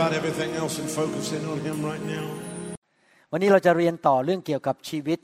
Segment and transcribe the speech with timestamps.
[0.00, 2.26] about everything else and focus in on Him right now.
[3.32, 5.18] วันนี้เราจะเรียนต่อเรื่องเกี่ยวกับชีวิต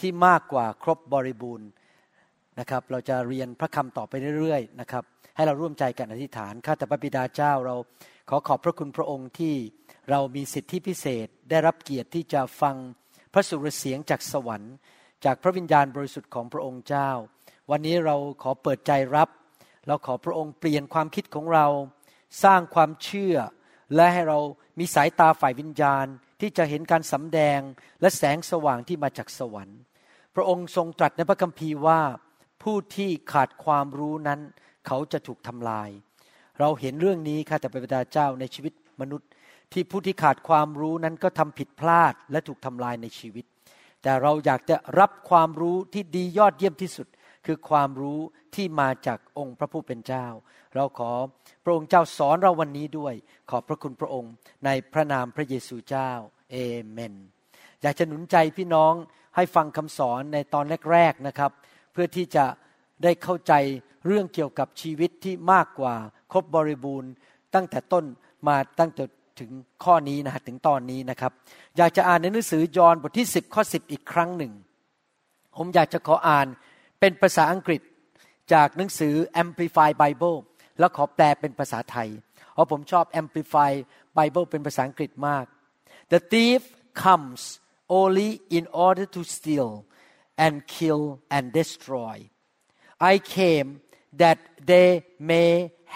[0.00, 1.68] ที่มากกว่าครบบริบูรณ์
[2.58, 5.04] นะครับ เราจะเรียนพระคำต่อไปเรื่อยๆนะครับ
[5.36, 7.76] ให้เราร่วมใจกันอธิษฐาน ข้าแต่พระบิดาเจ้าเรา
[8.28, 9.54] ขอขอบพระคุณพระองค์ที่
[10.10, 12.76] เรามีสิทธิพิเศษ ได้รับเกียรติที่จะฟัง
[13.32, 14.74] พระสุรเสียงจากสวรรค์
[15.24, 17.10] จากพระวิญญาณบริสุทธิ์ของพระองค์เจ้า
[17.70, 19.28] วันนี้เราขอเปิดใจรับ
[19.86, 21.66] เราขอพระองค์เปลี่ยนความคิดของเรา
[22.44, 23.36] สร้างความเชื่อ
[23.94, 24.38] และให้เรา
[24.78, 26.06] มีสายตาฝ่ายวิญญาณ
[26.40, 27.60] ที่จะเห็นการสำแดง
[28.00, 29.80] และแสงสว่างที่มาจากสวรรค์
[30.34, 32.00] พระองค์ทรงตรัสในพระคัมภีร์ว่า
[32.62, 34.40] ผู้ที่ขาดความรู้นั้น
[34.86, 35.88] เขาจะถูกทำลาย
[36.60, 39.28] เราเห็นเรื่องนี้ค่ะแต่พระบิดาเจ้าในชีวิตมนุษย์
[39.72, 43.44] ที่ผู้ที่ขาดความรู้นั้นก็ทำผิดพลาดและถูกทำลายในชีวิต
[44.02, 47.06] แต่เราอยากจะรับความรู้ที่ดียอดเยี่ยมที่สุด
[47.46, 48.20] คือความรู้
[48.56, 50.26] ที่มาจากองค์พระผู้เป็นเจ้า
[50.74, 51.12] เราขอ
[51.64, 53.14] พระองค์เจ้าสอนเราวันนี้ด้วย
[53.50, 54.32] ขอบพระคุณพระองค์
[54.64, 56.10] ในพระนามพระเยซูเจ้า
[56.50, 56.56] เอ
[56.90, 57.14] เมน
[57.82, 58.94] อยากจะหนุนใจพี่น้อง
[59.36, 61.50] ให้ฟังคำสอนในตอนแรกๆนะครับ
[61.92, 62.44] เพื่อที่จะ
[63.02, 63.52] ได้เข้าใจ
[64.06, 65.94] เรื่องเกี่ยวกับชีวิตที่มากกว่า
[66.32, 67.12] ครบบริบูรณ์
[67.54, 68.04] ตั้งแต่ต้น
[68.48, 69.04] มาตั้งแต่
[69.40, 69.50] ถึง
[69.84, 71.32] ข้อนี้นะฮะถึงตอนนี้นะครับ
[71.76, 74.52] อยากจะอ่านในหนังสือยอห์นบทที่ 10 ข้อ 10 อีกครั้งหนึ่ง
[75.56, 76.46] ผมอยากจะขออ่าน
[77.00, 77.80] เป็นภาษาอังกฤษ
[78.53, 80.37] จากหนังสือ Amplify Bible
[80.79, 82.09] แล้วขอแปลเป็นภาษาไทย
[82.53, 83.71] เพราะผมชอบ Amplify
[84.17, 85.45] Bible เป็นภาษาอังกฤษมาก
[86.13, 86.61] The thief
[87.05, 87.41] comes
[87.99, 89.69] only in order to steal
[90.43, 91.03] and kill
[91.35, 92.15] and destroy
[93.11, 93.69] I came
[94.21, 94.39] that
[94.71, 94.89] they
[95.31, 95.51] may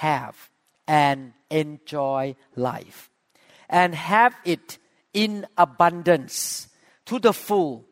[0.05, 0.35] have
[1.05, 1.19] and
[1.63, 2.99] enjoy life
[3.69, 4.77] and have it
[5.13, 6.67] in abundance
[7.05, 7.85] to the full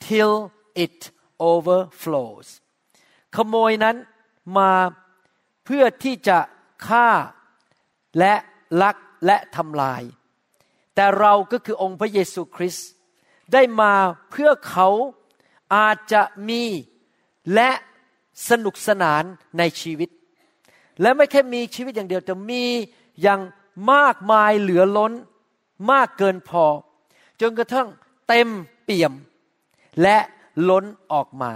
[0.00, 2.60] till it overflows
[3.37, 3.95] ขโมยนั้น
[4.57, 4.71] มา
[5.65, 6.37] เพื่อที่จะ
[6.87, 7.09] ฆ่า
[8.19, 8.33] และ
[8.81, 10.03] ลักและทำลาย
[10.95, 12.87] แต่เราก็คือองค์พระเยซูคริสต์
[13.53, 13.93] ได้มา
[14.29, 14.89] เพื่อเขา
[15.75, 16.63] อาจจะมี
[17.53, 17.69] และ
[18.49, 19.23] สนุกสนาน
[19.57, 20.09] ในชีวิต
[21.01, 22.63] และไม่แค่มีชีวิตอย่างเดียวแต่มี
[23.21, 23.41] อย่าง
[23.93, 25.13] มากมายเหลือล้น
[25.91, 26.65] มากเกินพอ
[27.41, 27.87] จนกระทั่ง
[28.27, 28.47] เต็ม
[28.83, 29.13] เปี่ยม
[30.01, 30.17] และ
[30.69, 31.51] ล้นออกมา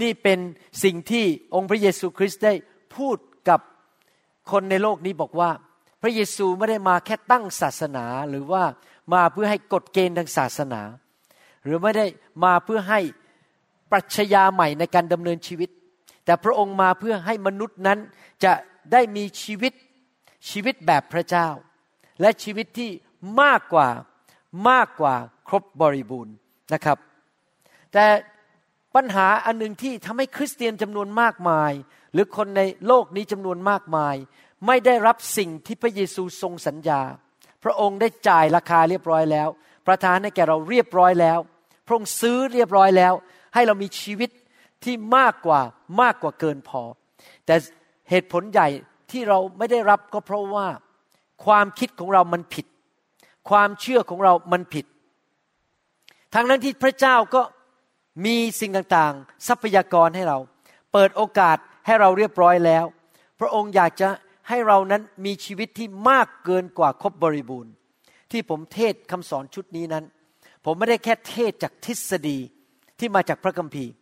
[0.00, 0.38] นี่เป็น
[0.84, 2.54] สิ่งที่องค์พระเยซูคริสต์ได้
[2.96, 3.16] พูด
[3.48, 3.60] กับ
[4.50, 5.50] คนในโลกนี้บอกว่า
[6.02, 8.62] พระเยซูไม่ได้มาแค่ตั้งศาสนาหรือว่า
[9.14, 10.82] มาเพื่อให้กฎเกณฑ์ทางศาสนา
[11.64, 12.06] หรือไม่ได้
[12.44, 13.00] มาเพื่อให้
[13.90, 15.70] ปรัชญาใหม่ในการดำเนินชีวิต
[16.24, 17.98] แต่พระองค์มาเพื่อให้มนุษย์นั้น
[18.44, 18.52] จะ
[18.92, 19.72] ได้มีชีวิต
[20.50, 21.48] ชีวิตแบบพระเจ้า
[22.20, 22.90] และชีวิตที่
[23.42, 23.88] มากกว่า
[24.68, 25.14] มากกว่า
[25.48, 26.34] ครบบริบูรณ์
[26.72, 26.98] นะครับ
[27.92, 28.04] แต่
[28.94, 31.72] ปัญหาอันหนึ่งที่ทำให้คริสเตียนจำนวนมากมาย
[32.12, 34.14] หรือคนในโลกนี้จำนวนมากมาย
[34.66, 37.00] ไม่ได้รับสิ่งที่พระเยซูทรงสัญญา
[37.64, 39.48] พระองค์ได้จ่ายราคาเรียบร้อยแล้ว
[39.86, 41.38] ประทานให้แก่เราเรียบร้อยแล้ว
[41.86, 43.14] พระองค์ซื้อเรียบร้อยแล้ว
[43.54, 44.30] ให้เรามีชีวิต
[44.84, 45.60] ที่มากกว่า
[46.00, 46.82] มากกว่าเกินพอ
[47.46, 47.54] แต่
[48.10, 48.68] เหตุผลใหญ่
[49.10, 50.66] ที่เราไม่ได้รับก็เพราะว่า
[51.44, 52.66] ความคิดของเรามันผิด
[53.50, 54.86] ความเชื่อของเรามันผิด
[56.34, 57.42] ทั้งนั้นที่พระเจ้าก็
[58.24, 60.38] มีสิ่งต่างๆ ทรัพยากรให้เรา
[60.92, 62.84] เปิดโอกาสให้เราเรียบร้อยแล้ว
[63.40, 64.08] พระองค์อยากจะ
[64.48, 67.72] ให้เรานั้นมีชีวิตที่มากเกินกว่าครบบริบูรณ์
[68.30, 70.04] ที่ผมเทศคำสอนชุดนี้นั้น
[70.64, 72.38] ผมไม่ได้แค่เทศจากทฤษฎี
[72.98, 73.92] ที่มาจากพระคัมภีร์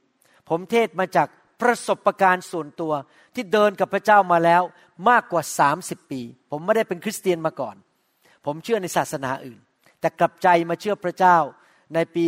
[0.48, 1.28] ผมเทศมาจาก
[1.60, 2.92] ประสบการณ์ส่วนตัว
[3.34, 4.62] ที่เดินกับพระเจ้ามาแล้ว
[5.10, 5.42] มากกว่า
[5.76, 6.20] 30 ปี
[6.50, 7.76] ผมไม่ได้เป็นคริสเตียนมาก่อน
[8.46, 9.60] ผมเชื่อในศาสนาอื่น
[10.00, 11.36] แต่กลับใจมาเชื่อพระเจ้า
[11.94, 12.24] ในปี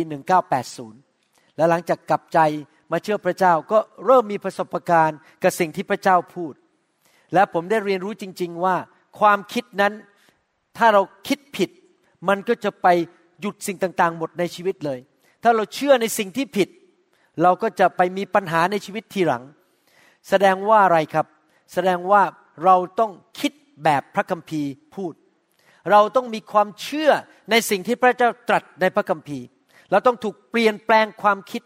[0.59, 1.12] 1980
[1.57, 2.39] และหลังจากกลับใจ
[2.91, 6.53] มาเชื่อพระเจ้าก็เริ่มมีประสบการณ์กับสิ่งที่พระเจ้าพูด
[7.33, 8.75] และผมได้เรียนรู้จริง ๆ ว่า
[9.19, 9.93] ความคิดนั้น
[10.77, 11.69] ถ้าเราคิดผิด
[12.27, 12.87] มันก็จะไป
[13.41, 14.99] หยุดสิ่งต่างๆ หมดในชีวิตเลย
[15.43, 16.69] ถ้าเราเชื่อในสิ่งที่ผิด
[17.41, 19.43] เราก็จะไปมีปัญหาในชีวิตทีหลัง
[20.29, 21.27] แสดงว่าอะไรครับ
[21.73, 22.21] แสดงว่า
[22.63, 23.51] เราต้องคิด
[23.83, 25.13] แบบพระคัมภีร์พูด
[25.91, 27.11] เราต้องมีความเชื่อ
[27.51, 29.45] ในสิ่งที่พระเจ้าตรัสในพระคัมภีร์
[29.93, 31.61] เราต้องถูกเปลี่ยนแปลงความคิด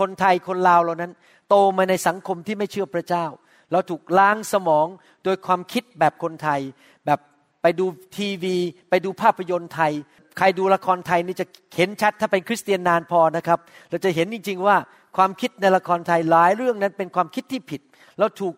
[0.00, 1.12] คนไทยคนลาวเรานั้น
[1.48, 3.26] โตมาในสังคมที่ไม่เชื่อพระเจ้า
[3.72, 4.86] เราถูกล้างสมอง
[5.24, 6.60] โดยความคิดแบบคนไทย
[7.06, 7.20] แบบ
[7.62, 7.86] ไปดู
[8.16, 8.56] ทีวี
[8.90, 9.92] ไปดูภาพยนตร์ไทย
[10.38, 11.46] ใครดูละครไทยนี่จะ
[11.76, 13.58] เห็นชัดถ้าเป็นคริสเตียนนานพอนะครับ
[13.90, 14.76] เราจะเห็นจริง ๆ ว่า
[15.16, 17.80] ความคิดในละครไทยหลายเรื่องนั้นเป็นความคิดที่ผิด
[18.18, 18.54] เราถูก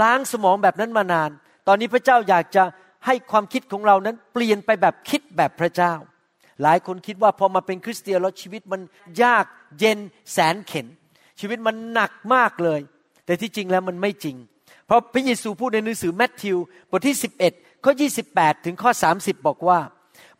[0.00, 1.30] ล้างสมองแบบนั้นมานาน
[1.68, 2.64] ตอนนี้พระเจ้าอยากจะ
[3.06, 5.92] ให้ความคิดของเรานั้นเปลี่ยนไปแบบคิดแบบพระเจ้า
[6.62, 8.80] หลายคนคิดว่าพอมาเป็นคริสเตียนแล้วชีวิตมัน
[9.22, 9.46] ยาก
[9.78, 9.98] เย็น
[10.32, 10.86] แสนเข็น
[11.40, 12.80] ชีวิตมันหนักมากเลย
[13.24, 14.36] แต่ที่จริงแล้วมันไม่จริง
[14.86, 16.56] เพราะพระเยซูพูดในหนังสือแมทธิว
[16.90, 17.16] บทที่
[17.48, 17.92] 11 ข้อ
[18.28, 19.80] 28 ถึงข้อ 30 บอกว่า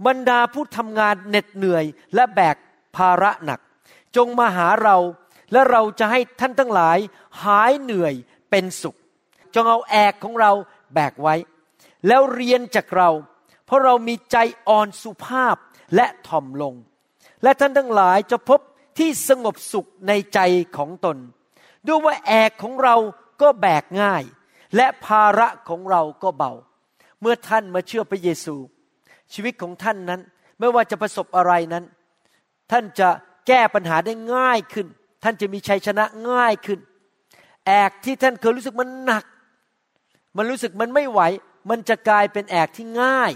[0.07, 1.85] บรรดาผู้ทำงานเหน็ดเหนื่อย
[2.15, 2.57] และแบก
[2.97, 3.61] ภาระหนัก
[4.17, 4.97] จงมาหาเรา
[5.53, 6.99] และเราจะให้ท่านทั้งหลาย
[7.45, 8.15] หายเหนื่อย
[8.51, 8.97] เป็นสุข
[9.55, 10.53] จงเอาแอกของเรา
[10.95, 11.35] แบกไว้
[12.07, 13.11] แล้วเรียนจากเรา
[13.67, 14.37] เพราะเรามีใจ
[14.69, 15.57] อ่อนสุภาพ
[15.95, 16.75] และถ่อมลง
[17.43, 18.61] และท่านทั้งหลายจะพบ
[18.99, 20.41] ที่สงบสุขในใจ
[20.77, 21.17] ของตน
[21.87, 22.97] ดูว่าแอกของเรา
[23.43, 24.23] ก็แบกง่าย
[24.77, 26.53] และภาระของเราก็เบา
[27.21, 28.57] เมื่อท่านมาเชื่อพระเยซู
[29.33, 30.21] ชีวิตของท่านนั้น
[30.59, 31.85] ไม่ว่าจะประสบอะไรนั้น
[32.71, 33.09] ท่านจะ
[33.47, 34.87] แก้ปัญหาได้ง่ายขึ้น
[35.23, 36.79] ท่านจะมีชัยชนะง่ายขึ้น
[37.67, 39.25] แอกที่ท่านเคยรู้สึกมันหนัก
[40.37, 41.21] มันรู้สึกมันไม่ไหว
[41.71, 43.33] มันจะกลายเป็นแอกที่ง่าย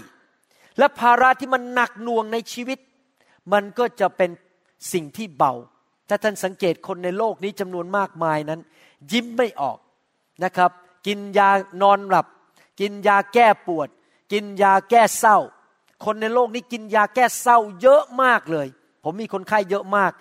[0.77, 2.79] และภาระที่มันหนักหน่วงในชีวิต
[3.53, 4.29] มันก็จะเป็น
[4.93, 5.53] สิ่งที่เบา
[6.09, 8.61] ถ้าท่านสังเกตคนในโลกนี้จำนวนมากมายนั้น
[9.11, 9.77] ยิ้มไม่ออก
[10.43, 10.71] นะครับ
[11.07, 11.49] กินยา
[11.81, 12.27] นอนหลับ
[12.79, 13.87] กินยาแก้ปวด
[14.31, 15.37] กินยาแก้เศร้า
[16.05, 18.67] คนในโลกนี้กินยาแก้เศร้าเยอะมากเลย
[19.03, 20.11] ผมมีคนไข้เยอะมาก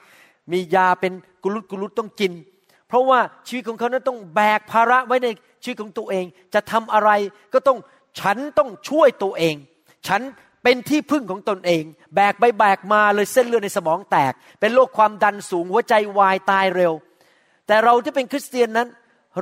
[0.52, 1.12] มียาเป็น
[1.42, 2.32] กุลุตกุลุตต้องกิน
[2.88, 5.28] เพราะว่าชีวิตของเขานั้นต้องแบกภาระไว้ใน
[5.62, 6.24] ชีวิตของตัวเอง
[6.54, 7.10] จะทำอะไร
[7.52, 7.78] ก็ต้อง
[8.20, 9.54] ฉันต้องช่วยตัวเอง
[10.06, 10.22] ฉัน
[10.68, 11.84] เป็นที่พึ่งของตนเอง
[12.14, 16.92] แบกไปแบกมาเลยเส้นเลือดในสมองแตก เป็นโรคความดันสูงหัวใจวายตายเร็ว
[17.66, 18.88] แต่เราที่เป็นคริสเตียนนั้น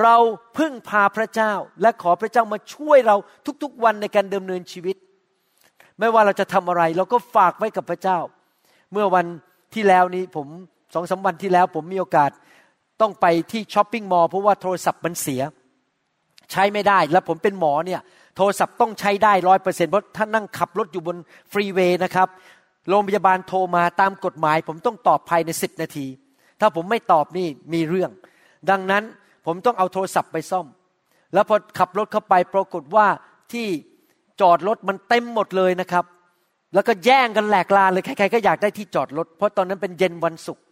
[0.02, 0.16] เรา
[0.58, 3.16] พึ่งพาพระเจ้า และขอพระเจ้ามาช่วยเรา
[3.62, 4.96] ทุกๆวันในการดำเนินชีวิต
[5.98, 8.18] ไม่ว่าเราจะทำอะไร เราก็ฝากไว้กับพระเจ้า
[8.92, 9.26] เมื่อวัน
[9.74, 10.46] ที่แล้วนี้ผม
[10.94, 12.30] สองสาวันที่แล้วผมมีโอกาส
[13.00, 15.42] ต้องไปที่ช้อปปิ้งมอลล์เพราะว่าโทรศัพท์มันเสีย
[16.52, 18.00] ใช้ไม่ได้แล้วผมเป็นหมอเนี่ย
[18.36, 21.16] โทรศัพท์ต้องใช้ได้ร้อยเปอร์เซ็นต์เพราะท่านนั่งขับรถอยู่บน
[21.52, 22.28] ฟรีเวย์นะครับ
[22.88, 26.06] โรงพยาบาลโทรมาตามกฎหมาย ผมต้องตอบภายในสิบนาที
[26.60, 28.10] ถ้าผมไม่ตอบนี่มีเรื่อง
[28.70, 29.02] ดังนั้น
[29.46, 30.66] ผมต้องเอาโทรศัพท์ไปซ่อม
[31.34, 33.06] แล้วพอขับรถเข้าไปปรากฏว่า
[33.52, 33.66] ที่
[34.40, 36.04] จอดรถมันเต็มหมดเลยนะครับ
[36.74, 40.62] แล้วก็แย่งกันแหลกลาเลยใครๆก็อยากได้ที่จอดรถ เพราะตอนนั้นเป็นเย็นวันศุกร์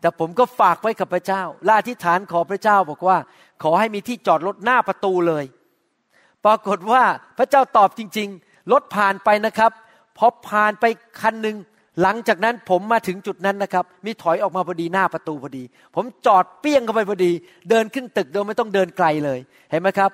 [0.00, 3.16] แต่ผมก็ฝากไว้กับพระเจ้าลาธิฐานขอพระเจ้าบอกว่า
[3.62, 5.44] ขอให้มีที่จอดรถหน้าประตูเลย
[6.44, 7.02] ปรากฏว่า
[7.38, 9.72] พระเจ้าตอบจริง ๆ รถผ่านไปนะครับ
[10.18, 10.84] พอผ่านไป
[11.20, 11.56] คันหนึ่ง
[12.02, 15.64] หลังจากนั้นผมมาถึงจุดนั้นนะครับ มีถอยออกมาพอดีหน้าประตูพอดี
[15.94, 17.32] ผมจอดเปี้ยงเข้าไปพอดี
[17.70, 19.38] เดินขึ้นตึกโดยไม่ต้องเดินไกลเลย
[19.70, 20.10] เห็นไหมครับ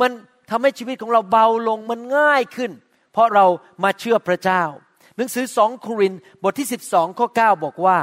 [0.00, 0.10] มัน
[0.50, 2.70] ทำให้ชีวิตของเราเบาลงมันง่ายขึ้น
[3.12, 3.46] เพราะเรา
[3.84, 4.62] มาเชื่อพระเจ้า
[5.16, 7.98] หนังสือสองโครินบทที่สิบสองข้อเก้าบอกว่า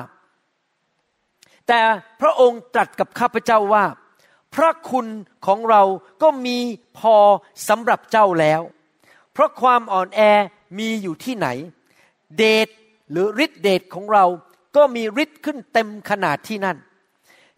[1.67, 1.79] แต่
[2.21, 3.83] พระองค์ตรัสกับข้าพเจ้าว่า
[4.55, 5.07] พระคุณ
[5.45, 5.83] ของเรา
[6.21, 6.57] ก็มี
[6.99, 7.15] พอ
[7.69, 8.61] สำหรับเจ้าแล้ว
[9.33, 10.21] เพราะความอ่อนแอ
[10.79, 11.47] มีอยู่ที่ไหน
[12.37, 12.67] เดช
[13.11, 14.25] หรือฤทธิเดชของเรา
[14.75, 16.77] ก็มีฤทธิ์ขึ้นเต็มขนาดที่นั่น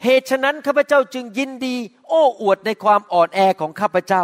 [0.04, 1.76] เหตุฉะนั้นข้าพเจ้าจึงยินดี
[2.08, 4.24] โอ้อวดในความอ่อนแอของข้าพเจ้า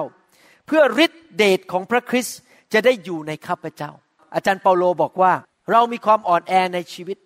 [0.65, 2.39] เพื่อฤทธิเดชของพระคริสต์
[2.73, 3.91] จะได้อยู่ในข้าพเจ้า
[4.33, 5.33] อาจารย์เปาโลบอกว่า
[5.71, 7.17] เรามีความอ่อนแอในชีวิต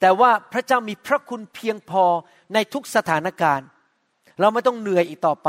[0.00, 2.04] แต่ว่าพระเจ้ามีพระคุณเพียงพอ
[2.54, 3.66] ในทุกสถานการณ์
[4.40, 5.48] เราไม่ต้องเหนื่อยอีกต่อไป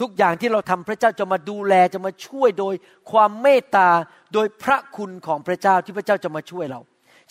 [0.00, 2.74] ทุกอย่างที่เราทำพระเจ้าจะมาดูแลจะมาช่วยโดย
[3.10, 3.88] ความเมตตา
[4.34, 6.80] โดยพระคุณของพระเจ้าที่พระเจ้าจะมาช่วยเรา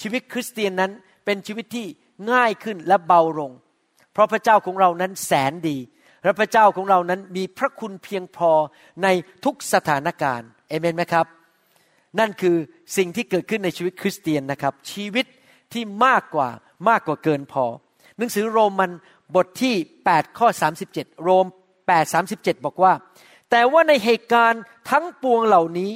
[0.02, 0.92] ชีวิตคริสเตียนนั้น
[1.26, 1.86] เป็นชีวิตที่
[2.32, 3.52] ง่ายขึ้นและเบาลง
[4.14, 5.78] เพราะพระเจ้าของเรานั้นแสนดี
[6.24, 8.52] และพระเจ้าของเรานั้นมีพระคุณเพียงพอ
[9.04, 9.08] ใน
[9.46, 11.26] ทุกสถานการณ์เอเมนไหมครับ
[12.20, 12.56] นั่นคือ
[12.98, 15.26] สิ่งที่เกิดขึ้นในชีวิตคริสเตียนนะครับ ชีวิต
[15.74, 16.50] ที่มากกว่า
[16.90, 17.66] มากกว่าเกินพอ
[18.18, 18.92] หนังสือโรมัน
[19.36, 19.76] บทที่
[20.08, 20.48] 8 ข้อ
[20.86, 21.46] 37 โรม
[21.86, 22.94] 8 37 บอกว่า
[23.50, 25.92] แต่ว่าในเหตุการณ์ทั้งปวงเหล่านี้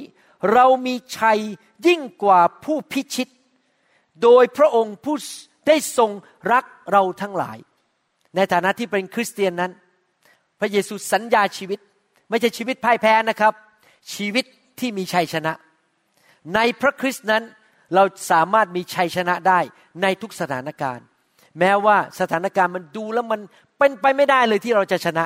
[0.52, 1.38] เรามีชัย
[1.86, 3.28] ยิ่งกว่าผู้พิชิต
[4.22, 5.16] โดยพระองค์ผู้
[5.66, 6.10] ได้ทรง
[6.52, 7.58] รักเราทั้งหลาย
[8.36, 9.72] ในฐานะที่เป็นคริสเตียนนั้น
[10.60, 11.80] พระเยซูสัญญาชีวิต
[12.30, 13.52] ไม่ใช่ชีวิตพ่ายแพ้นะครับ
[14.14, 14.44] ชีวิต
[14.78, 15.52] ที่มีชัยชนะ
[16.54, 17.42] ในพระคริสต์นั้น
[17.94, 19.60] เราสามารถมีชัยชนะได้
[20.02, 21.06] ในทุกสถานการณ์
[21.58, 23.40] แม้ว่าสถานการณ์มันดูแล้วมัน
[23.78, 25.24] เป็นไปไม่ได้เลยที่เราจะชนะ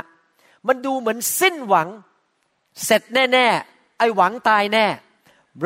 [0.69, 1.89] มันดูเหมือนสิ้นหวัง
[2.85, 4.87] เสร็จแน่ ๆ ไอ้หวังตายแน่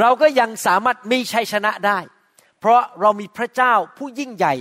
[0.00, 1.98] เราก็ยังสามารถมีชัยชนะได้
[2.60, 4.54] เพราะเรามีพระเจ้าผู้ยิ่งใหญ่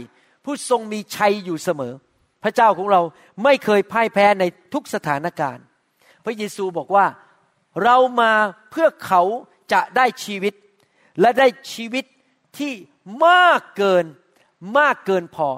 [0.45, 1.93] ผู้ทรงมีชัยอยู่เสมอ
[2.43, 3.01] พระเจ้าของเรา
[3.43, 4.43] ไม่เคยพ่ายแพ้ใน
[4.73, 5.63] ทุกสถานการณ์
[6.25, 7.05] พระเยซูบอกว่า
[7.83, 8.31] เรามา
[8.71, 9.21] เพื่อเขา
[9.73, 10.53] จะได้ชีวิต
[11.21, 12.05] และได้ชีวิต
[12.57, 12.73] ที่
[13.25, 14.05] มากเกิน
[14.77, 15.49] มากเกินพอ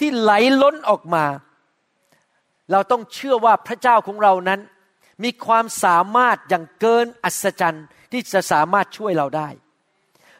[0.00, 1.24] ที่ไหลล้นออกมา
[2.72, 4.60] เราต้องเชื่อว่าพระเจ้าของเรานั้น
[5.24, 9.48] มีความสามารถอย่างเกินอัศจรรย์ที่จะสามารถช่วยเราได้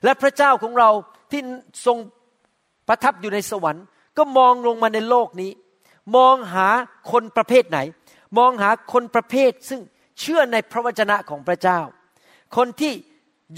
[0.05, 0.90] และพระเจ้าของเรา
[1.31, 1.40] ที่
[1.87, 1.99] ทรง
[2.88, 3.85] ประทับอยู่ในสวรรค์
[4.19, 5.50] ก็มองลงมาในโลกนี้
[6.17, 6.69] มองหา
[7.11, 7.79] คนประเภทไหน
[8.38, 9.81] มองหาคนประเภทซึ่ง
[10.21, 11.81] เชื่อในพระวจนะของพระเจ้า
[12.57, 12.93] คนที่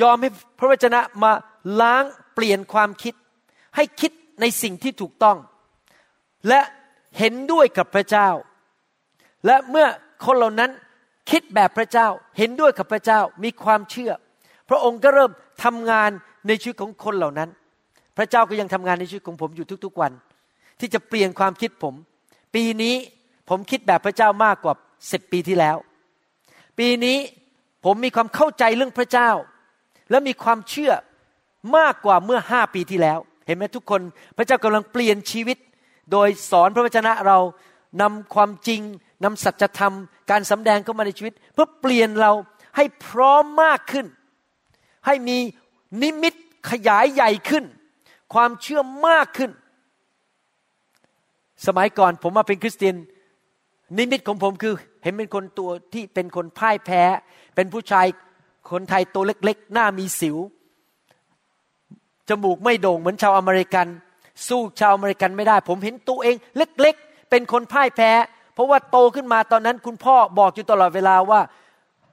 [0.03, 1.33] ยอมให้พระวจนะมา
[1.81, 2.05] ล้าง
[2.35, 3.15] เปลี่ยนความคิด
[3.77, 5.37] ให้คิดในสิ่งที่ถูกต้อง
[6.49, 6.61] และ
[7.19, 8.29] เห็นด้วยกับพระเจ้า
[9.47, 9.87] และเมื่อ
[10.25, 10.71] คนเหล่านั้น
[11.31, 12.09] คิดแบบพระเจ้า
[12.39, 14.13] เห็นด้วยกับพระเจ้ามีความเชื่อ
[14.69, 15.31] พระองค์ก็เริ่ม
[15.65, 16.11] ทำงาน
[16.47, 17.49] ในชีวิตของคนเหล่านั้น
[18.17, 20.13] พระเจ้าก็ยังทำงานในชีวิตของผมอยู่ทุกๆวัน
[20.81, 21.95] ที่จะเปลี่ยนความคิดผม
[22.55, 22.95] ปีนี้
[23.49, 24.75] ผมคิดแบบพระเจ้ามากกว่า
[25.13, 25.77] สิบปีที่แล้ว
[26.79, 27.19] ปีนี้
[27.85, 29.31] ผมมีความเข้าใจเรื่องพระเจ้า
[30.11, 30.93] และมีความเชื่อ
[31.77, 34.01] มากกว่าเมื่อห้าปีที่แล้ว เห็นไหมทุกคน
[34.37, 35.59] พระเจ้ากำลังเปลี่ยนชีวิต
[36.11, 37.39] โดยสอนพระวจนะเรา
[38.03, 38.81] นำความจริง
[39.25, 39.95] นำสัจธรรม
[40.31, 42.33] การสำแดงเข้ามาในชีวิต เพื่อเปลี่ยนเรา
[42.77, 44.07] ให้พร้อมมากขึ้น
[45.07, 45.39] ให้มี
[46.03, 46.35] นิมิต
[46.71, 47.65] ขยายใหญ่ขึ้น
[48.35, 49.51] ความเชื่อมากขึ้น
[51.67, 52.97] สมัยก่อนผมมาเป็นคริสเตียน
[53.99, 57.03] นิมิตของผมคือเห็นเป็นคนตัวที่เป็นคนพ่ายแพ้
[57.55, 58.07] เป็นผู้ชาย
[58.71, 60.37] คนไทยตัวเล็กๆ หน้ามีสิว
[62.29, 63.87] จมูกไม่โด่งเหมือนชาวอเมริกัน
[64.49, 68.13] สู้ชาวอเมริกันไม่ได้ ผมเห็นตัวเองเล็กๆ เป็นคนพ่ายแพ้
[68.55, 71.41] เพราะว่าโตขึ้นมาตอนนั้นคุณพ่อบอกอยู่ตลอดเวลาว่า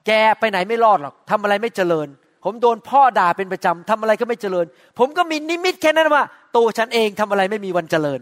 [0.06, 2.08] แกไปไหนไม่รอดหรอกทำอะไรไม่เจริญ
[2.44, 4.66] ผมโดนพ่อด่าเป็นประจำทำอะไรก็ไม่เจริญ
[4.98, 6.22] ผมก็มีนิมิตแค่นั้นว่า
[6.56, 8.20] ตัวฉันเองทำอะไรไม่มีวันเจริญ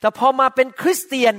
[0.00, 1.34] แต่พอมาเป็นคริสเตียน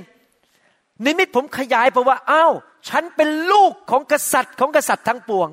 [1.06, 2.52] นิมิตผมขยายไปว่าอ้าว
[2.88, 5.48] ฉันเป็นลูกของกษัตริย์ของกษัตริย์ทั้งปวง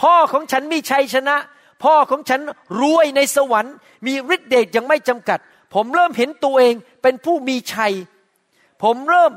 [0.00, 1.36] พ่อของฉันมีชัยชนะ
[1.84, 2.40] พ่อของฉัน
[2.80, 3.74] รวยในสวรรค์
[4.06, 5.38] มีฤทธิ์เดชยังไม่จำกัด
[5.74, 7.92] ผมเริ่มเห็นตัวเองเป็นผู้มีชัย
[8.82, 9.32] ผมเริ่ม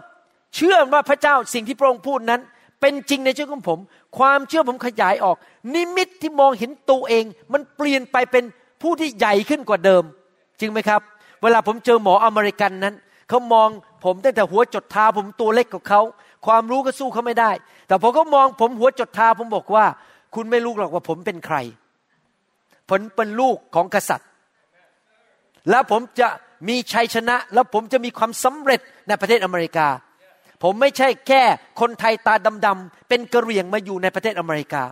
[0.56, 2.42] เชื่อว่าพระเจ้าสิ่งที่พระองค์พูดนั้น
[2.82, 3.80] เป็นจริงในชีวิตของผม
[4.18, 5.38] ความเชื่อผมขยายออก
[5.74, 8.44] นิมิตที่มองเห็นตัวเอง มันเปลี่ยนไปเป็น
[8.82, 10.04] ผู้ที่ใหญ่ขึ้นกว่าเดิม
[10.60, 11.02] จริงไหมครับ
[11.42, 12.96] เวลาผมเจอหมออเมริกันนั้น
[13.30, 13.70] เขามอง
[14.04, 16.02] ผมตั้งแต่หัวจดเท้าผมตัวเล็กกว่าเขา
[16.46, 17.52] ความรู้ก็สู้เขาไม่ได้
[17.88, 19.86] แต่พอเขามองผมหัวจดเท้าผมบอกว่า
[20.36, 21.58] คุณไม่รู้หรอกว่าผมเป็นใคร
[22.90, 24.30] ผมเป็นลูกของกษัตริย์
[25.70, 26.30] แล้วผมจะ
[26.68, 29.88] มีชัยชนะ แล้วผมจะมีความสำเร็จในประเทศอเมริกา
[30.64, 31.44] ผมไม่ใช่แค่
[31.80, 32.34] คนไทยตา
[32.66, 34.84] ดำๆเป็นกระเรียงมาอยู่ในประเทศอเมริกา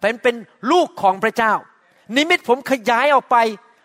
[0.00, 0.36] เป็นเป็น
[0.70, 1.52] ลูกของพระเจ้า
[2.16, 3.36] นิมิตผมขยายออกไป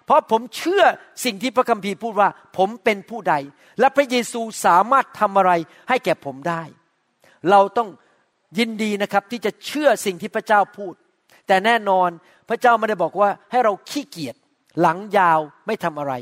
[0.06, 0.84] เพราะผมเชื่อ
[1.26, 3.36] สิ่งที่พระคัมภีร์พูดว่า ผมเป็นผู้ใด
[3.80, 5.52] และพระเยซูสามารถทำอะไร
[5.90, 6.64] ให้แก่ผมได้
[7.52, 7.90] เราต้อง
[8.58, 10.94] ยินดีนะครับที่จะเชื่อสิ่งที่พระเจ้าพูด
[11.48, 12.10] แต่แน่นอน
[12.50, 14.36] พระเจ้าไม่ได้บอกว่าให้เราขี้เกียจ
[14.82, 16.14] หลังยาวไม่ทำอะไร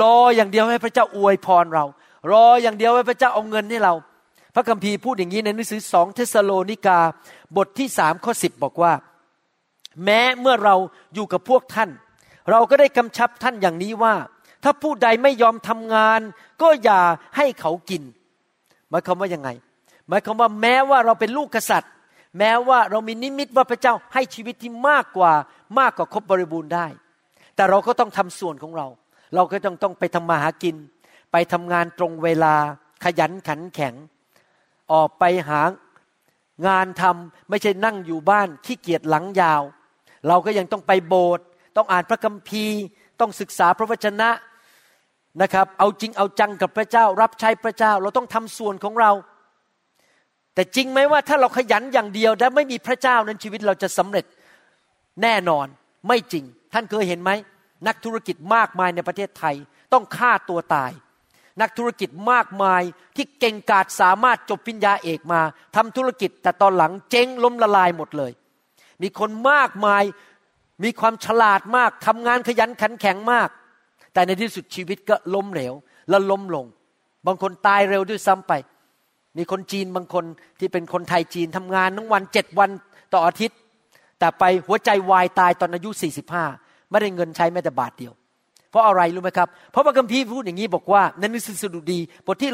[0.00, 1.84] รออย่างเดียวให้พระเจ้าอวยพรเรา
[2.32, 3.94] รออย่างเดียวให้พระเจ้าเอาเงินให้เรา
[4.54, 6.98] พระคัมภีร์พูดอย่างนี้ในหนังสือสองเทสโลนิกา
[7.56, 8.92] บทที่สามข้อสิบบอกว่า
[10.04, 10.74] แม้เมื่อเรา
[11.14, 11.90] อยู่กับพวกท่าน
[12.50, 14.14] เราก็ได้กำชับท่านอย่างนี้ว่า
[14.64, 16.20] ถ้าผู้ใดไม่ยอมทำงาน
[16.62, 17.00] ก็อย่า
[17.36, 18.02] ให้เขากิน
[18.90, 19.48] หมายความว่ายังไง
[20.08, 21.92] หมายความว่าแม้ว่าเราเป็นลูกกษัตริย์
[22.38, 25.32] แม้ว่าเรามีนิมิตว่าพระเจ้าให้ชีวิตที่มากกว่า
[25.78, 26.86] มากกว่าครบบริบูรณ์ได้
[27.58, 28.86] แต่เราก็ต้องทำส่วนของเรา
[29.34, 30.76] เราก็ต้องต้องไปทำมาหากิน
[31.32, 32.54] ไปทำงานตรงเวลา
[33.04, 33.94] ขยันขันแข็ง
[34.92, 35.60] ออกไปหา
[36.66, 39.62] งานทำไม่ใช่นั่งอยู่บ้านขี้เกียจหลังยาว
[40.28, 41.44] เราก็ยังต้องไปโบสถ์
[41.76, 42.80] ต้องอ่านพระคัมภีร์
[43.20, 44.30] ต้องศึกษาพระวจนะ
[45.42, 49.10] นะครับ เอาจริงเอาจังกับพระเจ้า รับใช้พระเจ้า เราต้องทำส่วนของเรา
[50.54, 54.24] แต่จริงไหมว่าถ้าเราขยันอย่างเดียวและไม่มีพระเจ้านั้นชีวิตเราจะสำเร็จ
[55.22, 55.66] แน่นอน
[56.08, 57.30] ไม่จริง ท่านเคยเห็นไหม
[57.86, 59.54] นักธุรกิจมากมายในประเทศไทย
[59.92, 60.92] ต้องฆ่าตัวตาย
[61.60, 62.82] นักธุรกิจมากมาย
[63.16, 65.40] ที่เก่งกาจสามารถจบปริญญาเอกมา
[65.76, 68.32] ทำธุรกิจแต่ตอนหลังเจ๊งล้มละลายหมดเลย
[69.02, 70.02] มีคนมากมาย
[70.84, 73.48] มีความฉลาดมากทำงานขยันขันแข็งมาก
[74.12, 75.74] แต่ในที่สุดชีวิตก็ล้มเหลว
[76.10, 76.66] และล้มลง
[77.26, 78.52] บางคนตายเร็วด้วยซ้ำไป
[79.36, 80.24] มีคนจีนบางคน
[80.58, 82.70] ที่เป็นคนไทยจีนทำงานทั้งวันเจ็ดวัน
[83.12, 83.58] ต่ออาทิตย์
[84.18, 85.90] แต่ไปหัวใจวายตายตอนอายุ
[86.40, 88.12] 45 ไม่ได้เงินใช้แม้แต่บาทเดียว
[88.70, 92.50] เพราะอะไรรู้ไหมครับ เพราะว่าคัมภีร์พูดอย่างนี้บอกว่าในหนังสือสดุดีบทที่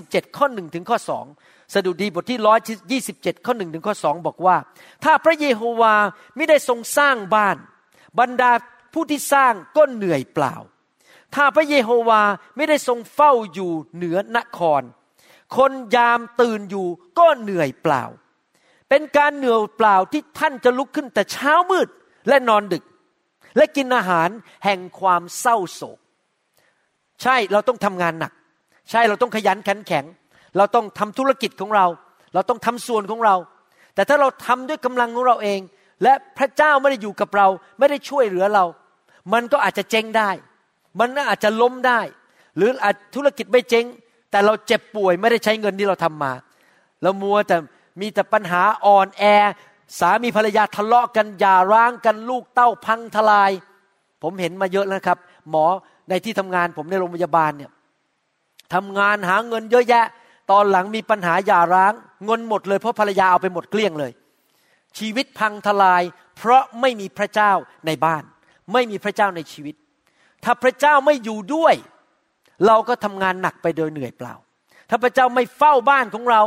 [0.00, 0.98] 127 ข้อ1ถึงข้อ
[1.34, 2.38] 2สดุดีบทที่
[3.10, 4.56] 127 ข้อ1ถึงข้อ2บอกว่า
[5.04, 5.94] ถ้าพระเยโฮวา
[6.36, 7.56] ไม่ได้ทรงสร้างบ้าน
[8.18, 8.52] บรรดา
[8.94, 10.54] ผู้ที่สร้างก็เหนื่อยเปล่า
[11.34, 12.22] ถ้าพระเยโฮวา
[12.56, 14.82] ไม่ได้ทรงเฝ้าอยู่เหนือนคร
[15.56, 16.86] คนยามตื่นอยู่
[17.18, 18.04] ก็เหนื่อยเปล่า
[18.88, 21.88] เป็นการเหนื่อยเปล่าที่ท่านจะลุกขึ้นแต่เช้ามืด
[22.28, 22.84] และนอนดึก
[23.56, 24.28] และกินอาหาร
[24.64, 25.98] แห่งความเศร้าโศก
[27.22, 28.32] ใช่เราต้องทำงานหนัก
[28.90, 30.04] ใช่เราต้องขยันขันแข็ง
[30.56, 31.86] เราต้องทำธุรกิจของเรา
[32.34, 33.36] เราต้องทำส่วนของเรา
[33.94, 35.60] แต่ถ้าเราทำด้วยกำลังของเราเอง
[36.02, 37.46] และพระเจ้าไม่ได้อยู่กับเรา
[37.78, 38.64] ไม่ได้ช่วยเหลือเรา
[39.32, 40.30] มันก็อาจจะเจ๊งได้
[41.00, 42.00] มันอาจจะล้มได้
[42.56, 43.84] หรืออาจธุรกิจไม่เจ๊ง
[44.30, 46.32] แต่เราเจ็บป่วยไม่ได้ใช้เงินที่เราทำมา
[47.02, 47.56] เรามัวแต่
[48.00, 49.24] มีแต่ปัญหาอ่อนแอ
[49.98, 53.50] สามีภรรยาทะเลาะกันหย่าร้างกันลูกเต้าพังทลาย
[54.22, 55.18] ผมเห็นมาเยอะแล้วครับ
[55.50, 55.64] หมอ
[56.08, 57.70] ในที่ทำงานผมในโรงพยาบาลเนี่ย
[58.74, 60.04] ทำงานหาเงินเยอะแยะ
[60.50, 61.92] ตอนหลังมีปัญหาหย่าร้าง
[62.26, 64.12] เงินหมดเลยเพราะภรรยาเอาไปหมดเกลี้ยงเลย
[64.98, 66.02] ชีวิตพังทลาย
[66.36, 67.52] เพราะไม่มีพระเจ้า
[67.86, 68.22] ในบ้าน
[68.72, 69.74] ไม่มีพระเจ้าในชีวิต
[70.44, 71.74] ถ้าพระเจ้าไม่อยู่ด้วย
[72.66, 74.34] เราก็ทำงานหนักไปโดยเหนื่อยเปล่า
[74.90, 76.42] ถ้าพระเจ้าไม่เฝ้าบ้านของเรา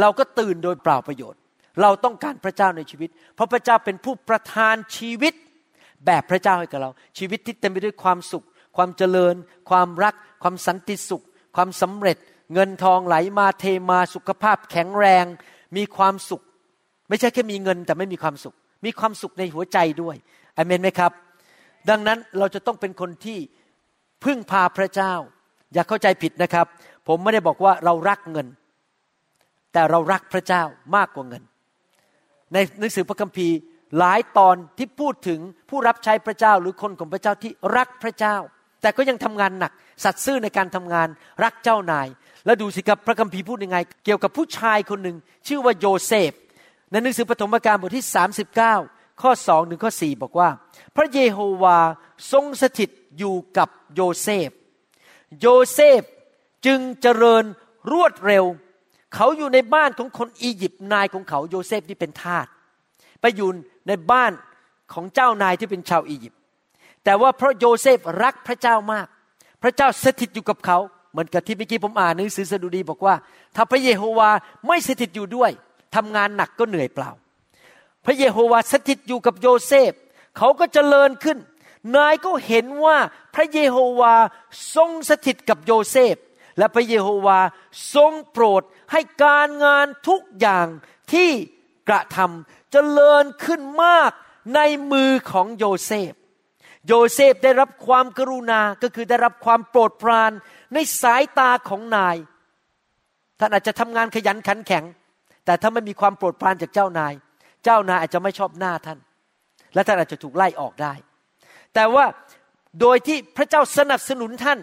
[0.00, 1.40] เราก็ตื่นโดยเปล่าประโยชน์
[1.82, 5.34] เราต้องการพระเจ้าในชีวิต เพราะพระเจ้าเป็นผู้ประทานชีวิต
[6.06, 8.44] แบบพระเจ้าให้กับเรา ชีวิตที่เต็มไปด้วยความสุข
[8.76, 9.34] ความเจริญ
[9.70, 11.24] ความรัก ความสันติสุข
[11.56, 12.16] ความสำเร็จ
[12.54, 15.24] เงินทองไหลมาเทมาสุขภาพแข็งแรง
[15.76, 16.42] มีความสุข
[17.08, 18.54] ไม่ใช่แค่มีเงินแต่ไม่มีความสุข
[18.84, 20.16] มีความสุขในหัวใจด้วย
[20.56, 21.12] อเมนไหมครับ
[21.90, 23.38] ดังนั้นเราจะต้องเป็นคนที่
[24.24, 25.12] พึ่งพาพระเจ้า
[25.74, 26.66] อย่าเข้าใจผิดนะครับ
[27.08, 28.46] ผมไม่ได้บอกว่าเรารักเงิน
[29.72, 30.62] แต่เรารักพระเจ้า
[30.96, 31.42] มากกว่าเงิน
[32.52, 33.56] ในหนังสือพระคัมภีร์
[33.98, 35.40] หลายตอนที่พูดถึง
[35.70, 38.36] ผู้รับใช้พระเจ้าหรือคนของพระเจ้าที่รักพระเจ้า
[38.82, 39.72] แต่ก็ยังทำงานหนัก
[40.04, 41.08] สัตย์ซื่อในการทำงาน
[41.44, 42.08] รักเจ้านาย
[42.46, 45.16] แล้วดูสิครับพระคัมภีร์พูดยังไง เกี่ยวกับผู้ชายคนหนึ่ง
[45.48, 46.32] ชื่อว่าโยเซฟ
[46.90, 48.06] ในหนังสือปฐมกาลบทที่
[48.64, 50.48] 39 ข้อ2ถึงข้อ 4 บอกว่า
[50.96, 51.78] พระเยโฮวา
[52.32, 54.50] ทรงสถิตอยู่กับโยเซฟ
[55.40, 56.02] โยเซฟ
[56.66, 57.44] จึงเจริญ
[57.92, 58.44] รวดเร็ว
[59.14, 62.46] เขาอยู่ในบ้านของคนอียิปต์นายของเขาโยเซฟที่เป็นทาส
[63.20, 63.48] ไปอยู่
[63.88, 64.32] ในบ้าน
[64.92, 66.38] ของเจ้านายที่เป็นชาวอียิปต์
[67.04, 69.06] แต่ว่าเพราะโยเซฟรักพระเจ้ามาก
[69.62, 70.78] พระเจ้าสถิตอยู่กับเขา
[71.12, 73.14] เหมือนกับที่เมื่อกี้ผมอ่านหนังสือสดุดีบอกว่า
[73.56, 74.30] ถ้าพระเยโฮวา
[74.66, 75.50] ไม่สถิตอยู่ด้วย
[75.94, 77.10] ทำงานหนักก็เหนื่อยเปล่า
[78.04, 79.92] พระเยโฮวาสถิตอยู่กับโยเซฟ
[80.38, 81.38] เขาก็เจริญขึ้น
[81.96, 82.96] นายก็เห็นว่า
[83.34, 84.14] พระเยโฮวา
[84.74, 86.14] ทรงสถิตกับโยเซฟ
[86.60, 87.40] และพระเยโฮวา
[87.94, 90.66] ทรงโปรดให้การงานทุกอย่าง
[91.12, 91.30] ที่
[91.88, 94.10] กระทำเจริญขึ้นมาก
[94.54, 94.60] ใน
[94.92, 96.12] มือของโยเซฟ
[96.88, 100.30] โยเซฟได้รับความกรุณาก็คือได้รับความโปรดปราน
[100.74, 102.16] ในสายตาของนาย
[103.40, 104.84] ท่านอาจจะทำงานขยันขันแข็ง
[105.44, 107.12] แต่ถ้าไม่มีความโปรดปรานจากเจ้านาย
[107.64, 108.98] เจ้านายอาจจะไม่ชอบหน้าท่าน
[109.74, 110.92] และท่านอาจจะถูกไล่ออกได้
[111.74, 112.04] แต่ว่า
[112.80, 114.58] โดยที่พระเจ้าสนับสนุนท่าน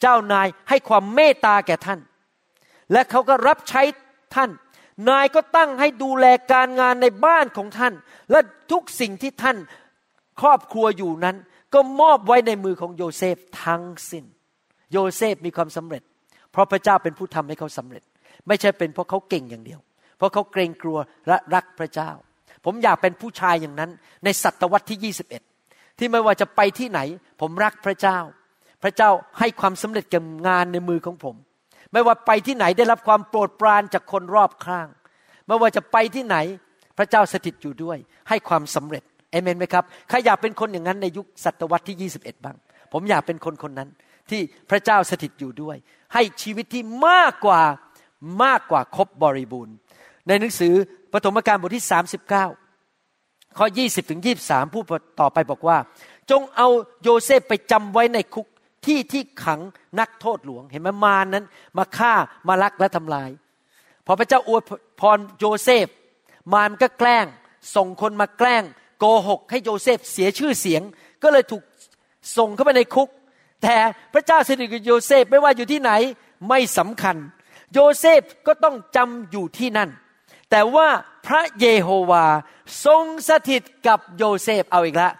[0.00, 2.00] เจ้านายให้ความเมตตาแก่ท่าน
[2.92, 3.82] และเขาก็รับใช้
[4.34, 4.50] ท่าน
[5.08, 7.94] นายก็ตั้งให้ดูแลการงานในบ้านของท่าน
[8.30, 8.40] และ
[8.72, 9.56] ทุกสิ่งที่ท่าน
[10.40, 11.36] ครอบครัวอยู่นั้น
[11.74, 14.24] ก็มอบไว้ในมือของโยเซฟทั้งสิน้น
[14.92, 16.02] โยเซฟมีความสำเร็จ
[16.52, 18.02] เพราะพระเจ้าเป็นผู้ทำให้เขาสำเร็จ
[18.48, 19.80] ไม่ใช่เป็นเพราะเขาเก่งอย่างเดียว
[20.16, 22.10] เพราะเขาเกรงกลัวและรักพระเจ้า
[22.64, 23.90] ผมอยากเป็นผู้ชายอย่างนั้น
[24.24, 25.14] ในศตวรรษที่
[25.54, 27.00] 21 ที่ไม่ว่าจะไปที่ไหน
[27.40, 28.18] ผมรักพระเจ้า
[28.82, 31.36] พระเจ้าให้ความสำเร็จกับงานในมือของผม
[31.92, 34.86] ไม่ว่าไปที่ไหนได้รับความโปรดปรานจากคนรอบข้าง
[35.46, 36.36] ไม่ว่าจะไปที่ไหน
[36.98, 42.56] พระเจ้าสถิตอยู่ด้วย ให้ความสำเร็จเอเมนไหมครับใครอยากเป็นคนอย่างนั้นในยุคศตวรรษที่ 21 บ้าง
[42.92, 43.88] ผมอยากเป็นคนคนนั้น
[44.30, 45.76] ที่พระเจ้าสถิตอยู่ด้วย
[46.14, 47.62] ให้ชีวิตที่มากกว่า
[48.44, 49.74] มากกว่าครบบริบูรณ์
[50.26, 50.74] ในหนังสือ
[51.12, 51.86] ปฐมกาลบทที่
[52.90, 54.84] 39 ข้อ 20ถึง23 พูด
[55.20, 55.78] ต่อไปบอกว่า
[56.30, 56.68] จงเอา
[57.02, 58.46] โยเซฟไปจำไว้ในคุก
[58.88, 59.60] ที่ที่ขัง
[60.00, 61.44] นักโทษหลวง เห็นไหมมารนั้น
[61.78, 62.14] มาฆ่า
[62.48, 63.30] มาลักและทำลาย
[64.06, 64.62] พอพระเจ้าอวย
[65.00, 65.86] พรโยเซฟ
[66.52, 67.26] มารก็แกล้ง
[67.76, 68.62] ส่งคนมาแกล้ง
[68.98, 70.82] โกหก ให้โยเซฟเสียชื่อเสียง
[71.22, 71.62] ก็เลยถูก
[72.36, 73.08] ส่งเข้าไปในคุก
[73.62, 73.76] แต่
[74.12, 75.90] พระเจ้าสถิตกับโยเซฟไม่ว่าอยู่ที่ไหน
[76.48, 77.16] ไม่สำคัญ
[77.72, 79.90] โยเซฟก็ต้องจำอยู่ที่นั่น
[80.50, 80.88] แต่ว่า
[81.26, 82.26] พระเยโฮวา
[82.84, 85.12] ทรงสถิตกับโยเซฟเอาอีกแล้ว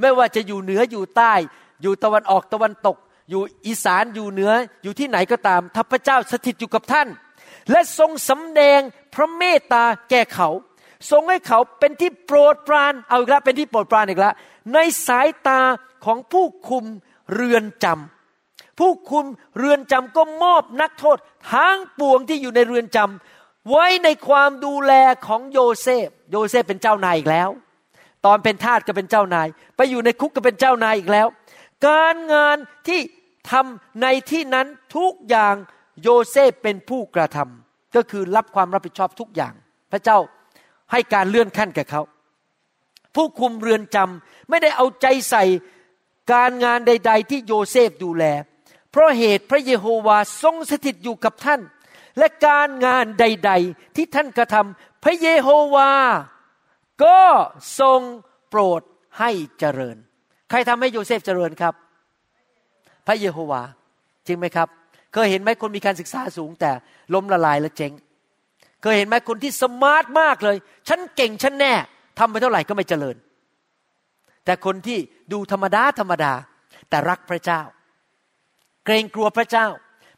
[0.00, 1.34] ไม่ว่าจะอยู่เหนืออยู่ใต้
[1.82, 2.96] อยู่ตะวันออกตะวันตก
[3.30, 7.08] อยู่อีสานอยู่เหนืออยู่ที่ไหนก็ตามถ้าพระเจ้าสถิตอยู่กับท่าน
[7.70, 8.80] และทรงสำแดง
[9.14, 10.48] พระเมตตาแก่เขา
[11.10, 14.34] ทรงให้เขาเป็นที่โปรดปรานเอาอีกแล้วเป็นที่โปรดปรานอีกแล้ว
[14.74, 15.60] ในสายตา
[16.04, 16.84] ของผู้คุม
[17.34, 19.26] เรือนจำผู้คุม
[19.58, 21.18] เรือนจำก็มอบนักโทษ
[21.52, 24.92] ทั้งปวงที่อยู่ในเรือนจำไว้ในความดูแล
[25.26, 27.48] ของโยเซฟ โยเซฟเป็นเจ้านายอีกแล้ว
[28.26, 31.26] ตอนเป็นทาสก็เป็นเจ้านาย ไปอยู่ในคุกก็เป็นเจ้านายอีกแล้ว
[31.86, 32.56] การงาน
[32.88, 33.00] ที่
[33.50, 34.66] ทำในที่นั้น
[34.96, 35.54] ทุกอย่าง
[36.02, 39.54] โยเซฟเป็นผู้กระทำก็คือรับความรับผิดชอบทุกอย่าง
[39.92, 40.18] พระเจ้า
[40.92, 42.02] ให้การเลื่อนขั้นแก่เขา
[43.14, 45.44] ผู้คุมเรือนจำไม่ได้เอาใจใส่
[46.32, 48.24] การงานใด ๆ ที่โยเซฟดูแล
[48.90, 51.60] เพราะเหตุพระเยโฮวาทรงสถิตอยู่กับท่าน
[52.18, 55.92] และการงานใด ๆ ที่ท่านกระทำพระเยโฮวา
[57.04, 57.20] ก็
[57.80, 58.00] ทรง
[58.48, 58.82] โปรด
[59.18, 59.96] ให้เจริญ
[60.52, 61.74] ใครทำให้โยเซฟเจริญครับ
[63.06, 63.62] พระเยโฮวา
[64.26, 64.68] จริงไหมครับ
[65.12, 66.70] เคยเห็นไหมคนมีการศึกษาสูงแต่
[67.14, 67.92] ล้มละลายและเจ๊ง
[68.82, 70.56] เคยเห็นไหมคนที่สมาร์ทมากเลย
[70.88, 71.74] ฉันเก่งฉันแน่
[72.18, 73.16] ทำไปเท่าไหร่ก็ไม่เจริญ
[74.44, 74.98] แต่คนที่
[75.32, 76.32] ดูธรรมดาธรรมดา
[76.88, 77.60] แต่รักพระเจ้า
[78.84, 79.66] เกรงกลัวพระเจ้า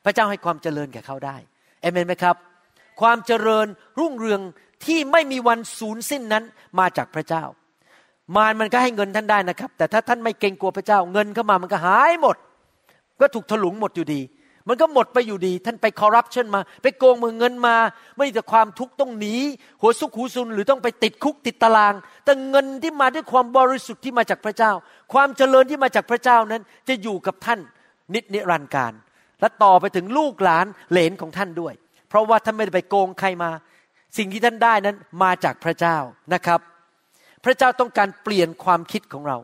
[0.05, 1.37] พระเจ้าให้ความเจริญแก่เขาได้
[1.81, 2.37] เอเมนไหมครับ
[3.01, 3.67] ความเจริญ
[3.99, 4.41] รุ่งเรือง
[4.85, 6.45] ที่ไม่มีวันสูญสิ้นนั้น
[6.79, 7.45] มาจากพระเจ้า
[8.37, 12.37] มารมันก็ให้เงินท่านได้นะครับ แต่ถ้าท่านไม่เกรงกลัวพระเจ้าเงินเข้ามามันก็หายหมด
[13.21, 14.21] ก็ถูกถลุงหมดอยู่ดี
[14.69, 17.77] มันก็หมดไปอยู่ดี ท่านไปคอร์รัปชันมา ไปโกงมือเงินมา
[18.17, 19.35] ไม่แต่ความทุกข์ต้องหนี
[19.81, 24.73] หัวซุกหูซุนหรือต้องไปติดคุกติดตาราง แต่เงินที่มาด้วยความบริสุทธิ์ที่มาจากพระเจ้า
[25.13, 27.61] ความเจริญที่มาจากพระเจ้านั้น จะอยู่กับท่าน
[28.15, 28.93] นิจนิรันดร์การ
[29.41, 31.75] และต่อไปถึงลูกหลานเหลนของท่านด้วย
[32.09, 33.51] เพราะว่าท่านไม่ได้ไปโกงใครมา
[34.17, 35.97] สิ่งที่ท่านได้นั้นมาจากพระเจ้า
[36.35, 36.61] นะครับ
[37.45, 39.39] พระเจ้าต้องการเปลี่ยนความคิดของเรา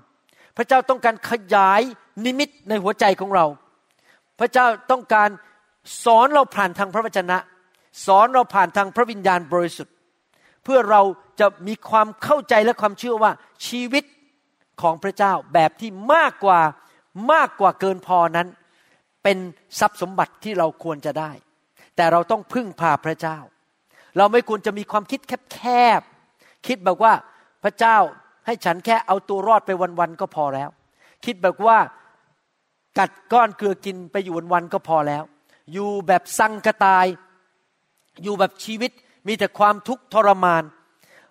[0.57, 1.81] พระเจ้าต้องการขยาย
[2.25, 3.47] นิมิตในหัวใจของเรา
[4.41, 5.29] พระเจ้าต้องการ
[6.05, 7.39] สอนเราผ่านทางพระวจนะ
[8.07, 9.95] สอนเราผ่านทางพระวิญญาณบริสุทธิ์
[10.65, 11.03] เพื่อเรา
[11.41, 13.33] จะมีความเข้าใจและความเชื่อว่า
[13.67, 14.05] ชีวิต
[14.83, 16.61] ของพระเจ้าแบบที่มากกว่า
[17.33, 18.49] มากกว่าเกินพอนั้น
[19.23, 19.39] เป็น
[19.79, 21.33] ทรัพย์สมบัติที่เราควรจะได้
[21.97, 23.39] แต่เราต้องพึ่งพาพระเจ้า
[24.17, 25.21] เราไม่ควรจะมีความคิด
[25.53, 25.61] แค
[25.99, 27.13] บๆคิดแบบว่า
[27.63, 27.97] พระเจ้า
[28.47, 29.71] ให้ฉันแค่เอาตัวรอดไป
[30.01, 30.71] วันๆก็พอแล้ว
[31.25, 31.79] คิดแบบว่า
[32.99, 35.23] กัดก้อนเกลือกินไปอยู่วันๆก็พอแล้ว
[35.73, 37.07] อยู่แบบสังกตาย
[38.23, 38.91] อยู่แบบชีวิต
[39.29, 40.63] มีแต่ความทุกข์ทรมาน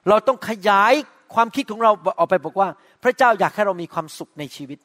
[0.07, 0.93] เราต้องขยาย
[1.33, 2.69] ความคิดของเราออกไปบอกว่า
[3.03, 4.79] พระเจ้าอยากให้เรามีความสุขในชีวิต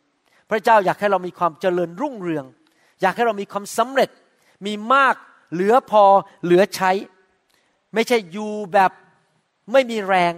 [0.50, 2.44] พระเจ้าอยากให้เรามีความเจริญรุ่งเรือง
[3.02, 4.10] อยากให้เรามีความสำเร็จ
[4.66, 5.14] มีมาก
[5.52, 6.04] เหลือพอ
[6.44, 6.90] เหลือใช้
[7.94, 8.90] ไม่ใช่อยู่แบบ
[9.72, 10.32] ไม่มีแรง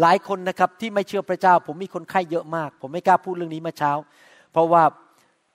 [0.00, 3.92] หลายคนนะครับที่ไม่เชื่อพระเจ้า ผมมีคนไข้เยอะมาก ผมไม่กล้าพูดเรื่องนี้เมื่อเช้า
[4.52, 4.82] เพราะว่า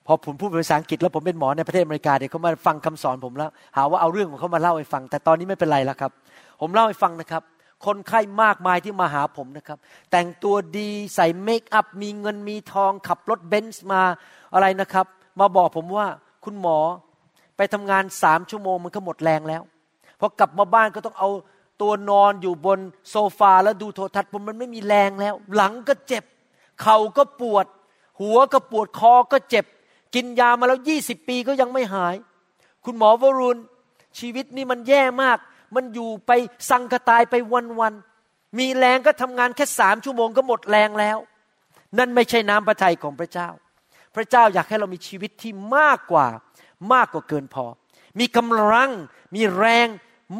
[0.05, 6.11] พอผมพูดภาษาอังกฤษแล้วผมเป็นหมอในประเทศอเมริกาเดี๋ยวเขามาฟังคำสอนผมแล้ว หาว่าเอาเรื่องของเขามาเล่าให้ฟัง แต่ตอนนี้ไม่เป็นไรแล้วครับ
[6.61, 7.43] ผมเล่าให้ฟังนะครับ
[7.85, 9.77] คนไข้มากมายที่มาหาผมนะครับ
[10.11, 14.01] แต่งตัวดีใส่ makeup มีเงินมีทอง ขับรถเบนซ์มา
[14.53, 15.05] อะไรนะครับ
[15.39, 16.07] มาบอกผมว่า
[16.45, 16.77] คุณหมอ
[17.57, 19.61] ไปทำงานสามชั่วโมงมันก็หมดแรงแล้ว
[20.19, 21.29] พอกลับมาบ้านก็ต้องเอา
[21.81, 26.23] ตัวนอนอยู่บนโซฟาแล้วดูโทรทัศน์ผมมันไม่มีแรงแล้ว หลังก็เจ็บ
[26.81, 27.65] เข่าก็ปวด
[28.21, 29.65] หัวก็ปวดคอก็เจ็บ
[30.15, 32.15] กินยามาแล้วยี่สิบปีก็ยังไม่หาย
[32.85, 33.59] คุณหมอวรุณ
[34.19, 35.37] ชีวิตนี่มันแย่มาก
[35.75, 36.31] มันอยู่ไป
[36.69, 37.35] สังกตายไป
[37.79, 41.17] วันๆมีแรงก็ทำงานแค่สามชั่วโมงก็หมดแรงแล้ว
[41.97, 43.49] นั่นไม่ใช่น้ำพระทัยของพระเจ้า
[44.15, 46.27] พระเจ้าอยากให้เรามีชีวิตที่มากกว่า
[46.93, 47.65] มากกว่าเกินพอ
[48.19, 48.91] มีกำลัง
[49.35, 49.87] มีแรง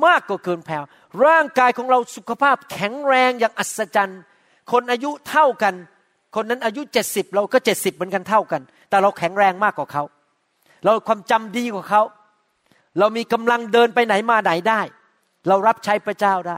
[0.06, 0.78] มากกว่าเกินแผ่
[1.26, 4.22] ร่างกายของเราสุขภาพแข็งแรงอย่างอัศจรรย์
[4.72, 5.74] คนอายุเท่ากัน
[6.36, 10.04] คนนั้นอายุเจ็ดสิบเราก็เจ็ดสิบเหมือนกันเท่ากัน แต่เราแข็งแรงมากกว่าเขา
[10.84, 12.02] เราความจำดีกว่าเขา
[13.00, 14.82] เรามีกำลังเดินไปไหนมาไหนได้
[15.48, 16.58] เรารับใช้พระเจ้าได้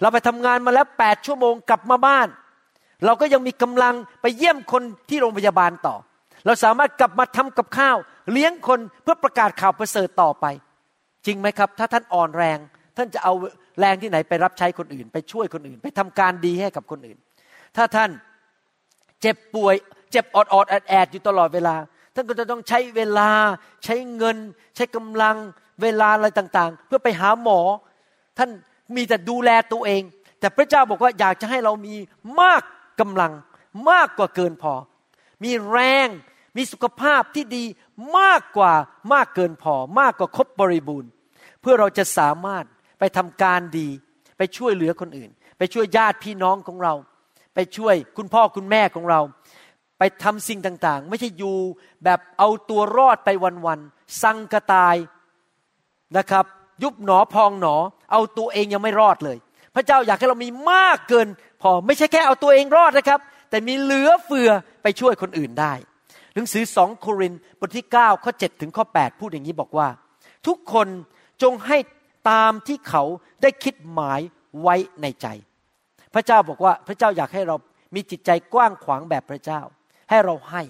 [0.00, 2.28] เราไปทำงานมาแล้วแปดชั่วโมงกลับมาบ้าน
[3.04, 5.96] เราก็ยังมีกำลังไปเยี่ยมคนที่โรงพยาบาลต่อ
[6.46, 7.96] เราสามารถกลับมาทำกับข้าว
[8.32, 10.46] เลี้ยงคนเพื่อประกาศข่าวประเสริฐต่อไป
[11.26, 12.58] จริงไหมครับ ถ้าท่านอ่อนแรง
[12.96, 13.32] ท่านจะเอา
[13.78, 17.18] แรงที่ไหนไปรับใช้คนอื่น ไปช่วยคนอื่น ไปทำการดีให้กับคนอื่น
[17.76, 18.10] ถ้าท่าน
[19.20, 19.74] เจ็บป่วย
[20.10, 21.74] เจ็บออดออดแอดแอดอยู่ตลอดเวลา
[22.14, 23.30] ท่านก็จะต้องใช้เวลา
[23.84, 24.36] ใช้เงิน
[24.76, 25.36] ใช้กำลัง
[25.82, 27.60] เวลาอะไรต่างๆ เพื่อไปหาหมอ
[28.38, 28.50] ท่าน
[28.96, 30.02] มีแต่ดูแลตัวเอง
[30.40, 31.94] แต่พระเจ้าบอกว่าอยากจะให้เรามี
[32.40, 32.62] มาก
[33.00, 33.32] กำลัง
[33.90, 34.74] มากกว่าเกินพอ
[35.44, 36.08] มีแรง
[36.56, 37.64] มีสุขภาพที่ดี
[38.18, 38.72] มากกว่า
[39.12, 41.10] มากเกินพอ มากกว่าครบบริบูรณ์
[41.60, 42.64] เพื่อเราจะสามารถ
[43.02, 43.88] ไปทำการดี
[44.38, 46.94] ไปช่วยเหลือคนอื่น ไปช่วยญาติพี่น้องของเรา
[47.54, 49.20] ไปช่วยคุณพ่อคุณแม่ของเรา
[49.98, 51.56] ไปทำสิ่งต่างๆ ไม่ใช่อยู่
[52.04, 53.28] แบบเอาตัวรอดไป
[53.66, 54.96] วันๆสังกตาย
[56.16, 56.44] นะครับ
[56.82, 57.76] ยุบหนอพองหนอ
[58.12, 59.38] เอาตัวเองยังไม่รอดเลย
[59.74, 61.28] พระเจ้าอยากให้เรามีมากเกิน
[61.62, 64.50] พอไม่ใช่แค่เอาตัวเองรอดนะครับ แต่มีเหลือเฟือ
[64.82, 65.72] ไปช่วยคนอื่นได้
[66.34, 69.88] หนังสือสองโครินบทที่9ข้อ7ถึงข้อ8พูดอย่างนี้บอกว่า
[70.46, 70.86] ทุกคน
[71.42, 71.78] จงให้
[72.30, 73.02] ตามที่เขา
[73.42, 74.20] ได้คิดหมาย
[74.62, 75.26] ไว้ในใจ
[76.14, 77.56] พระเจ้าบอกว่าพระเจ้าอยากให้เรา
[77.94, 79.60] มีจิตใจกว้างขวางแบบพระเจ้า
[80.10, 80.62] ให้เราให้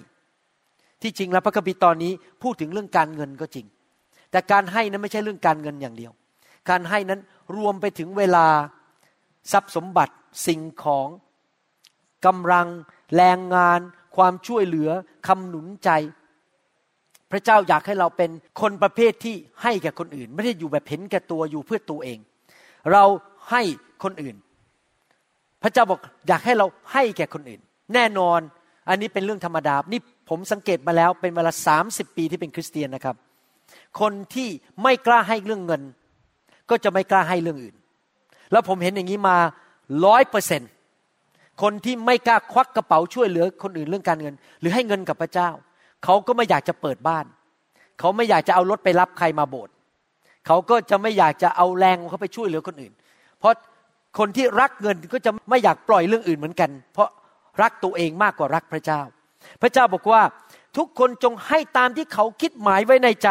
[1.01, 2.11] ที่จริงแล้วพระคัมภีร์ตอนนี้
[2.43, 3.65] พูดถึงเรื่องการเงินก็จริง
[4.31, 6.11] แต่การให้นั้นไม่ใช่เรื่องการเงินอย่างเดียว
[6.69, 7.19] การให้นั้น
[7.57, 8.47] รวมไปถึงเวลา
[9.51, 10.13] ทรัพย์สมบัติ
[10.47, 11.07] สิ่งของ
[12.25, 12.67] กำลัง
[13.15, 13.79] แรงงาน
[14.15, 14.89] ความช่วยเหลือ
[15.27, 15.89] คำหนุนใจ
[17.33, 22.19] พระเจ้าอยากให้เราเป็นคนประเภทที่ให้แก่คนอื่น ไม่ได้อยู่แบบเห็นแก่ตัวอยู่เพื่อตัวเอง
[22.91, 23.03] เรา
[23.51, 23.61] ให้
[24.03, 24.35] คนอื่น
[25.63, 27.61] พระเจ้าบอกอยากให้เราให้แก่คนอื่น
[27.93, 28.39] แน่นอน
[28.89, 33.15] อันนี้เป็นเรื่องธรรมดา นี่ผมสังเกตมาแล้วเป็นเวลาสามสิบปีที่เป็นคริสเตียนนะครับ
[33.99, 34.49] คนที่
[34.83, 35.81] ไม่กล้าให้เรื่องเงิน
[36.69, 37.75] ก็จะไม่กล้าให้เรื่องอื่น
[38.51, 39.37] แล้วผมเห็นอย่างนี้มา
[40.05, 40.61] ร้อยเปอร์เซ็น
[41.61, 45.49] คนที่ไม่กล้าควักกระเป๋าช่วยเหลือคนอื่นเรื่องการเงิน หรือให้เงินกับพระเจ้า
[46.03, 47.25] เขาก็ไม่อยากจะเปิดบ้าน
[47.99, 49.73] เขาไม่อยากจะเอารถไปรับใครมาโบสถ์
[50.47, 52.93] เขาก็จะไม่อยากจะเอาแรงของเขาไปช่วยเหลือคนอื่น
[53.39, 53.53] เพราะ
[54.19, 57.09] คนที่รักเงินก็จะไม่อยากปล่อยเรื่องอื่นเหมือนกัน เพราะ
[57.61, 59.01] รักตัวเองมากกว่ารักพระเจ้า
[59.61, 60.21] พระเจ้าบอกว่า
[60.77, 63.29] ทุกคนจงให้ตามที่เขาคิดหมายไว้ในใจ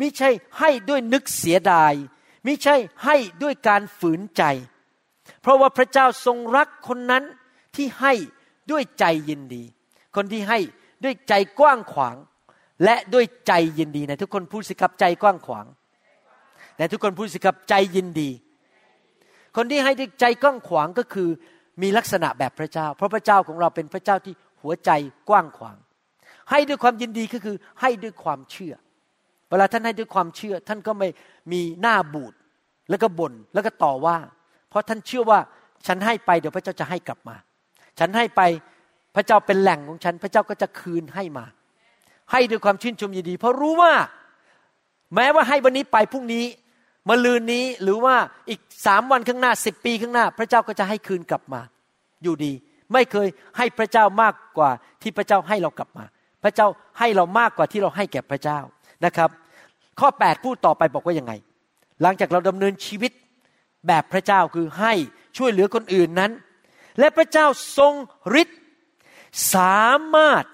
[0.00, 1.92] ม่ใช่ให้ด้วยนึกเสียดาย
[2.46, 4.42] ม่ใช่ให้ด้วยการฝืนใจ
[5.42, 7.24] เพราะว่าพระเจ้าทรงรักคนนั้น
[7.76, 8.12] ที่ให้
[8.70, 9.62] ด้วยใจยินดี
[10.16, 10.58] คนที่ให้
[11.04, 12.16] ด้วยใจกว้างขวาง
[12.84, 15.66] และด้วยใจยินดีนะทุกคนพูดสิครับใจกว้างขวาง
[16.76, 18.30] แต่ทุกคนพูดสิครับใจยินดี
[19.56, 21.28] คนที่ให้ด้วยใจกว้างขวางก็คือ
[21.82, 24.90] มีลักษณะแบบพระเจ้า เพราะพระเจ้าของเราเป็นพระเจ้าที่หัวใจ
[25.28, 25.76] กว้างขวาง
[26.50, 28.74] ให้ด้วยความยินดีก็คือให้ด้วยความเชื่อ
[29.48, 31.08] เวลาท่านให้ด้วยความเชื่อ ท่านก็ไม่
[31.52, 32.34] มีหน้าบูด
[32.90, 34.16] แล้วก็บน่นแล้วก็ต่อว่า
[34.70, 35.38] เพราะท่านเชื่อว่า
[35.86, 37.36] ฉันให้ไปเดี๋ยวพระเจ้าจะให้กลับมา
[37.98, 38.42] ฉันให้ไป
[39.18, 41.44] ระเจ้าเป็นแหล่งของฉัน พระเจ้าก็จะคืนให้มา
[42.32, 43.92] ให้ด้วยความชื่นชมยินดี เพราะรู้ว่า
[45.14, 46.44] แม้ว่าให้วันนี้ไปพรุ่งนี้
[47.08, 48.16] มะลืนนี้หรือว่า
[48.48, 51.60] อีกสามวันข้างหน้าสิบปีข้างหน้า พระเจ้าก็จะให้คืนกลับมา
[52.22, 52.52] อยู่ดี
[52.92, 54.70] ไม่เคยให้พระเจ้ามากกว่า
[55.02, 56.04] ที่พระเจ้าให้เรากลับมา
[56.42, 56.66] พระเจ้า
[56.98, 58.58] ให้เรามากกว่าที่เราให้แก่พระเจ้า
[59.04, 59.30] นะครับ
[60.00, 61.32] ข้อ 8 พูดต่อไปบอกว่ายังไง
[62.02, 63.12] หลังจากเราดำเนินชีวิต
[63.86, 64.92] แบบพระเจ้าคือให้
[65.36, 66.32] ช่วยเหลือคนอื่นนั้น
[66.98, 67.46] และพระเจ้า
[67.78, 67.92] ทรง
[68.40, 68.58] ฤทธิ์
[69.54, 70.44] สามารถ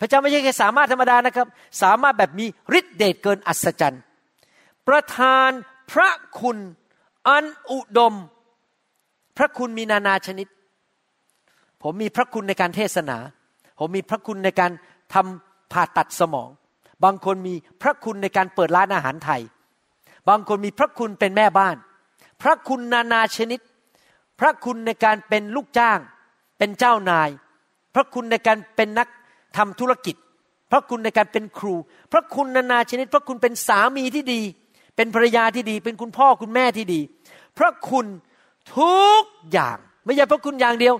[0.00, 1.46] พระเจ้าไม่ใช่แค่สามารถธรรมดานะครับ
[1.82, 2.46] สามารถแบบมี
[2.78, 4.02] ฤทธิเดชเกินอัศจรรย์
[4.88, 5.50] ประทาน
[5.92, 6.08] พระ
[6.40, 6.58] คุณ
[7.28, 8.14] อันอุดม
[9.36, 10.46] พระคุณมีนานาชนิด
[11.82, 13.18] ผมมีพระคุณในการเทศนา
[13.78, 14.70] ผมมีพระคุณในการ
[15.14, 16.48] ทำผ่าตัดสมอง
[17.04, 19.42] บางคนมีพระคุณในการเปิดร้านอาหารไทย
[20.28, 21.76] บางคนมีพระคุณเป็นแม่บ้าน
[22.42, 23.60] พระคุณนานาชนิด
[24.40, 25.98] พระคุณในการเป็นลูกจ้าง
[26.58, 27.28] เป็นเจ้านาย
[27.94, 29.08] พระคุณในการเป็นนัก
[29.56, 30.16] ทำธุรกิจ
[30.70, 31.74] พระคุณในการเป็นครู
[32.12, 34.40] พระคุณนานาชนิด พระคุณเป็นสามีที่ดี
[34.96, 37.00] เป็นภรรยาที่ดี เป็นคุณพ่อคุณแม่ที่ดี
[37.58, 38.06] พระคุณ
[38.78, 40.94] ทุกอย่าง ไม่ใช่พระคุณอย่างเดียว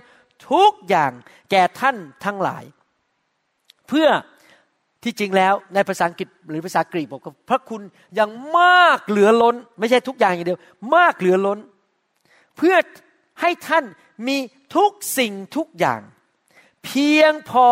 [0.51, 1.11] ทุกอย่าง
[1.51, 2.63] แก่ท่านทั้งหลาย
[3.87, 4.07] เพื่อ
[5.03, 7.81] ที่จริงแล้วในภาษาอังกฤษหรือภาษากรีกบอกว่าพระคุณ
[8.19, 8.29] ยัง
[8.59, 10.59] มากเหลือล้น ไม่ใช่ทุกอย่างอย่างเดียว
[10.95, 11.59] มากเหลือล้น
[12.57, 12.75] เพื่อ
[13.41, 13.85] ให้ท่าน
[14.27, 14.37] มี
[14.75, 16.01] ทุกสิ่งทุกอย่าง
[16.85, 17.67] เพียงพอ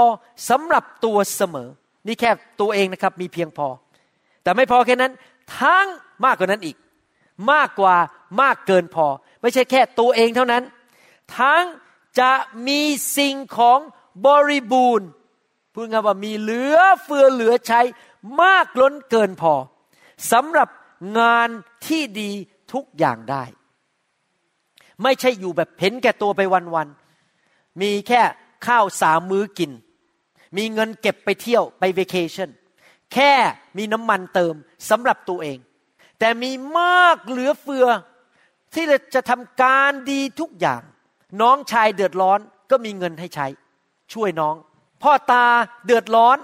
[0.50, 1.70] สำหรับตัวเสมอ
[2.08, 3.68] นี่แค่ตัวเองนะครับมีเพียงพอ
[4.44, 5.12] แต่ไม่พอแค่นั้น
[5.60, 5.86] ทั้ง
[6.26, 6.78] มากกว่านั้นอีก
[7.52, 7.96] มากกว่า
[8.42, 9.08] มากเกินพอ
[9.42, 10.64] ไม่ใช่แค่ตัวเองเท่านั้น
[11.38, 11.64] ทั้ง
[12.20, 12.32] จะ
[12.68, 12.82] มี
[13.18, 13.80] สิ่งของ
[14.26, 15.08] บริบูรณ์
[15.74, 17.82] พูดง่ายว่ามีเหลือเฟือเหลือใช้
[18.42, 19.54] มากล้นเกินพอ
[20.32, 20.70] สำหรับ
[21.20, 21.50] งาน
[21.88, 22.32] ที่ดี
[22.74, 23.44] ทุกอย่างได้
[25.04, 26.42] ไม่ใช่อยู่แบบเห็นแก่ตัวไป
[26.76, 28.22] วันๆมีแค่
[28.68, 29.72] ข้าวสามมื้อกิน
[30.58, 32.50] มีเงินเก็บไปเที่ยวไปเวเคชั่น
[33.14, 33.34] แค่
[33.78, 34.54] มีน้ำมันเติม
[34.90, 35.58] สำหรับตัวเอง
[36.20, 37.88] แต่มีมากเหลือเฟือ
[38.74, 40.82] ที่จะทำการดีทุกอย่าง
[41.42, 42.40] น้องชายเดือดร้อน
[42.72, 43.48] ก็มีเงินให้ใช้
[44.14, 44.56] ช่วยน้อง
[45.04, 45.46] พ่อตา
[45.86, 46.38] เดือดร้อน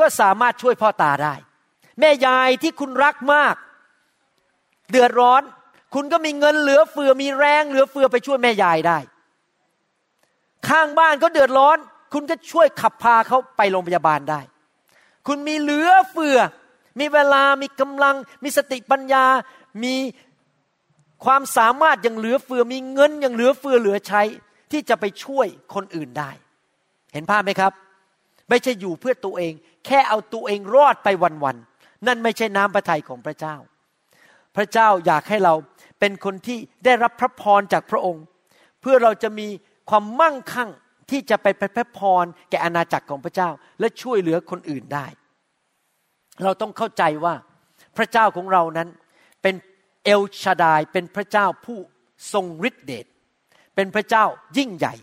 [0.00, 1.34] ก็สามารถช่วยพ่อตาได้
[2.00, 3.54] แม่ยายที่คุณรักมาก
[4.90, 5.42] เดือดร้อน
[5.94, 8.98] คุณก็มีเงินเหลือเฟือมีแรงเหลือเฟือไปช่วยแม่ยายได้
[10.68, 11.78] ข้างบ้านก็เดือดร้อน
[12.12, 14.40] คุณก็ช่วยขับพาเขาไปโรงพยาบาลได้
[15.26, 16.38] คุณมีเหลือเฟือ
[17.00, 19.24] มีเวลามีกำลัง มีสติปัญญา
[19.84, 19.94] มี
[21.24, 24.22] ความสามารถย่างเหลือเฟือ มีเงินย่างเหลือเฟือเหลือใช้
[24.72, 26.30] ที่จะไปช่วยคนอื่นได้
[27.12, 27.72] เห็นภาพไหมครับ
[28.48, 29.52] ไม่ใช่อยู่เพื่อตัวเอง
[29.86, 33.56] แค่เอาตัวเองรอดไปวันๆนั่นไม่ใช่น้ำพระทัยของพระเจ้า
[34.56, 35.54] พระเจ้าอยากให้เรา
[36.00, 38.24] เป็นคนที่ได้รับพระพรจากพระองค์
[38.80, 39.48] เพื่อเราจะมี
[39.90, 40.70] ความมั่งคั่ง
[41.10, 45.06] ที่จะไปพระพรแก่อาณาจักรของพระเจ้า และช่วยเหลือคนอื่นได้
[46.44, 47.34] เราต้องเข้าใจว่า
[47.96, 48.88] พระเจ้าของเรานั้น
[49.42, 49.54] เป็น
[50.04, 51.78] เอลชาดายเป็นพระเจ้าผู้
[52.32, 53.06] ทรงฤทธิเดช
[53.74, 54.24] เป็นพระเจ้า
[54.58, 54.94] ยิ่งใหญ่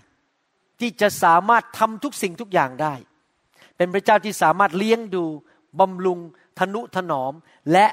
[0.80, 2.94] ที่จะสามารถทำทุกสิ่งทุกอย่างได้
[3.78, 5.26] เป็นพระเจ้าที่สามารถเลี้ยงดู
[5.80, 6.20] บำรุง
[6.60, 7.34] ทนุถนอม
[7.72, 7.86] และ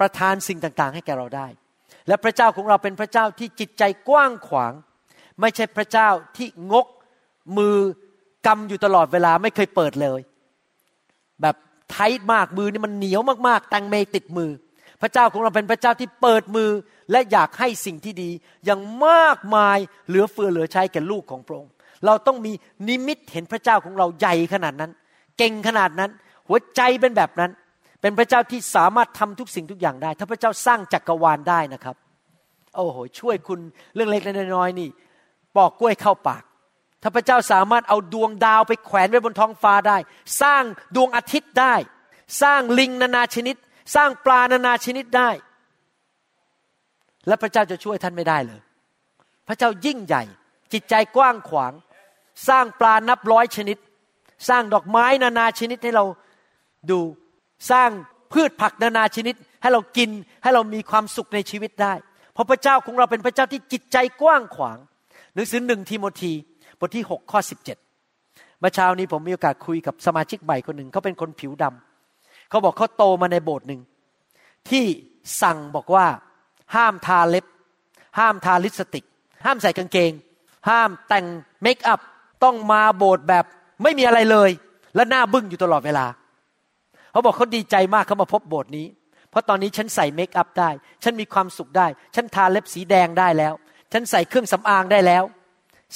[0.00, 1.46] ประทานสิ่งต่างๆ ให้แก่เราได้
[2.08, 4.72] และพระเจ้าของเราเป็นพระเจ้าที่จิตใจกว้างขวาง
[5.40, 6.86] ไม่ใช่พระเจ้าที่งก
[7.56, 7.76] มือ
[8.46, 10.20] กำอยู่ตลอดเวลาไม่เคยเปิดเลย
[11.42, 11.56] แบบ
[11.90, 14.50] ไทต์มากมือนี่มันเหนียวมากๆแตงเมติดมือ
[15.02, 16.70] พระเจ้าของเราเป็นพระเจ้าที่เปิดมือ
[17.10, 18.30] และอยากให้สิ่งที่ดี
[18.64, 21.72] อย่างมากมายเหลือเฟือเหลือใช้แก่ลูกของพระองค์
[22.06, 22.52] เราต้องมี
[22.88, 24.90] นิมิตเห็นพระเจ้าของเราใหญ่ขนาดนั้น
[25.38, 26.10] เก่งขนาดนั้น
[26.48, 27.50] หัวใจเป็นแบบนั้น
[28.00, 31.96] เป็นพระเจ้าที่สามารถทำทุกสิ่งทุกอย่างได้ ถ้าพระเจ้าสร้างจักรวาลได้นะครับ
[32.76, 33.60] โอ้โหช่วยคุณ
[33.94, 34.88] เรื่องเล็กๆน้อยๆนี่
[35.56, 36.42] ปอกกล้วยเข้าปาก
[37.02, 39.96] ถ้าพระเจ้าสามารถเอาดวงดาวไปแขวนไว้บนท้องฟ้าได้
[40.42, 40.62] สร้าง
[40.96, 41.74] ดวงอาทิตย์ได้
[42.42, 43.56] สร้างลิงนานาชนิด
[43.94, 45.30] สร้างปลานานาชนิดได้
[47.26, 48.60] และพระเจ้าจะช่วยท่านไม่ได้เลย
[49.48, 50.22] พระเจ้ายิ่งใหญ่
[50.72, 51.72] จิตใจกว้างขวาง
[52.48, 53.78] สร้างปลานับร้อยชนิด
[54.48, 56.04] สร้างดอกไม้นานาชนิดให้เรา
[56.90, 57.00] ดู
[57.70, 57.90] สร้าง
[58.32, 60.10] พืชผักนานาชนิด ให้เรากิน
[60.42, 61.94] ให้เรามีความสุขในชีวิตได้
[62.32, 64.78] เพราะพระเจ้าของเราเป็นพระเจ้าที่จิตใจกว้างขวาง
[65.34, 66.32] หนังสือหนึ่งทีโมธี
[66.80, 73.80] บทที่ 6 ข้อ 17เมื่อเช้านี้ผมมีโอกาสคุยกับสมาชิกใหม่คนหนึ่งเขาเป็นคนผิวดำเขาบอกเขาโตมาในโบสถ์หนึ่ง
[74.70, 74.84] ที่
[75.42, 76.06] สั่งบอกว่า
[76.74, 77.44] ห้ามทาเล็บ
[78.18, 79.04] ห้ามทาลิปสติก
[79.44, 80.12] ห้ามใส่กางเกง
[80.68, 81.26] ห้ามแต่ง
[81.62, 82.00] เมคอัพ
[82.44, 83.44] ต้องมาโบสถ์แบบ
[83.82, 84.50] ไม่มีอะไรเลย
[84.94, 86.06] และหน้าบึ้งอยู่ตลอดเวลา
[87.12, 88.86] เขาบอกเขาดีใจมากเขามาพบโบสถ์นี้
[89.30, 90.70] เพราะตอนนี้ฉันใส่เมคอัพได้
[91.02, 93.54] ฉันมีความสุขได้ ฉันทาเล็บสีแดงได้แล้ว
[93.92, 95.24] ฉันใส่เครื่องสำอางได้แล้ว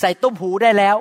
[0.01, 0.97] ใส่ต้มหูได้แล้ว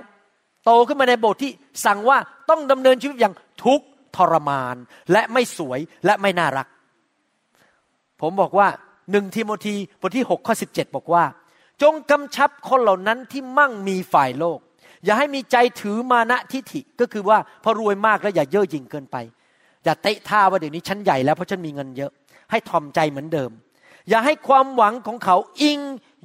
[0.66, 1.52] โตขึ้นมาในโบสถ์ที่
[1.86, 2.18] สั่งว่า
[2.50, 3.82] ต้องดำเนินชีวิตอย่างทุก
[4.16, 4.76] ทรมาน
[5.12, 6.68] และไม่สวยและไม่น่ารัก
[8.22, 8.68] ผมบอกว่า
[9.12, 11.24] หนึ่งทิโมธีบทที่6ข้อ17 บอกว่า
[11.82, 14.60] จงกำชับคนเหล่านั้นที่มั่งมีฝ่ายโลก
[15.06, 19.18] อย่าให้มีใจถือมานะทิฐิก็คือว่าพอรวยมากแล้วอย่าเย่อหยิ่งเกินไป
[19.84, 22.12] อย่าเตะท่าว่าเดี๋ยวนี้ฉันใหญ่แล้วเพราะฉันมีเงินเยอะ
[22.52, 23.52] ให้ทอมใจเหมือนเดิม
[24.10, 25.80] อย่าให้ความหวังของเขาอิง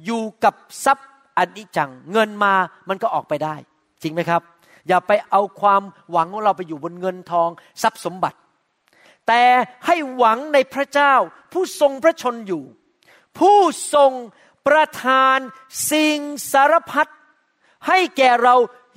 [0.05, 0.53] อยู่กับ
[0.85, 2.53] ทรัพย์อันิจจัง เงินมา
[2.89, 3.55] มันก็ออกไปได้
[4.01, 4.41] จริงไหมครับ
[4.87, 5.81] อย่าไปเอาความ
[6.11, 7.49] หวังของเราไปอยู่บนเงินทอง
[7.83, 8.37] ทรัพย์สมบัติ
[9.27, 9.43] แต่
[9.85, 11.13] ให้หวังในพระเจ้า
[11.53, 12.63] ผู้ทรงพระชนอยู่
[13.39, 13.59] ผู้
[13.93, 14.11] ทรง
[14.67, 15.37] ประทาน
[15.91, 16.19] สิ่ง
[16.51, 17.07] สารพัด
[17.87, 18.55] ให้แก่เรา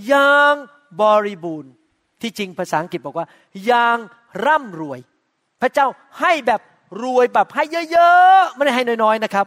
[0.09, 0.55] อย่าง
[1.01, 1.73] บริบูรณ์
[2.23, 3.27] ที่จริงภาษาอังกฤษบอกว่า
[3.67, 3.99] อย่าง
[4.47, 5.01] ร่ำรวย
[5.63, 5.87] พระเจ้า
[6.21, 6.61] ให้แบบ
[7.03, 9.47] รวยแบบให้เยอะๆ ไม่ได้ให้น้อยๆนะครับ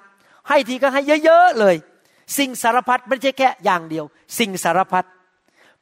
[0.50, 1.76] ให้ทีก็ให้เยอะๆเลย
[2.38, 4.06] สิ่งสารพัดไม่ใช่แค่อย่างเดียว
[4.40, 5.06] สิ่งสารพัด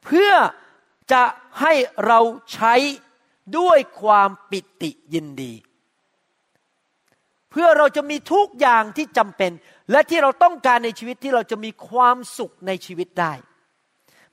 [0.04, 0.32] เพื่อ
[1.12, 1.22] จะ
[1.60, 1.72] ให้
[2.06, 2.20] เรา
[2.52, 2.74] ใช้
[3.58, 5.52] ด้วยความปิติยินดี
[7.50, 9.52] เพื่อเราจะมีทุกอย่างที่จำเป็น
[9.90, 13.32] และที่เราต้องการในชีวิตที่เราจะมีความสุขในชีวิตได้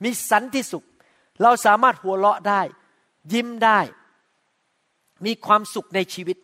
[0.03, 0.85] มีสันติสุข
[1.43, 2.61] เราสามารถหัวเราะได้
[3.33, 3.79] ยิ้มได้
[5.25, 6.37] มีความสุขในชีวิต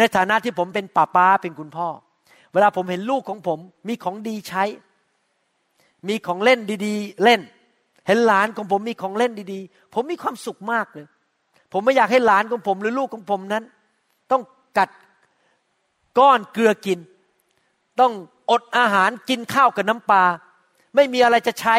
[0.00, 1.88] ในฐานะที่ผมเป็นป้าป้าเป็นคุณพ่อ
[2.52, 3.58] เวลาผมเห็นลูกของผม
[3.88, 4.64] มีของดีใช้
[6.08, 7.40] มีของเล่นดีๆ เล่น
[8.06, 11.06] เห็นหลานของผมมีของเล่นดีๆ ผมมีความสุขมากเลย
[11.72, 13.64] ผมไม่อยากให้หลานของผมหรือลูกของผมนั้น
[14.30, 14.42] ต้อง
[14.78, 14.90] กัด
[16.18, 16.98] ก้อนเกลือกิน
[18.00, 18.12] ต้อง
[18.50, 20.24] อดอาหารกินข้าวกับน้ำปลา
[20.94, 21.76] ไม่มีอะไรจะใช้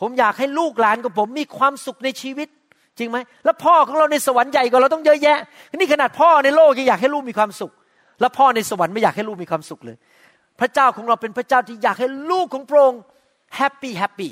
[0.00, 2.48] ผมอยากให้ลูกหลานของผมมีความสุขในชีวิต
[2.98, 5.38] จริงไหมแล้วพ่อของเราในสวรรค์ใหญ่กว่าเราต้องเยอะแยะ
[5.76, 7.72] นี่ขนาดพ่อในโลกยังอยากให้ลูกมีความสุข
[8.20, 9.96] แล้วพ่อในสวรรค์ไม่อยากให้ลูกมีความสุขเลย
[10.60, 13.00] พระเจ้าของเราเป็นพระเจ้าที่อยากให้ลูกของพระองค์
[13.56, 14.30] happy happy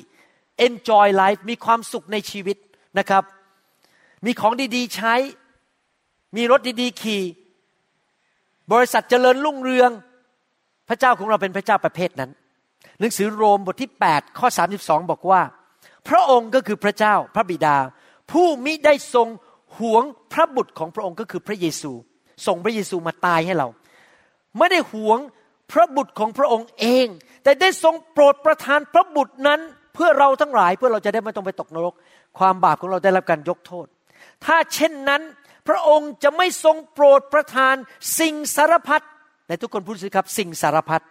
[0.67, 2.57] enjoy life มีความสุขในชีวิต
[2.99, 3.23] นะครับ
[4.27, 5.15] มีของดีๆใช้
[6.37, 7.23] มีรถดีๆขี่
[8.73, 9.91] บริษัทเจริญรุ่งเรือง
[10.89, 12.31] พระเจ้าของเราเป็นพระเจ้าประเภทนั้น
[13.01, 15.43] หนังสือโรมบทที่ 8 ข้อ 32 บอกว่า
[16.09, 17.77] พระองค์ก็คือพระเจ้าพระบิดา
[18.33, 19.29] ผู้มิได้ทรง
[19.79, 21.93] หวงพระบุตรของพระองค์ก็คือพระเยซู
[22.47, 23.69] ส่งพระเยซูมาตายให้เรา
[24.59, 25.19] ไม่ได้หวง
[25.73, 27.07] พระบุตรของพระองค์เอง
[27.43, 29.61] แต่ได้ทรงโปรดประทานพระบุตรนั้น
[29.95, 31.95] เพื่อเราทั้งหลายเพื่อเราจะได้ไม่ต้องไปตกนรก
[32.39, 33.87] ความบาปของเราได้รับการยกโทษ
[34.45, 35.23] ถ้าเช่นนั้น
[35.69, 37.75] พระองค์จะไม่ทรงโปรดประทาน
[38.19, 39.03] สิ่งสารพัด
[39.49, 41.03] ในทุกคนพูดสิครับสิ่งสารพัด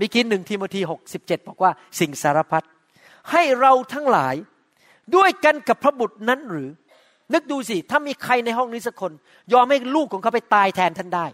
[0.00, 1.70] มีกินหนึ่งทีโมธีหกสิบเจ็ดบอกว่า
[2.00, 2.64] สิ่งสารพัด
[3.30, 4.34] ให้เราทั้งหลาย
[5.16, 6.68] ด้วยกันกับพระบุตรนั้นหรือ
[7.34, 9.12] นึกดูสิ ถ้ามีใครในห้องนี้สักคน
[9.52, 11.26] ยอมให้ลูกของเขาไปตายแทนท่านได้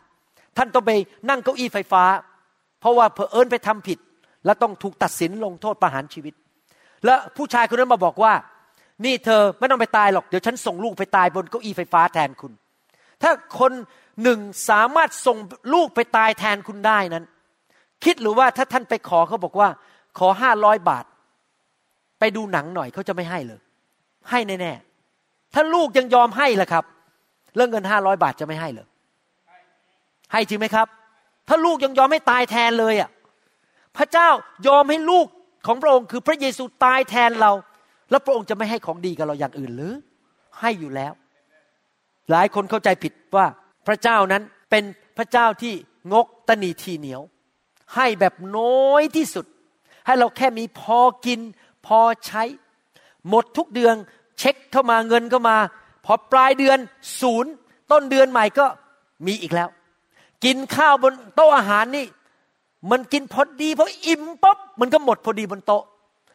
[0.57, 0.93] ท่านต้องไป
[1.29, 2.05] นั่งเก้าอี้ไฟฟ้า
[2.81, 3.99] เพราะว่าเพอเอิญไปทำผิด
[4.45, 6.35] แล้วต้องถูกตัดสินลงโทษประหารชีวิต
[7.05, 8.33] แล้วผู้ชายคนนั้นมาบอกว่า
[9.05, 12.53] นี่เธอไม่ต้องไปตายหรอก เดี๋ยวฉันส่งลูกไปตายบนเก้าอี้ไฟฟ้าแทนคุณ
[13.23, 13.73] ถ้าคน
[14.23, 14.39] หนึ่ง
[14.71, 15.39] สามารถส่ง
[15.75, 17.25] ลูกไปตายแทนคุณได้นั้น
[18.05, 19.69] คิดหรือว่าถ้าท่านไปขอเขาบอกว่า
[20.19, 21.05] ขอห้าร้อยบาท
[22.19, 23.61] ไปดูหนังหน่อยเขาจะไม่ให้เลย
[24.31, 26.85] ให้แน่ๆถ้าลูกยังยอมให้ล่ะครับ
[27.57, 28.87] เรื่องเงินห้าร้อยบาทจะไม่ให้เลย
[30.33, 30.87] ให้จริงไหมครับ
[31.49, 33.11] ถ้าลูกยังยอมให้ตายแทนเลยอะ
[33.97, 34.29] พระเจ้า
[34.69, 35.27] ยอมให้ลูก
[35.67, 37.53] ของพระองค์คือพระเยซูตายแทนเรา
[38.11, 39.95] แล้วพระองค์จะไม่ให้ของดีกับเราอย่างอื่นหรือ
[40.61, 41.13] ให้อยู่แล้ว
[42.31, 43.47] หลายคนเข้าใจผิดว่า
[43.87, 44.85] พระเจ้านั้นเป็น
[45.19, 45.75] พระเจ้าที่
[46.13, 47.23] งกตนีทีเหนียว
[47.97, 49.47] ให้แบบน้อยที่สุด
[50.07, 51.41] ให้เราแค่มีพอกิน
[51.87, 52.43] พอใช้
[53.29, 53.95] หมดทุกเดือน
[54.39, 55.57] เช็คเข้ามาเงินเข้ามา
[56.05, 56.79] พอปลายเดือน
[57.21, 57.53] ศูนย์
[57.91, 58.67] ต้นเดือนใหม่ก็
[59.27, 59.69] มีอีกแล้ว
[60.45, 62.07] กินข้าวบนโต๊ะอาหารนี่
[62.91, 65.83] มันกินพอดีพออิ่มปุ๊บมันก็หมดพอดีบนโต๊ะ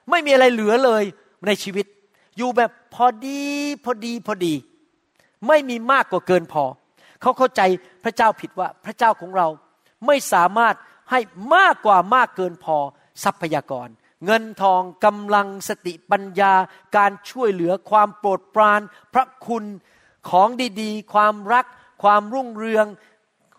[0.09, 1.03] ไม่มีอะไรเหลือเลย
[1.45, 1.86] ในชีวิต
[2.38, 3.41] อยู่แบบพอดี
[3.84, 4.53] พอดีพอดี
[5.47, 6.63] ไม่มีมากกว่าเกินพอ
[7.21, 7.61] เขาเข้าใจ
[8.03, 9.47] พระเจ้าผิดว่าพระเจ้าของเรา
[10.05, 10.75] ไม่สามารถ
[11.11, 11.19] ให้
[11.55, 12.77] มากกว่ามากเกินพอ
[13.23, 13.88] ทรัพยากร
[14.26, 16.53] เงินทองกำลังสติปัญญา
[16.97, 18.82] การช่วยเหลือความโปรดปราน
[19.13, 19.63] พระคุณ
[20.30, 20.47] ของ
[20.82, 21.65] ดีๆ ความรัก
[22.03, 22.86] ความรุ่งเรือง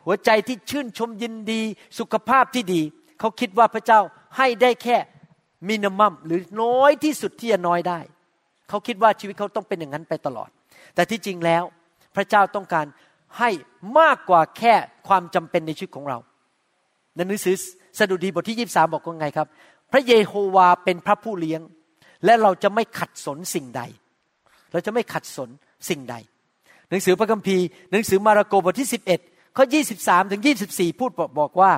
[0.05, 1.63] หัวใจที่ชื่นชมยินดี
[1.99, 2.83] สุขภาพที่ดี
[3.21, 4.01] เขาคิดว่าพระเจ้า
[4.37, 4.97] ให้ได้แค่
[5.69, 7.99] มินิมัมหรือน้อยที่สุดที่จะน้อยได้
[8.69, 10.51] เขาคิดว่าชีวิตเขาต้องเป็นอย่างนั้นไปตลอด
[10.95, 11.63] แต่ที่จริงแล้ว
[12.17, 12.87] พระเจ้าต้องการ
[13.39, 13.51] ให้
[13.99, 14.75] มากกว่าแค่
[15.09, 16.19] ความจำเป็นในชีวิตของเรา
[17.15, 17.57] ในหนังสือ
[17.99, 19.49] สดุดีบทที่ยีสาบอกว่าไงครับ
[19.93, 21.61] พระเยโฮวาเป็นพระผู้เลี้ยง
[22.25, 23.83] และเราจะไม่ขัดสนสิ่งใด
[24.73, 25.51] เราจะไม่ขัดสน
[25.89, 26.17] สิ่งใด
[26.91, 28.91] หนังสือพระคัมภีร์ หนังสือมาระโกบทที่
[29.23, 29.65] 11ข้อ
[29.99, 31.73] 23ถึง24 พูดบอกว่า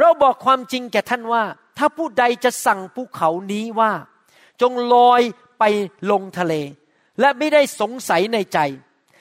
[0.00, 1.42] เราบอกความจริงแก่ท่านว่า
[1.78, 3.92] ถ้าผู้ใดจะสั่งภูเขานี้ว่า
[4.60, 5.22] จงลอย
[5.58, 5.64] ไป
[6.10, 6.54] ลงทะเล
[7.20, 8.58] และไม่ได้สงสัยในใจ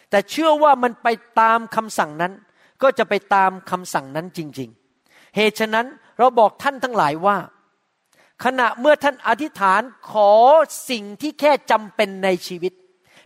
[0.09, 1.07] แต่เชื่อว่ามันไป
[1.39, 2.33] ตามคำสั่งนั้น
[2.81, 4.69] ก็จะไปตามคำสั่งนั้นจริง
[5.01, 5.85] ๆ เหตุฉะนั้น
[6.19, 7.37] เราบอกท่านทั้งหลายว่า
[8.43, 9.81] ขณะเมื่อท่านอธิษฐาน
[10.11, 10.31] ขอ
[10.89, 12.73] สิ่งที่แค่จำเป็นในชีวิต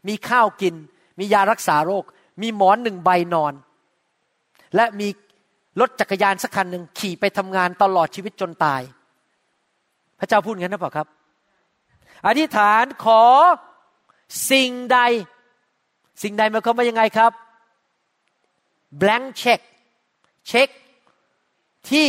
[0.08, 0.76] มีข้าวกิน
[1.20, 2.04] มียารักษาโรค
[2.42, 3.54] มีหมอนหนึ่งใบนอน
[4.76, 5.08] และมี
[5.80, 8.82] รถจักรยานสักคันหนึ่งขี่ไปทำงานตลอดชีวิตจนตาย
[10.20, 11.08] พระเจ้าพูดงั้นหรือเปล่าครับ
[12.28, 13.24] อธิษฐานขอ
[14.52, 15.00] สิ่งใด
[16.24, 17.32] สิ่งใดมันเขามายังไงครับ
[19.02, 19.62] blank check
[20.48, 20.70] เช็ค
[21.90, 22.08] ที่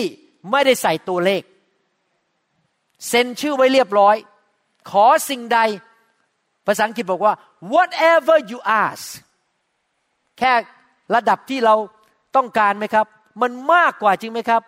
[0.50, 1.42] ไม่ได้ใส่ตัวเลข
[3.08, 4.16] เซ็นชื่อไว้เรียบร้อย
[4.90, 5.58] ขอสิ่งใด
[6.66, 7.34] ภาษาอังกฤษบอกว่า
[7.72, 9.04] whatever you ask
[10.38, 10.52] แค่
[11.14, 11.74] ระดับที่เรา
[12.36, 13.06] ต้องการไหมครับ
[13.42, 14.62] มันมากกว่าจริงไหมครับ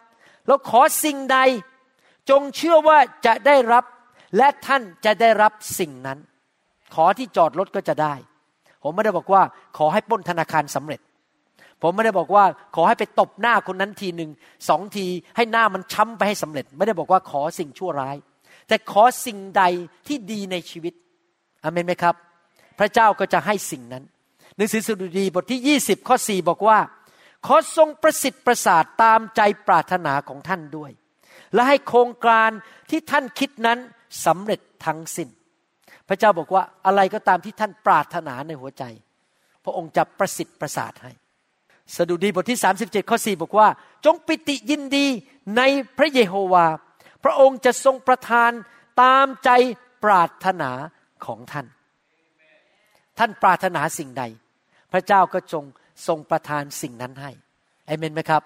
[0.47, 1.39] เราขอสิ่งใด
[2.30, 3.85] จงเชื่อว่าจะได้รับ
[4.37, 6.18] และท่านจะได้รับสิ่งนั้น
[6.95, 8.14] ขอที่จอดรถก็จะได้
[8.82, 9.43] ผมไม่ได้บอกว่า
[9.76, 11.01] ขอให้ป้นธนาคารสำเร็จ
[11.82, 12.44] ผมไม่ได้บอกว่า
[12.74, 14.30] ขอให้ไปตบหน้าคนนั้นทีหนึ่ง
[14.68, 15.06] สองที
[15.36, 18.16] ให้หน้ามันช้ำไปให้สำเร็จ ไม่ได้บอกว่าขอสิ่งชั่วร้าย
[18.68, 19.62] แต่ขอสิ่งใด
[20.06, 20.94] ที่ดีในชีวิต
[21.62, 22.14] อเมนไหมครับ
[22.78, 24.04] พระเจ้าก็จะให้สิ่งนั้น
[24.56, 26.78] หนังสือสดุดีบทที่ 20 ข้อ 4 บอกว่า
[27.46, 30.90] ขอทรงประสิทธิ์ประสาทตามใจปรารถนาของท่านด้วย
[31.54, 32.50] และให้โครงการ
[32.90, 33.78] ที่ท่านคิดนั้น
[34.26, 35.28] สำเร็จทั้งสิน้น
[36.08, 38.84] พระเจ้าบอกว่าอะไรก็ตามที่ท่านปรารถนาในหัวใจ
[39.64, 41.12] พระองค์จะประสิทธิ์ประสาทให้
[41.97, 43.68] สดุดีบทที่ 37 ข้อ 4 บอกว่า
[44.05, 45.07] จงปิติยินดี
[45.57, 45.62] ใน
[45.99, 46.66] พระเยโฮวา
[47.24, 48.51] พระองค์จะทรงประทาน
[49.03, 49.51] ตามใจ
[50.05, 50.70] ปรารถนา
[51.26, 51.66] ของท่าน
[53.18, 54.22] ท่านปรารถนาสิ่งใด
[54.93, 55.64] พระเจ้าก็จง
[56.07, 57.30] ทรงประทานสิ่งนั้นให้
[57.87, 58.43] เอเมนไหมครับ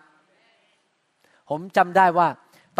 [1.51, 2.29] ผมจำได้ว่า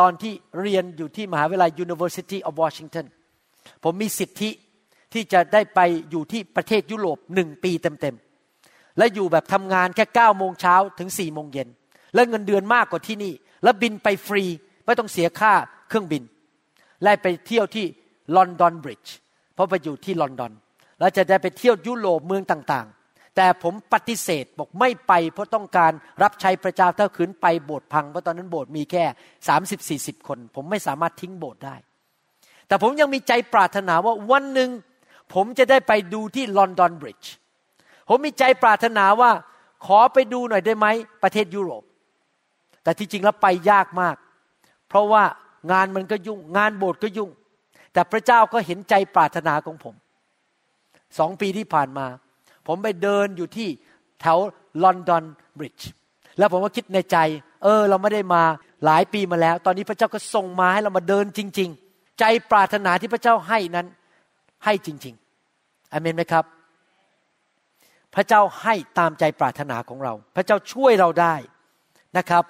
[0.01, 3.07] ตอนที่เรียนอยู่ที่มหาวิทยาลัย University of Washington
[3.85, 4.51] ผมมีสิทธิ
[5.13, 5.81] ที่จะได้ไป
[6.11, 8.28] อยู่ที่ประเทศยุโรปหนึ่งปีเต็มๆ
[8.99, 11.69] และอยู่แบบทำงานแค่เก้าโมงเช้าถึงสี่โมงเย็น
[12.15, 13.33] และเงินเดือนมากกว่าที่นี่
[13.63, 14.45] แล้วบินไปฟรี
[14.87, 15.53] ไม่ต้องเสียค่า
[15.89, 16.23] เครื่องบิน
[17.03, 17.87] และไปเที่ยวที่
[18.37, 19.15] ลอนดอนบริดจ์
[19.55, 20.53] เพราะไปอยู่ที่ลอนดอน
[20.99, 25.93] แล้วจะได้ไปเที่ยวยุโรปเมืองต่างๆ แต่ผมปฏิเสธบอกไม่ไป เพราะต้องการ
[26.23, 29.05] รับใช้พระเจ้าถ้าขืนไปโบสถ์พังเพราะตอนนั้นโบสถ์มีแค่
[29.49, 31.77] สามสิบสี่สิบคน ผมไม่สามารถทิ้งโบสถ์ได้
[32.69, 34.71] แต่ผมยังมีใจปรารถนาว่าวันหนึ่ง
[35.35, 37.33] ผมจะได้ไปดูที่ลอนดอนบริดจ์
[38.09, 39.31] ผมมีใจปรารถนาว่า
[39.87, 40.87] ขอไปดูหน่อยได้ไหม
[41.23, 41.83] ประเทศยุโรป
[42.83, 44.17] แต่ที่จริงแล้วไปยากมาก
[44.89, 45.25] เพราะว่า
[45.73, 47.31] งานมันก็ยุ่ง งานโบสถ์ก็ยุ่ง
[47.93, 49.95] แต่พระเจ้าก็เห็นใจปรารถนาของผม
[51.19, 52.07] สองปีที่ผ่านมา
[52.67, 53.69] ผมไปเดินอยู่ที่
[54.21, 54.39] แถว
[54.83, 55.25] ลอนดอน
[55.59, 55.91] บริดจ์
[56.39, 57.17] แล้วผมก็คิดในใจ
[57.63, 58.43] เออ เราไม่ได้มา
[58.85, 63.87] หลายปีมาแล้ว ตอนนี้พระเจ้าก็ส่งมาให้เรามาเดินจริง ๆ ใจปรารถนาที่พระเจ้าให้นั้น
[64.65, 66.45] ให้จริงๆอเมนไหมครับ
[68.15, 71.35] พระเจ้าให้ตามใจปรารถนาของเรา พระเจ้าช่วยเราได้
[72.19, 72.45] นะครับ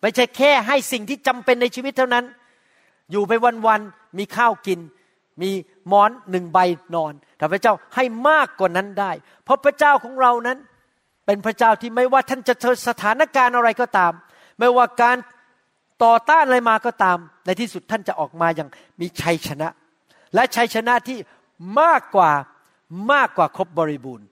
[0.00, 2.24] ไม่ใช่แค่ให้สิ่งที่จำเป็นในชีวิตเท่านั้น
[3.10, 3.32] อยู่ไป
[3.66, 4.80] วันๆมีข้าวกิน
[5.42, 5.50] มี
[5.88, 6.58] หมอนหนึ่งใบ
[6.94, 9.12] นอน แต่พระเจ้าให้มากกว่านั้นได้
[9.44, 10.58] เพราะพระเจ้าของเรานั้น
[11.26, 14.12] เป็นพระเจ้าที่ไม่ว่าท่านจะเจอสถานการณ์อะไรก็ตาม
[14.58, 15.16] ไม่ว่าการ
[16.04, 18.68] ต่อต้านอะไรมาก็ตาม ในที่สุดท่านจะออกมาอย่าง
[19.00, 19.68] มีชัยชนะ
[20.34, 21.18] และชัยชนะที่
[21.80, 22.30] มากกว่า
[23.12, 24.26] มากกว่าครบบริบูรณ์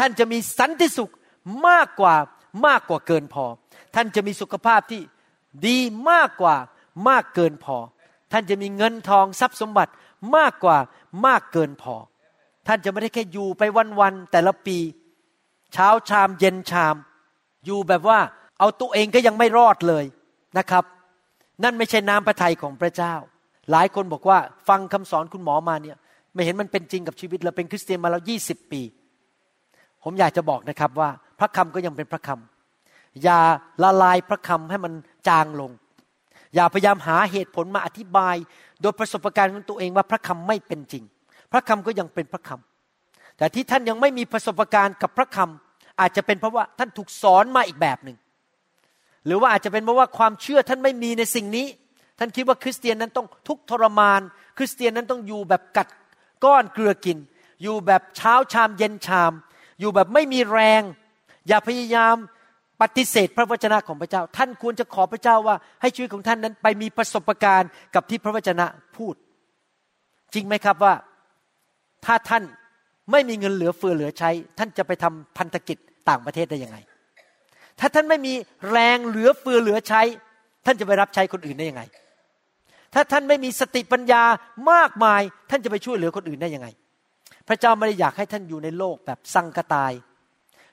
[0.00, 1.12] ท่านจะมีสันติสุข
[1.68, 2.14] มากกว่า
[2.66, 3.44] มากกว่าเกินพอ
[3.94, 5.00] ท่านจะมีสุขภาพที่
[5.66, 5.78] ดี
[6.10, 6.56] มากกว่า
[7.08, 7.76] มากเกินพอ
[8.32, 9.92] ท่านจะมีเงินทองทรัพย์สมบัติ
[10.36, 10.78] มากกว่า
[11.26, 11.94] มากเกินพอ
[12.66, 13.62] ท่านจะไม่ได้แค่อยู่ไป
[14.00, 14.78] วันๆแต่ละปี
[15.72, 16.96] เช้าชามเย็นชาม
[17.66, 18.18] อยู่แบบว่า
[18.58, 20.04] เอาตัวเองก็ยังไม่รอดเลย
[20.58, 20.84] นะครับ
[21.62, 23.14] นั่นไม่ใช่น้ำพระทัยของพระเจ้า
[23.70, 24.38] หลายคนบอกว่า
[24.68, 25.96] ฟังคำสอนคุณหมอมาเนี่ย
[26.34, 28.82] ไม่เห็นมันเป็นจริงกับชีวิตเราเป็นคริสเตียนมาแล้วยี่สิบปี
[30.04, 33.40] ผมอยากจะบอกนะครับว่าพระคำก็ยังเป็นพระคำอย่า
[33.82, 34.92] ละลายพระคำให้มัน
[35.28, 35.70] จางลง
[36.54, 38.36] อย่าพยายามหาเหตุผลมาอธิบาย
[38.82, 41.04] โดยประสบการณ์ของตัวเองว่าพระคำไม่เป็นจริง
[41.52, 48.16] พระคำก็ยังเป็นพระคำแต่ที่ท่านยังไม่มีประสบการณ์กับพระคำอาจจะเป็นเพราะว่าท่านถูกสอนมาอีกแบบหนึ่ง
[49.26, 51.66] หรือว่าอาจจะเป็นเพราะว่าความเชื่อท่านไม่มีในสิ่งนี้
[52.18, 54.20] ท่านคิดว่าคริสเตียนนั้นต้องทุกทรมาน
[54.58, 55.88] คริสเตียนนั้นต้องอยู่แบบกัด
[56.44, 57.18] ก้อนเกลือกิน
[57.62, 59.32] อยู่แบบเช้าชามเย็นชาม
[59.80, 60.82] อยู่แบบไม่มีแรง
[61.48, 62.16] อย่าพยายาม
[62.82, 68.66] ปฏิเสธพระวจนะของพระเจ้า ท่านควรจะขอพระเจ้าว่าให้ชีวิตของท่านนั้นไปมีประสบการณ์กับที่พระวจนะ
[68.96, 69.14] พูด
[70.34, 70.94] จริงไหมครับว่า
[72.04, 72.42] ถ้าท่าน
[73.10, 75.78] ไม่มีเงินเหลือเฟือเหลือใช้ ท่านจะไปทำพันธกิจ
[76.08, 76.78] ต่างประเทศได้ยังไง
[77.80, 78.32] ถ้าท่านไม่มี
[78.70, 80.02] แรงเหลือเฟือเหลือใช้
[80.66, 81.82] ท่านจะไปรับใช้คนอื่นได้ยังไง
[82.94, 84.22] ถ้าท่านไม่มีสติปัญญา
[84.70, 86.68] มากมาย ท่านจะไปช่วยเหลือคนอื่นได้ยังไง
[87.50, 89.92] พระเจ้าไม่ได้อยากให้ท่านอยู่ในโลกแบบสังกตาย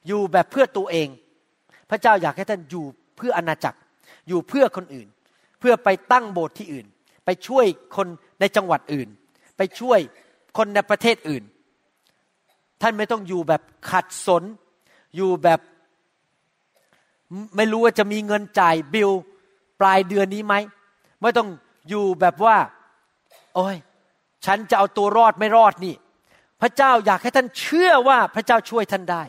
[0.07, 1.07] อยู่แบบเพื่อตัวเอง
[1.89, 2.85] พระเจ้าอยากให้ท่านอยู่
[3.17, 3.79] เพื่ออนาจักร
[4.27, 5.07] อยู่เพื่อคนอื่น
[5.59, 6.85] เพื่อไปตั้งโบสถ์ที่อื่น
[7.25, 7.65] ไปช่วย
[7.95, 8.07] คน
[8.39, 9.09] ในจังหวัดอื่น
[9.57, 9.99] ไปช่วย
[10.57, 11.43] คนในประเทศอื่น
[12.81, 13.61] ท่านไม่ต้องอยู่แบบ
[13.91, 14.43] ขัดสน
[15.15, 15.59] อยู่แบบ
[17.57, 19.09] ไม่รู้ว่าจะมีเงินจ่ายบิล
[19.79, 20.55] ปลายเดือนนี้ไหม
[21.21, 21.49] ไม่ต้อง
[21.89, 22.57] อยู่แบบว่า
[23.55, 23.77] โอ้ย
[24.45, 25.95] ฉันจะเอาตัวรอดไม่รอดนี่
[26.61, 29.23] พระเจ้าอยากให้ท่านเชื่อว่าพระเจ้าช่วยท่านได้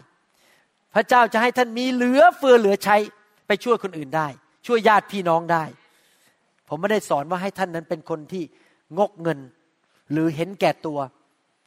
[0.94, 2.96] พระเจ้าจะให้ท่านมีเหลือเฟือเหลือใช้
[3.46, 4.28] ไปช่วยคนอื่นได้
[4.66, 5.64] ช่วยญาติพี่น้องได้
[6.68, 8.44] ผมไม่ได้สอนว่าให้ท่านนั้นเป็นคนที่
[8.98, 9.38] งกเงิน
[10.12, 10.98] หรือเห็นแก่ตัว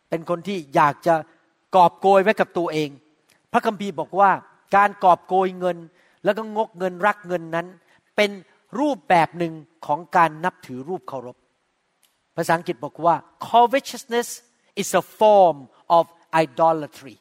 [0.09, 1.15] เป็นคนที่อยากจะ
[1.75, 2.89] กอบโกยไว้กับตัวเอง
[3.51, 4.31] พระคัมภีร์บอกว่า
[4.75, 5.77] การกอบโกยเงิน
[6.23, 7.67] แล้วก็งกเงินรักเงินนั้น
[8.15, 8.31] เป็น
[8.79, 9.53] รูปแบบหนึ่ง
[9.85, 11.37] ของการนับถือรูปเคารพ
[12.35, 13.15] ภาษาอังกฤษบอกว่า
[13.47, 14.29] covetousness
[14.81, 15.57] is a form
[15.97, 16.05] of
[16.43, 17.15] idolatry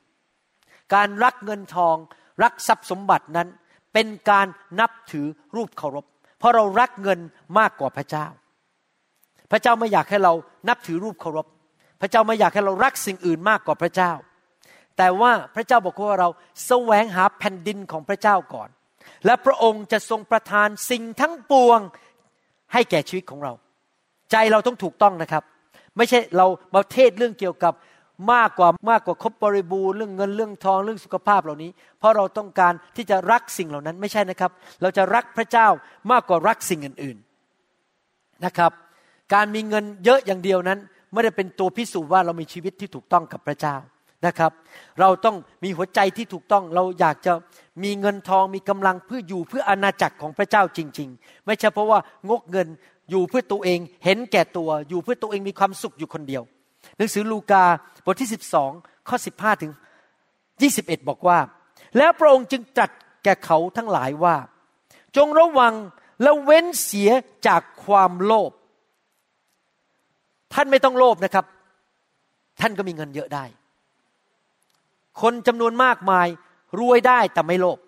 [0.94, 1.96] การรักเงินทอง
[2.42, 3.48] รักทรัพย์สมบัตินั้น
[3.92, 4.46] เป็นการ
[4.80, 5.26] นับถือ
[5.56, 6.04] รูปเคารพ
[6.38, 7.20] เพราะเรารักเงิน
[7.58, 8.26] มากกว่าพระเจ้า
[9.50, 10.32] พระเจ้าไม่อยากให้เรา
[10.68, 11.46] นับถือรูปเคารพ
[12.00, 14.12] พระเจ้าไม่อยากให้เรารักสิ่งอื่นมากกว่าพระเจ้า
[14.96, 16.28] แต่ว่าพระเจ้าบอกว่าเรา
[16.66, 18.68] แสวงหาแผ่นดินของพระเจ้าก่อน
[19.26, 21.80] และพระองค์จะทรงประทานสิ่งทั้งปวง
[22.72, 23.52] ให้แก่ชีวิตของเรา
[24.30, 25.44] ใจเราต้องถูกต้องนะครับ
[25.96, 27.74] ไม่ใช่เรามาเทศเรื่องเกี่ยวกับ
[28.32, 34.50] มากกว่ามากกว่าครบบริบูรณ์เรื่องเงินเรื่องทองเรื่องสุขภาพเหล่านี้ เพราะเราต้องการที่จะรักสิ่งเหล่านั้นไม่ใช่นะครับ
[34.82, 35.66] เราจะรักพระเจ้า
[36.10, 38.72] มากกว่ารักสิ่งอื่นๆนะครับ
[39.34, 40.78] การมีเงินเยอะอย่างเดียวนั้น
[41.12, 43.76] ไม่ได้เป็นตัวพิสูจน์ว่าเรามีชีวิตที่ถูกต้องกับพระเจ้า
[44.26, 44.52] นะครับ
[45.00, 47.32] เราต้องมีหัวใจที่ถูกต้องเราอยากจะ
[47.84, 52.68] มีเงินทองมีกำลังเพื่ออยู่เพื่ออาณาจักรของพระเจ้าจริง ๆ ไม่ใช่เพราะว่างกเงิน
[53.10, 56.42] อยู่เพื่อตัวเอง เห็นแก่ตัว อยู่เพื่อตัวเองมีความสุขอยู่คนเดียว
[56.96, 57.64] หนังสือลูกา
[58.04, 58.30] บทที่
[58.68, 59.72] 12 ข้อ 15 ถึง
[60.40, 61.38] 21 บอกว่า
[61.98, 62.90] แล้วพระองค์จึงตรัส
[63.24, 64.36] แก่เขาทั้งหลายว่า
[65.16, 65.74] จงระวัง
[66.22, 67.10] และเว้นเสีย
[67.46, 68.52] จากความโลภ
[70.54, 71.44] ท่านไม่ต้องโลภนะครับ
[72.60, 73.44] ท่านก็มีเงินเยอะได้
[75.20, 76.26] คนจำนวนมากมาย
[76.80, 77.78] รวยได้แต่ไม่โลภ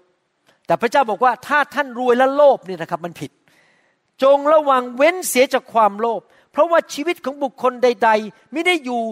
[0.66, 3.30] แต่พระเจ้าบอกว่าถ้าท่านรวยและโลภเนี่ยนะครับ มันผิด
[4.22, 6.20] จงระวังเว้นเสียจากความโลภ
[6.52, 9.02] เพราะว่าชีวิตของบุคคลใด ๆ ไม่ได้อยู่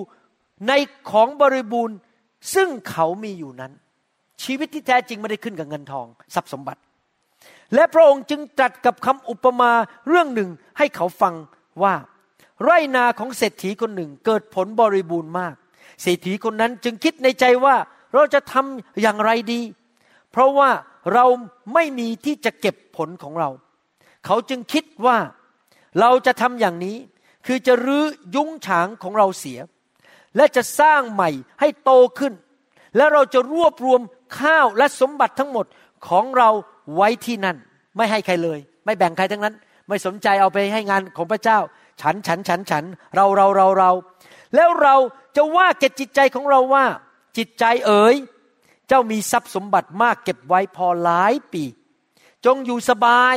[0.69, 0.73] ใน
[1.11, 1.97] ของบริบูรณ์
[2.55, 3.73] ซึ่งเขามีอยู่นั้น
[4.43, 6.81] ชีวิตที่แท้จริงไม่ได้ขึ้นกับเงินทองทรัพย์สมบัติ
[7.75, 9.73] และพระองค์จึงตรัสกับคำอุปมา
[10.09, 11.35] เรื่องหนึ่งให้เขาฟัง
[11.83, 11.95] ว่า
[12.63, 15.55] ไรนาของเศรษฐีคนหนึ่งเกิดผลบริบูรณ์มาก
[16.03, 17.77] เศรษฐีคนนั้นจึงคิดในใจว่า
[18.15, 19.61] เราจะทำอย่างไรดี
[20.31, 20.71] เพราะว่า
[21.15, 21.25] เรา
[21.75, 23.49] ไม่มีที่จะเก็บผลของเรา
[24.27, 25.19] เขาจึงคิดว่า
[26.01, 26.97] เราจะทำอย่างนี้
[27.47, 28.05] คือจะรื้อ
[28.35, 29.59] ยุ้งฉางของเราเสีย
[30.37, 32.33] และจะสร้างใหม่ให้โตขึ้น
[32.97, 34.01] และเราจะรวบรวม
[34.39, 35.67] ข้าวและสมบัติทั้งหมด
[36.09, 36.51] ของเรา
[36.95, 37.57] ไว้ที่นั่น
[37.97, 39.55] ไม่ให้ใครเลย ไม่แบ่งใครทั้งนั้น
[39.89, 41.59] ไม่สนใจเอาไปให้งานของพระเจ้า
[42.01, 43.91] ฉันฉันฉันฉันเราเราเราเรา
[44.55, 44.97] แล้วเรา
[45.37, 46.85] จะว่าแก่จิตใจของเราว่า
[47.37, 48.17] จิตใจเอ๋ย
[48.89, 51.65] เจ้ามีทรัพย์สมบัติมากเก็บไว้พอหลายปี
[52.45, 53.37] จงอยู่สบาย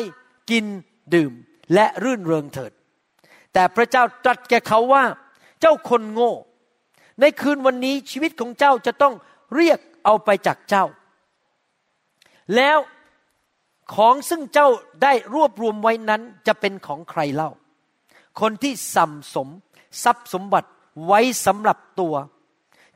[0.49, 0.65] กิน
[1.13, 1.31] ดื่ม
[1.73, 2.71] และรื่นเริงเถิด
[3.53, 5.03] แต่พระเจ้าตรัสแก่เขาว่า
[5.61, 6.33] เจ้าคนโง่
[7.21, 9.13] ในคืนวันนี้ชีวิตของเจ้าจะต้อง
[9.55, 10.85] เรียกเอาไปจากเจ้า
[12.55, 12.77] แล้ว
[13.95, 14.67] ของซึ่งเจ้า
[15.03, 17.51] ได้รวบรวมไว้นั้นจะเป็นของใครเล่า
[18.39, 19.49] คนที่สัมสม
[20.03, 20.69] ทรัพย์สมบัติ
[21.07, 22.15] ไว้สำหรับตัว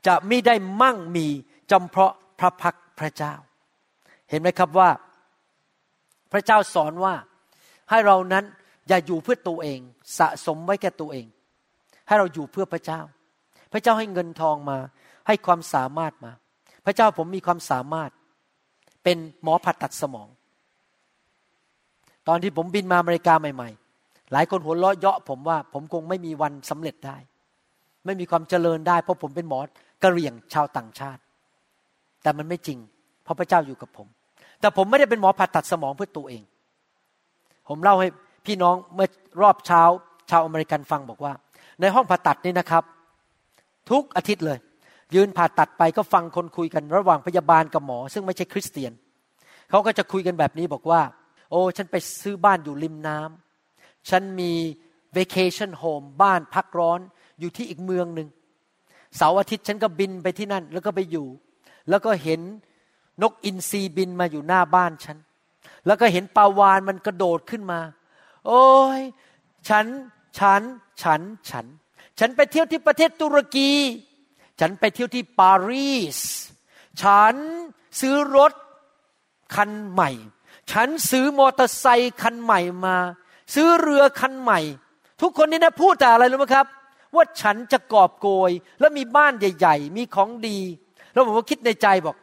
[0.06, 1.26] จะไม่ได้มั่งมี
[1.70, 3.34] จำเพราะพระพักพระเจ้า
[4.28, 4.90] เห็นไหมครับว่า
[6.32, 7.14] พระเจ้าสอนว่า
[7.90, 8.44] ให้เรานั้น
[8.88, 9.80] อย่าอยู่เพื่อตัวเอง
[10.18, 11.26] สะสมไว้แก่ตัวเอง
[12.08, 13.00] ให้เราอยู่เพื่อพระเจ้า
[13.72, 14.78] พระเจ้าให้เงินทองมา
[15.26, 16.32] ให้ความสามารถมา
[16.86, 18.10] พระเจ้าผมมีความสามารถ
[19.04, 20.28] เป็นหมอผ่าตัดสมอง
[22.28, 23.70] ตอนที่ผมบินมาอเมริกาใหม่
[24.00, 27.16] ๆ หลายคนหัวเราะเยาะผมว่า ผมคงไม่มีวันสำเร็จได้
[28.06, 29.60] ไม่มีความเจริญได้ เพราะผมเป็นหมอ
[30.02, 31.20] กระเรี่ยงชาวต่างชาติ
[32.22, 32.78] แต่มันไม่จริง
[33.22, 34.06] เพราะพระเจ้าอยู่กับผม
[34.60, 36.42] แต่ผมไม่ได้เป็นหมอผ่าตัดสมองเพื่อตัวเอง
[37.68, 38.08] ผมเล่าให้
[38.46, 39.08] พี่น้องเมื่อ
[39.42, 39.82] รอบเช้า
[40.30, 41.32] ชาวอเมริกันฟังบอกว่า
[41.80, 42.84] ในห้องผ่าตัดนี่นะครับ
[43.90, 44.58] ทุกอาทิตย์เลย
[45.14, 48.92] ยืนผ่าตัดไปก็ฟังคนคุยกันระหว่างพยาบาลกับหมอ ซึ่งไม่ใช่คริสเตียน
[49.70, 51.00] เขาก็จะคุยกันแบบนี้บอกว่า
[51.50, 54.52] โอ้ฉันไปซื้อบ้านอยู่ริมน้ำฉันมี
[55.16, 57.00] vacation home บ้านพักร้อน
[57.40, 58.28] อยู่ที่อีกเมืองหนึ่ง
[59.16, 61.26] เสาร์อาทิตย์ฉันก็บินไปที่นั่น แล้วก็ไปอยู่
[61.88, 62.40] แล้วก็เห็น
[63.22, 65.16] นกอินทรีบินมาอยู่หน้าบ้านฉัน
[65.88, 67.80] แล้วก็เห็นปลาวานมันกระโดดขึ้นมา
[68.46, 68.66] โอ้
[68.98, 69.00] ย
[69.68, 69.86] ฉัน
[70.38, 70.62] ฉัน
[71.02, 71.20] ฉัน
[71.50, 71.66] ฉัน
[72.18, 73.70] ฉันไปเที่ยวที่ประเทศตุรกี
[74.60, 76.18] ฉันไปเที่ยวที่ปารีส
[77.02, 77.34] ฉัน
[78.00, 78.52] ซื้อรถ
[79.54, 80.10] คันใหม่
[80.72, 82.96] ฉันซื้อมอเตอร์ไซค์คันใหม่มา
[83.54, 84.60] ซื้อเรือคันใหม่
[85.20, 86.66] ทุกคนนี่นะพูดแต่อะไรรู้ไหมครับ
[87.14, 90.58] ว่าฉันจะกอบโกย แล้วมีบ้านใหญ่ ๆ มีของดี
[91.12, 92.16] แล้วผมก็คิดในใจบอก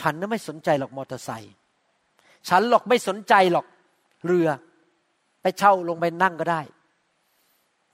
[0.00, 1.54] ฉันน่ะไม่สนใจหรอกมอเตอร์ไซค์
[2.48, 3.66] ฉันหรอกไม่สนใจหรอก
[4.26, 4.48] เรือ
[5.42, 6.60] ไปเช่าลงไปนั่งก็ได้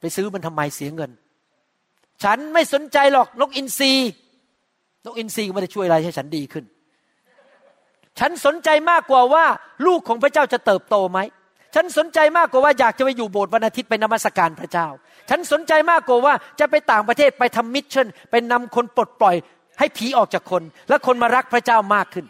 [0.01, 1.11] ไปซื้อมันทำไมเสียเงิน
[2.25, 3.93] ฉันไม่สนใจหรอกนกอินทรี
[5.05, 6.65] นกอินทรีไม่ได้ช่วยอะไรให้ฉันดีขึ้น
[8.19, 9.45] ฉันสนใจมากกว่าว่า
[9.87, 11.19] ลูกของพระเจ้าจะเติบโตไหม
[11.75, 14.87] ฉันสนใจมากกว่าว่าอยากจะไปอยู่โบสถ์วันอาทิตย์ไปนมัสการพระเจ้า
[15.31, 19.37] ฉันสนใจมากกว่าว่าจะไปต่างประเทศไปทำ mission ไปนำคนปลดปล่อย
[19.79, 22.27] ให้ผีออกจากคน และคนมารักพระเจ้ามากขึ้น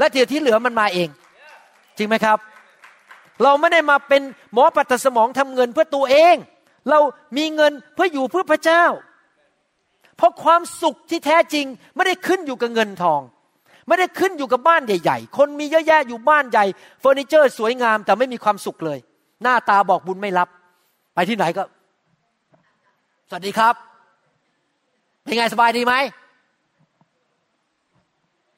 [0.00, 1.08] และเดี๋ยวที่เหลือมันมาเอง
[1.96, 2.38] จริงไหมครับ
[3.42, 4.22] เราไม่ได้มาเป็น
[4.52, 6.34] หมอปัตสมองทำเงินเพื่อตัวเอง
[6.90, 6.98] เรา
[7.36, 8.84] มีเงินเพื่ออยู่เพื่อพระเจ้า
[10.16, 13.20] เพราะความสุขที่แท้จริงไม่ได้ขึ้นอยู่กับเงินทอง
[13.86, 16.64] ไม่ได้ขึ้นอยู่กับบ้านใหญ่ ๆ คนมีเยอะแยะอยู่บ้านใหญ่
[17.00, 18.98] เฟอร์นิเจอร์สวยงามแต่ไม่มีความสุขเลย
[19.42, 20.48] หน้าตาบอกบุญไม่รับ
[21.14, 21.62] ไปที่ไหนก็
[23.28, 23.74] สวัสดีครับ
[25.22, 25.94] เป็นไงสบายดีไหม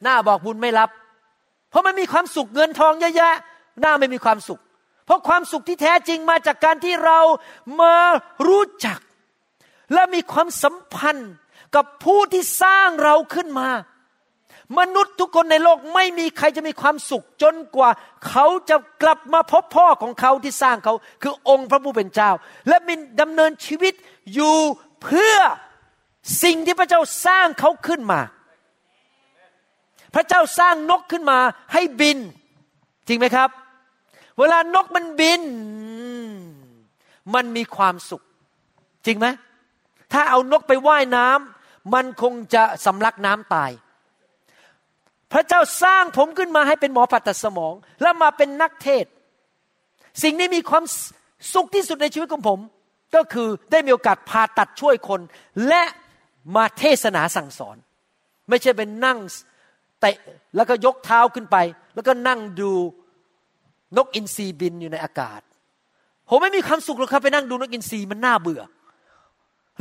[0.03, 0.91] หน้าบอกบุญไม่รับ
[1.73, 3.35] เพราะมันมีความสุขเงินทองเยอะแยะ
[3.81, 4.61] หน้าไม่มีความสุข
[5.07, 7.21] เพราะความสุขที่แท้จริงมาจากการที่เรา
[7.81, 7.97] มา
[8.49, 8.99] รู้จัก
[9.93, 11.33] และมีความสัมพันธ์
[11.75, 13.69] กับผู้ที่สร้างเราขึ้นมา
[14.79, 17.91] มนุษย์ทุกคนในโลกไม่มีใครจะมีความสุขจนกว่า
[18.29, 22.31] เขาจะกลับมาพบพ่อของเขาที่สร้างเขา คือองค์พระผู้เป็นเจ้า
[22.69, 23.95] และมีดำเนินชีวิต
[24.35, 24.57] อยู่
[25.03, 25.37] เพื่อ
[26.43, 28.21] สิ่งที่พระเจ้าสร้างเขาขึ้นมา
[30.15, 31.39] พระเจ้าสร้างนกขึ้นมา
[31.73, 32.19] ให้บิน
[33.09, 33.49] จริงไหมครับ
[34.39, 35.43] เวลานกมันบิน
[37.35, 38.23] มันมีความสุข
[39.07, 39.27] จริงไหม
[40.13, 43.71] ถ้าเอานกไปไว่ายน้ำมันคงจะสำลักน้ำตาย
[45.33, 49.07] พระเจ้าสร้างผมขึ้นมาให้เป็นหมอผ่าตัดสมอง แล้วมาเป็นนักเทศ
[50.23, 50.85] สิ่งนี้มีความ
[51.55, 52.59] สุขที่สุดในชีวิตของผม
[53.15, 55.21] ก็คือได้มีโอกาสผ่าตัดช่วยคน
[55.69, 55.83] และ
[56.57, 57.77] มาเทศนาสั่งสอน
[58.49, 59.19] ไม่ใช่เป็นนั่ง
[60.03, 60.17] เตะ
[60.57, 61.57] แล้วก็ยกเท้าขึ้นไป
[61.95, 62.73] แล้วก็นั่งดู
[63.97, 65.41] นกอินทรีบินอยู่ในอากาศ
[66.29, 68.63] ผมไม่มีความสุขหรอกครับไปนั่งดูนกอินทรีมันน่าเบื่อ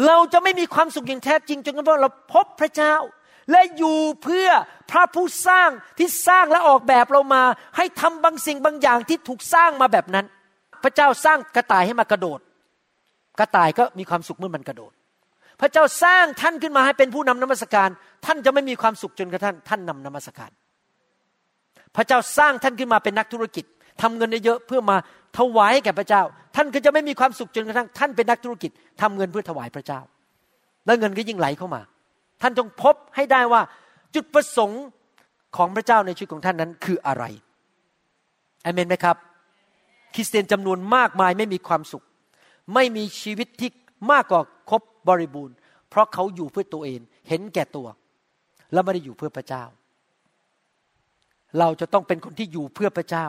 [0.05, 2.95] เราจะไม่มีความสุขอย่างแท้จริงจนกระทั่งเราพบพระเจ้า
[3.51, 4.47] และอยู่เพื่อ
[4.91, 7.43] พระผู้สร้างที่สร้างและออกแบบเรามา
[7.77, 10.25] ให้ทำบางสิ่งบางอย่างที่ถูกสร้างมาแบบนั้น
[10.83, 12.39] พระเจ้าสร้างกระต่ายให้มากระโดด
[13.39, 14.91] กระต่ายก็มีความสุขเมื่อมันกระโดด
[15.61, 17.89] พระเจ้าสร้างท่านขึ้นมาให้เป็นผู้นำนมัสการ
[18.25, 20.51] ท่านจะไม่มีความสุขจนกระทั่งท่านนำนมัสการ
[21.95, 23.65] พระเจ้าสร้างท่านขึ้นมาเป็นนักธุรกิจ
[24.01, 24.97] ทำเงินเยอะเพื่อมา
[25.37, 26.21] ถวายให้แก่พระเจ้า
[26.55, 29.99] ท่านก็จะไม่มีความสุขจนกระทั่งท่านเป็นนักธุรกิจทำเงินเพื่อถวายพระเจ้า
[30.85, 31.81] แล้วเงินก็ยิ่งไหลเข้ามา
[32.41, 33.61] ท่านจงพบให้ได้ว่า
[34.15, 34.83] จุดประสงค์
[35.57, 37.23] ของพระเจ้าในชีวิตของท่านนั้นคืออะไร
[38.65, 39.17] อเมนไหมครับ
[40.13, 42.03] คริสเตียนจำนวนมากมายไม่มีความสุข
[42.73, 43.69] ไม่มีชีวิตที่
[44.11, 45.55] มากกว่าครบ บริบูรณ์
[45.89, 47.87] เพราะเขาอยู่เพื่อตัวเอง เห็นแก่ตัว
[48.73, 49.63] แล้วไม่ได้อยู่เพื่อพระเจ้า
[51.59, 53.27] เราจะต้องเป็นคนที่อยู่เพื่อพระเจ้า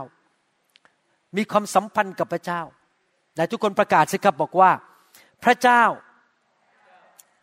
[1.37, 2.63] มีความสัมพันธ์กับพระเจ้า
[3.35, 4.71] แต่ทุกคนประกาศสิครับบอกว่า
[5.45, 5.83] พระเจ้า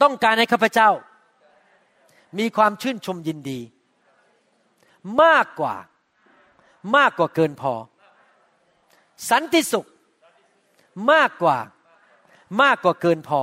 [0.01, 0.89] ต้องการให้ข้าพเจ้า
[2.39, 3.59] มีความชื่นชมยินดี
[5.23, 5.75] มากกว่า
[6.95, 7.73] มากกว่าเกินพอ
[9.29, 9.87] สันติสุข
[11.11, 11.57] มากกว่า
[12.61, 13.41] มากกว่าเกินพอ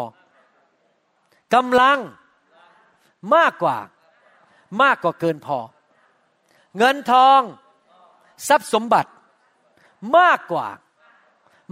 [1.55, 1.99] กำลัง
[3.34, 3.76] มากกว่า
[4.82, 5.59] มากกว่าเกินพอ
[6.78, 7.40] เงินทอง
[8.49, 9.11] ทรัพย์สมบัติ
[10.18, 10.66] มากกว่า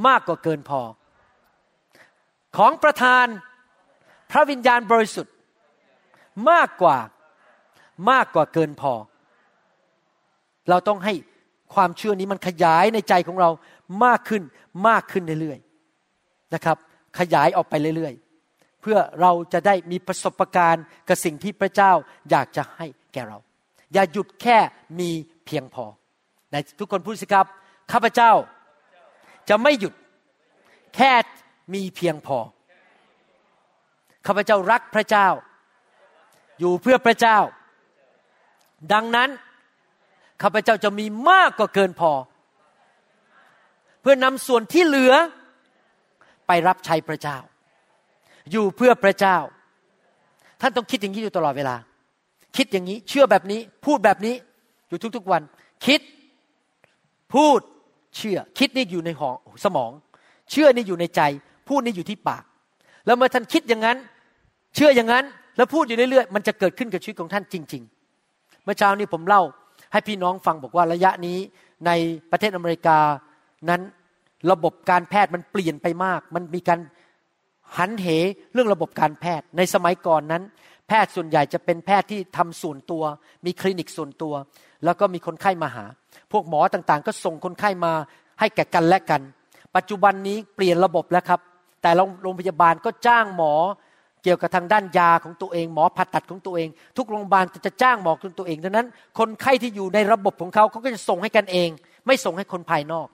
[0.06, 0.80] มากกว่าเกินพอ
[2.56, 3.26] ของประธาน
[4.30, 5.34] พระวิญญาณบริสุทธิ์
[6.50, 6.98] มากกว่า
[8.10, 8.92] มากกว่าเกินพอ
[10.68, 11.14] เราต้องให้
[11.74, 13.50] ความเชื่อนี้มันขยายในใจของเรา
[14.04, 14.42] มากขึ้น
[14.88, 16.76] มากขึ้นเรื่อยๆนะครับ
[17.18, 18.14] ขยายออกไปเรื่อย
[18.86, 21.92] เพื่อเราจะได้มีประสบการณ์กับสิ่งที่พระเจ้า
[22.30, 23.38] อยากจะให้แก่เรา
[23.92, 24.58] อย่าหยุดแค่
[25.00, 25.10] มี
[25.46, 25.84] เพียงพอ
[26.52, 27.46] ในทุกคนพูดสิครับ
[27.92, 28.32] ข้าพเจ้า
[29.48, 29.94] จะไม่หยุด
[30.96, 31.12] แค่
[31.74, 32.38] มีเพียงพอ
[34.26, 35.28] ข้าพเจ้ารักพระเจ้า
[36.58, 37.38] อยู่เพื่อพระเจ้า
[38.92, 39.30] ดังนั้น
[40.42, 42.12] ข้าพเจ้าจะมีมากกว่าเกินพอ
[44.00, 45.12] เพื่อนำส่วนที่เหลือ
[46.46, 47.38] ไปรับใช้พระเจ้า
[48.50, 49.36] อยู่เพื่อพระเจ้า
[50.60, 51.76] ท่านต้องคิดอย่างนี้อยู่ตลอดเวลา
[52.56, 54.34] คิดอย่างนี้ เชื่อแบบนี้ พูดแบบนี้
[54.88, 55.42] อยู่ทุกๆวัน
[55.86, 56.00] คิด
[57.34, 57.60] พูด
[58.16, 59.90] เชื่อ คิดนี่อยู่ในหองสมอง
[60.50, 61.20] เชื่อนี่อยู่ในใจ
[61.68, 62.44] พูดนี่อยู่ที่ปาก
[63.06, 63.98] แล้วเมื่อท่านคิดอย่างนั้น
[64.74, 65.24] เชื่ออย่างนั้น
[65.56, 67.82] แล้วพูดอยู่เรื่อยๆ มันจะเกิดขึ้นกับชีวิตของท่านจริง
[68.24, 69.42] ๆ เมื่อเช้านี้ผมเล่า
[69.92, 71.38] ให้พี่น้องฟังบอกว่าระยะนี้
[71.86, 71.90] ใน
[72.30, 72.98] ประเทศอเมริกา
[73.70, 73.80] นั้น
[74.50, 76.78] ระบบการแพทย์มันเปลี่ยนไปมาก มันมีการ
[77.78, 78.06] หันเห
[78.52, 80.42] เรื่องระบบการแพทย์ในสมัยก่อนนั้น
[80.88, 83.02] แพทย์ส่วนใหญ่จะเป็นแพทย์ที่ทำส่วนตัว
[83.46, 84.34] มีคลินิกส่วนตัว
[84.84, 85.84] แล้วก็มีคนไข้มาหา
[86.32, 87.92] พวกหมอต่างๆ ก็ส่งคนไข้มา
[88.40, 89.22] ให้แก่กันและกัน
[89.76, 91.40] ปัจจุบันนี้เปลี่ยนระบบแล้วครับ
[91.82, 91.90] แต่
[92.22, 93.54] โรงพยาบาลก็จ้างหมอ
[94.22, 98.86] เกี่ยวกับทางด้านยาของตัวเอง หมอผ่าตัดของตัวเอง ทุกโรงพยาบาลจะจ้างหมอของตัวเองดังนั้น
[99.18, 101.68] คนไข้ที่อยู่ในระบบของเขาเขาก็จะส่งให้กันเอง
[102.06, 103.08] ไม่ส่งให้คนภายนอก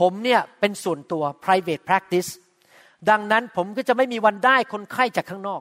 [0.00, 2.30] ผมเนี่ยเป็นส่วนตัว private practice
[3.10, 5.60] ดังนั้นผมก็จะไม่มีวันได้คนไข้จากข้างนอก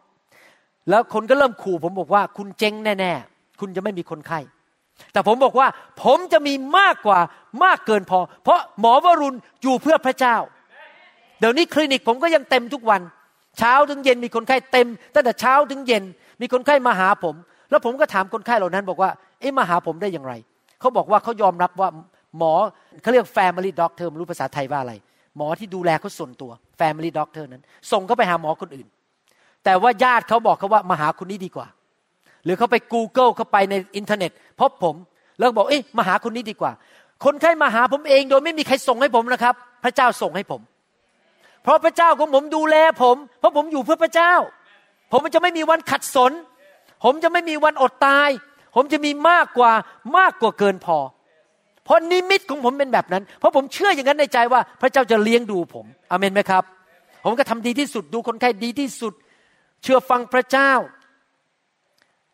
[0.89, 4.39] แล้วคนก็เริ่มขู่ผมบอกว่าคุณเจ๊งแน่ๆ คุณจะไม่มีคนไข้
[5.13, 5.67] แต่ผมบอกว่า
[6.03, 7.19] ผมจะมีมากกว่า
[7.63, 10.35] มากเกินพอ เพราะหมอวรุณอยู่เพื่อพระเจ้า
[11.39, 13.01] เดี๋ยวนี้คลินิกผมก็ยังเต็มทุกวัน
[13.59, 16.03] เช้าถึงเย็นมีคนไข้เต็ม ตั้งแต่เช้าถึงเย็น
[16.41, 17.35] มีคนไข้มาหาผม
[17.69, 20.33] แล้วผมก็ถามคนไข้เหล่านั้นบอกว่า เอ๊ะมาหาผมได้อย่างไร
[20.79, 21.89] เขาบอกว่าเขายอมรับว่า
[22.37, 22.53] หมอ
[23.01, 24.93] เขาเรียก family doctor ไม่รู้ภาษาไทยว่าอะไร
[25.37, 28.87] หมอที่ดูแลเขาส่วนตัว family doctor นั้น ส่งเขาไปหาหมอคนอื่น
[29.63, 31.67] แต่ว่าญาติเขาบอกเขาว่ามาหาคนนี้ดีกว่า
[32.43, 34.95] หรือเขาไป Google เขาไปในอินเทอร์เน็ตพบผม
[35.37, 36.71] แล้วบอกเอ๊ะมาหาคนนี้ดีกว่า
[37.25, 40.61] คนไข้มาหาผมเองโดยไม่มีใครส่งให้ผมนะครับ พระเจ้าส่งให้ผม
[41.63, 44.33] เพราะพระเจ้าของผมดูแลผม เพราะผมอยู่เพื่อพระเจ้า
[45.11, 46.31] ผมจะไม่มีวันขัดสน
[47.03, 48.29] ผมจะไม่มีวันอดตาย
[48.75, 49.71] ผมจะมีมากกว่า
[50.17, 50.97] มากกว่าเกินพอ
[51.87, 56.63] เพราะนิมิตของผมเป็นแบบนั้น เพราะผมเชื่ออย่างนั้นในใจว่า พระเจ้าจะเลี้ยงดูผมอเมนไหมครับ
[57.23, 59.13] ผมก็ทำดีที่สุดดูคนไข้ดีที่สุด
[59.83, 60.71] เชื่อฟังพระเจ้า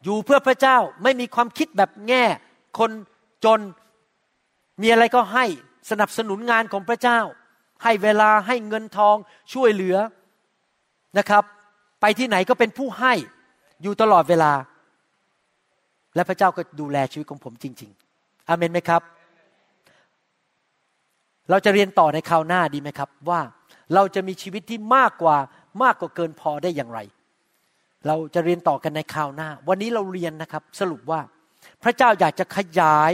[0.04, 2.24] อยู่เพื่อพระเจ้าไม่มีความคิดแบบแง่
[2.80, 2.92] คน
[3.46, 3.60] จน
[4.82, 5.46] มีอะไรก็ให้
[5.90, 7.20] สนับสนุนงานของพระเจ้า
[7.84, 9.16] ให้เวลาให้เงินทอง
[9.54, 9.98] ช่วยเหลือ
[11.18, 11.44] นะครับ
[12.02, 13.14] ไปที่ไหนก็เป็นผู้ให้
[13.82, 14.54] อยู่ตลอดเวลา
[16.16, 19.02] และพระเจ้าก็ดูแลชีวิตของผมจริง ๆ อเมนไหมครับ
[21.50, 23.42] เราจะเรียนต่อในคราวหน้าดีไหมครับ ว่า
[23.96, 25.38] เราจะมีชีวิตที่มากกว่า
[25.84, 27.00] มากกว่าเกินพอได้อย่างไร
[28.08, 31.22] เราจะเรียนต่อกันในคราวหน้า วันนี้เราเรียนนะครับ สรุปว่า
[31.84, 33.14] พระเจ้าอยากจะขยาย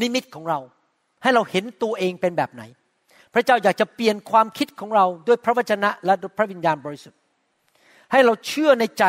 [0.00, 0.58] นิมิตของเรา
[1.22, 2.62] ให้เราเห็นตัวเองเป็นแบบไหน
[3.34, 7.18] พระเจ้าอยากจะเปลี่ยนความคิดของเราด้วยพระวจนะและพระวิญญาณบริสุทธิ์
[8.12, 9.04] ให้เราเชื่อในใจ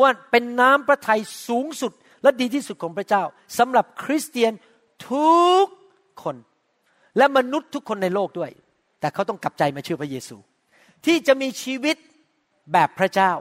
[0.00, 3.22] ว่าเป็นน้ำพระทัยสูงสุดและดีที่สุดของพระเจ้า
[3.58, 4.52] สำหรับคริสเตียน
[5.10, 5.66] ทุก
[6.22, 6.36] คน
[7.16, 8.50] และมนุษย์ทุกคนในโลกด้วย
[9.00, 10.36] แต่เขาต้องกลับใจมาเชื่อพระเยซู
[11.06, 11.96] ที่จะมีชีวิต
[12.72, 13.32] แบบพระเจ้า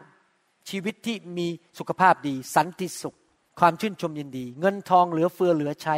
[0.69, 1.47] ชีวิตที่มี
[1.79, 3.17] สุขภาพดี สันติสุข
[3.59, 5.95] ความชื่นชมยินดี เงินทองเหลือเฟือเหลือใช้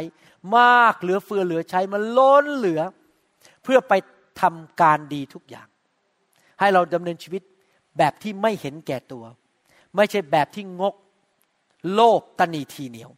[0.56, 2.80] มากเหลือเฟือเหลือใช้มันล้นเหลือ
[3.62, 3.92] เพื่อไป
[4.40, 5.68] ทำการดีทุกอย่าง
[6.60, 7.42] ให้เราดำเนินชีวิต
[7.98, 9.24] แบบที่ไม่เห็นแก่ตัว
[9.96, 10.94] ไม่ใช่แบบที่งก
[11.92, 13.10] โลภตนีทีเหนียว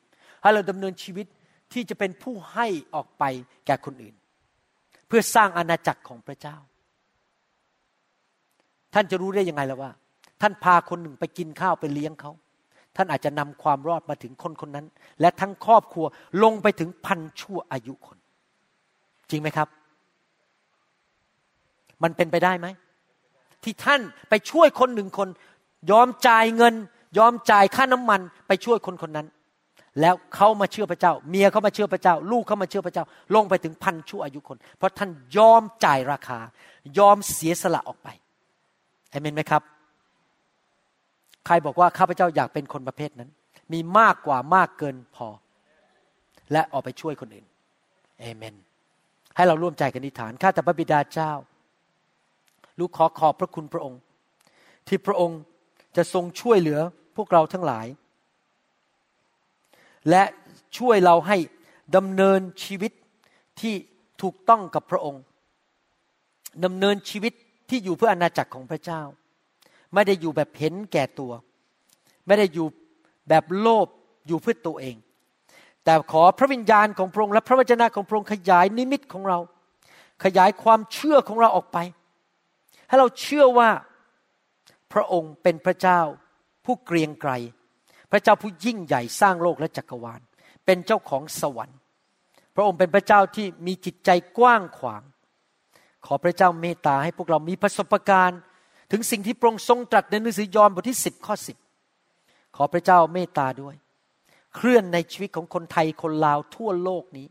[0.43, 1.27] ให้เราดำเนินชีวิต
[1.73, 3.25] ที่จะเป็นผู้ให้ออกไป
[3.67, 4.15] แก่คนอื่น
[5.09, 6.57] เพื่อสร้างอาณาจักรของพระเจ้า
[8.95, 9.93] ท่านจะรู้ได้ยังไงแล้วว่า
[10.41, 12.33] ท่านพาคนหนึ่งไปกินข้าวไปเลี้ยงเขา
[12.97, 14.87] ท่านอาจจะนำความรอดมาถึงคนคนนั้น
[15.21, 16.07] และทั้งครอบครัว
[16.43, 18.19] ลงไปถึงพันชั่วอายุคน
[19.31, 19.69] จริงไหมครับ
[22.03, 22.67] มันเป็นไปได้ไหม
[23.65, 25.29] ที่ท่านไปช่วยคนหนึ่งคน
[25.91, 26.75] ยอมจ่ายเงิน
[27.19, 29.27] ยอมจ่ายค่าน้ำมัน ไปช่วยคนคนนั้น
[30.01, 36.39] แล้วเขามาเชื่อพระเจ้า เมียเขามาเชื่อพระเจ้า ลูกเขามาเชื่อพระเจ้า ลงไปถึงพันชั่วอายุคน เพราะท่านยอมจ่ายราคา
[36.99, 38.09] ยอมเสียสละออกไป
[39.11, 39.62] เอเมนไหมครับ
[41.47, 43.30] ใครบอกว่าข้าพเจ้าอยากเป็นคนประเภทนั้น
[43.72, 45.28] มีมากกว่ามากเกินพอ
[46.53, 47.47] และออกไปช่วยคนอื่น
[48.20, 48.55] เอเมน
[49.36, 51.32] ให้เราร่วมใจกันอธิษฐานข้าแต่พระบิดาเจ้า
[52.78, 54.01] ลูกขอขอบพระคุณพระองค์
[54.89, 55.41] ที่พระองค์
[55.97, 56.80] จะทรงช่วยเหลือ
[57.16, 57.86] พวกเราทั้งหลาย
[60.11, 60.25] และ
[60.79, 61.37] ช่วยเราให้
[61.97, 62.93] ดำเนินชีวิต
[63.61, 63.75] ที่
[64.23, 65.23] ถูกต้องกับพระองค์
[66.65, 67.33] ดำเนินชีวิต
[67.69, 69.03] ที่อยู่เพื่ออนาจักรของพระเจ้า
[69.95, 71.33] ไม่ได้อยู่แบบเห็นแก่ตัว
[72.27, 72.67] ไม่ได้อยู่
[73.29, 73.87] แบบโลภ
[74.27, 74.97] อยู่เพื่อตัวเอง
[75.85, 79.39] แต่ขอพระวิญญาณของพระองค์และพระวจนะของพระองค์ขยายนิมิตของเรา
[80.25, 81.79] ขยายความเชื่อของเราออกไป
[82.89, 83.71] ให้เราเชื่อว่า
[84.93, 86.01] พระองค์เป็นพระเจ้า
[86.65, 87.33] ผู้เกรียงไกร
[88.11, 90.21] พระเจ้าผู้ยิ่งใหญ่สร้างโลกและจักรวาล
[90.65, 91.79] เป็นเจ้าของสวรรค์
[92.55, 95.03] พระองค์เป็นพระเจ้าที่มีจิตใจกว้างขวาง
[96.07, 98.41] ขอพระเจ้าเมตตาให้พวกเรามีประสบการณ์
[98.91, 101.57] ถึงสิ่งที่พระองค์ทรงตรัสในหนังสือยอห์นบทที่สิบข้อสิบ
[102.57, 103.75] ขอพระเจ้าเมตตาด้วย
[104.55, 107.27] เคลื่อนในชีวิตของคนไทยคนลาวทั่วโลกนี้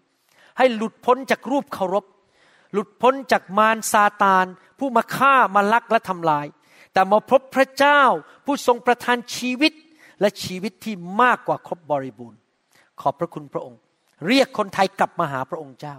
[0.57, 2.05] ให้หลุดพ้นจากรูปเคารพ
[2.73, 4.45] หลุดพ้นจากมารซาตาน
[4.79, 6.45] ผู้มาฆ่ามาลักและทำลาย
[6.93, 8.01] แต่มาพบพระเจ้า
[8.45, 9.73] ผู้ทรงประทานชีวิต
[10.21, 12.39] และชีวิตที่มากกว่าครบบริบูรณ์
[13.01, 13.79] ขอบพระคุณพระองค์
[14.27, 15.95] เรียกคนไทยกลับมาหาพระองค์เจ้า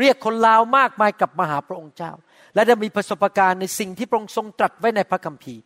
[0.00, 2.12] เรียกคนลาวมากมายกลับมาหาพระองค์เจ้า
[2.54, 5.60] และได้มีประสบการณ์ในสิ่งที่พระองค์ทรงตรัสไว้ในพระคัมภีร์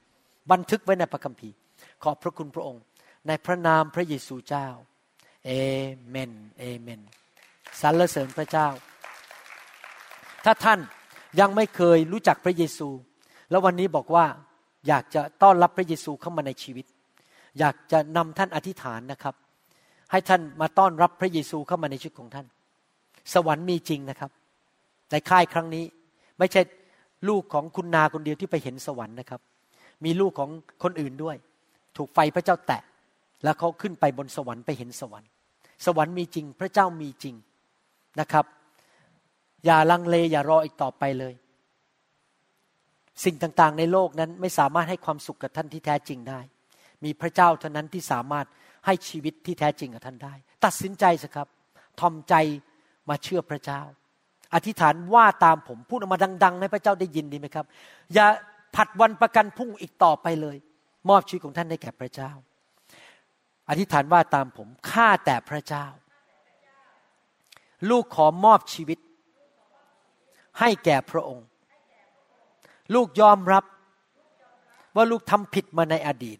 [0.50, 1.54] บันทึกไว้ในพระคัมภีร์
[2.02, 2.82] ขอบพระคุณพระองค์
[3.26, 4.68] ในพระนามพระเยซูเจ้า
[5.46, 5.50] เอ
[6.08, 7.00] เมนเอเมน
[7.80, 8.68] สรรเสริญพระเจ้า
[10.44, 10.80] ถ้าท่าน
[11.40, 12.88] ยังไม่เคยรู้จักพระเยซู
[13.50, 14.26] แล้ววันนี้บอกว่า
[14.88, 16.86] อยากจะต้อนรับพระเยซูเข้ามาในชีวิต
[17.58, 19.34] อยากจะนำท่านอธิษฐานนะครับ
[20.10, 22.46] ให้ท่านมาต้อนรับพระเยซูเข้ามาในชีวิตของท่าน
[23.34, 24.30] สวรรค์มีจริงนะครับ
[25.10, 25.84] ในค่ายครั้งนี้
[26.38, 26.62] ไม่ใช่
[27.28, 29.40] ลูกของคุณนาคนเดียวที่ไปเห็นสวรรค์นะครับ
[30.04, 30.50] มีลูกของ
[30.82, 31.36] คนอื่นด้วย
[31.96, 32.82] ถูกไฟพระเจ้าแตะ
[33.44, 35.28] แล้วเขาขึ้นไปบนสวรรค์ไปเห็นสวรรค์
[35.86, 37.34] สวรรค์มีจริง พระเจ้ามีจริง
[38.20, 38.44] นะครับ
[39.64, 41.34] อย่าลังเลอย่ารออีกต่อไปเลย
[43.24, 46.40] สิ่งต่างๆในโลกนั้นไม่สามารถให้ความสุขกับท่านที่แท้จริงได้
[47.04, 48.46] มีพระเจ้าเท่านั้นที่สามารถ
[48.86, 50.34] ให้ชีวิตที่แท้จริงกับท่านได้
[50.64, 51.48] ตัดสินใจสิครับ
[52.00, 52.34] ทอมใจ
[53.08, 53.82] มาเชื่อพระเจ้า
[54.54, 57.66] อธิษฐานว่าตามผมพูดออกมาดัง ๆ ให้พระเจ้าได้ยินดีไหมครับ
[58.14, 58.26] อย่า
[58.76, 60.56] ผัดวันประกันพรุ่งอีกต่อไปเลย
[61.08, 62.30] มอบชีวิตของท่านให้แก่พระเจ้า
[63.68, 65.86] อธิษฐานว่าตามผมข้าแต่พระเจ้า
[67.90, 68.98] ลูกขอมอบชีวิต
[70.60, 71.46] ให้แก่พระองค์
[72.94, 73.64] ลูกยอมรับ
[74.96, 76.38] ว่าลูกทำผิดมาในอดีต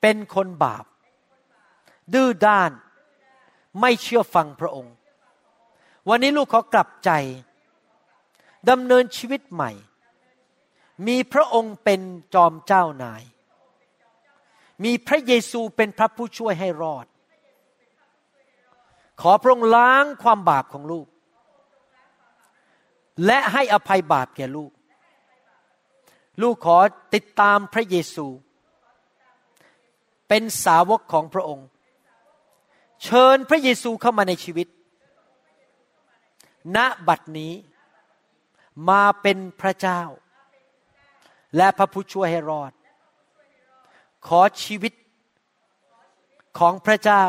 [0.00, 0.84] เป็นคนบาป
[2.14, 2.70] ดื้อด้าน
[3.80, 4.94] ไม่เชื่อฟังพระองค์
[6.08, 7.10] วันนี้ลูกขอกลับใจ
[8.70, 9.70] ดำเนินชีวิตใหม่
[11.06, 12.00] มีพระองค์เป็น
[12.34, 13.22] จอมเจ้านาย
[14.84, 17.06] มีพระเยซูเป็นพระผู้ช่วยให้รอด
[19.20, 21.06] ขอพระองค์ล้างความบาปของลูก
[23.26, 24.72] และให้อภัยบาปแก่ลูก
[26.42, 26.78] ลูกขอ
[27.14, 28.26] ติดตามพระเยซู
[30.28, 31.66] เป็นสาวกของพระองค์
[33.02, 34.68] เชิญพระเยซูเข้ามาในชีวิต
[36.76, 37.52] ณบัดนี้
[38.90, 40.02] มาเป็นพระเจ้า
[41.56, 42.72] และพระผู้ช่วยให้รอด
[44.26, 44.92] ขอชีวิต
[46.58, 47.24] ของพระเจ้า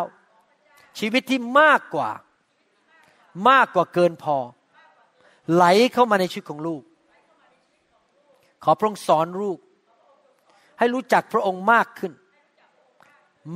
[1.00, 2.10] ชีวิตที่มากกว่า
[3.50, 4.38] มากกว่าเกินพอ
[5.54, 6.84] ไหลเข้ามาในชีวิตของลูก
[8.64, 9.60] ขอพระองค์สอนลูก
[10.80, 12.14] ให้รู้จักพระองค์มากขึ้น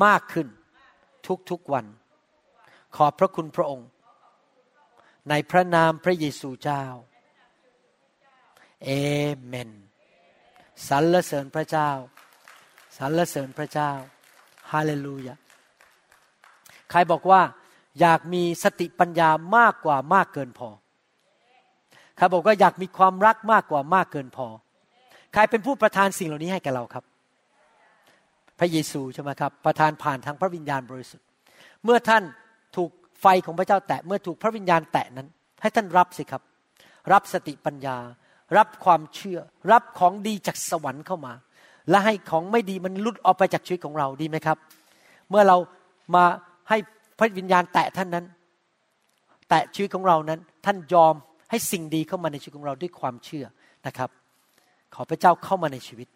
[0.06, 0.48] มากขึ้น
[1.50, 1.86] ทุกๆวัน
[2.96, 3.88] ขอพระคุณพระองค์
[5.30, 6.84] ในพระนามพระเยซูเจ้า
[8.86, 8.90] เอ
[9.46, 9.72] เมน
[10.88, 11.90] สรรเสริญพระเจ้า
[12.98, 13.92] สรรเสริญพระเจ้า
[14.72, 15.36] ฮาเลลูยา
[16.90, 17.42] ใครบอกว่า
[18.00, 20.70] อยากมีสติปัญญามากกว่ามากเกินพอ
[22.18, 24.48] ใครบอกว่าอยากมีความรักมากกว่ามากเกินพอ
[25.34, 27.04] ใครเป็นผู้ประทานสิ่งเหล่านี้ให้แก่เราครับ
[28.62, 31.26] พระเยซูใช่ไหมครับประทานผ่านทางพระวิญญาณบริสุทธิ์
[31.84, 32.24] เมื่อท่าน
[32.76, 32.92] ถูก
[33.22, 35.28] ไฟของพระเจ้าแตะเมื่อถูกพระวิญญาณแตะนั้น
[35.62, 36.42] ให้ท่านรับสิครับ
[37.12, 37.98] รับสติปัญญา
[38.58, 39.40] รับความเชื่อ
[39.72, 41.34] รับของดีจากสวรรค์เข้ามา
[41.90, 44.58] และให้ของไม่ดีมันลุดออกไปจากชีวิตของเราดีไหมครับ
[45.30, 45.58] เมื่อเรา
[46.16, 46.24] มา
[46.70, 46.78] ให้
[47.18, 48.26] พระวิญญาณแตะท่านนั้น
[49.50, 51.14] แตะชีวิตของเรานั้น ท่านยอม
[51.50, 53.46] ให้สิ่งดีเข้ามาในชีวิตของเราด้วยความเชื่อ
[53.88, 54.10] นะครับ
[54.96, 56.08] ขอพระเจ้าเข้ามาในชีวิต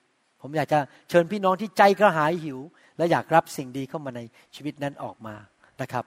[0.47, 0.79] ผมอยากจะ
[1.09, 2.59] เชิญพี่น้องที่ใจกระหายหิว
[2.97, 4.21] และอยากรับสิ่งดีเข้ามาใน
[4.55, 5.35] ชีวิตนั้นออกมา
[5.81, 6.05] นะครับ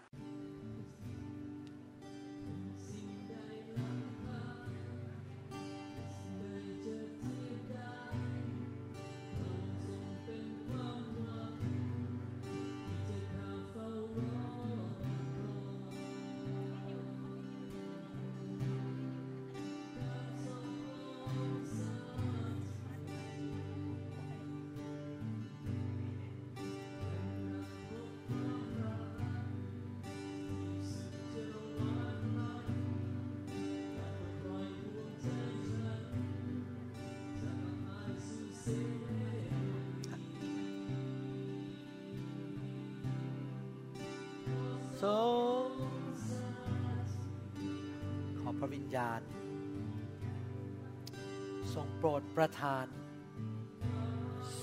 [52.38, 52.86] ประทาน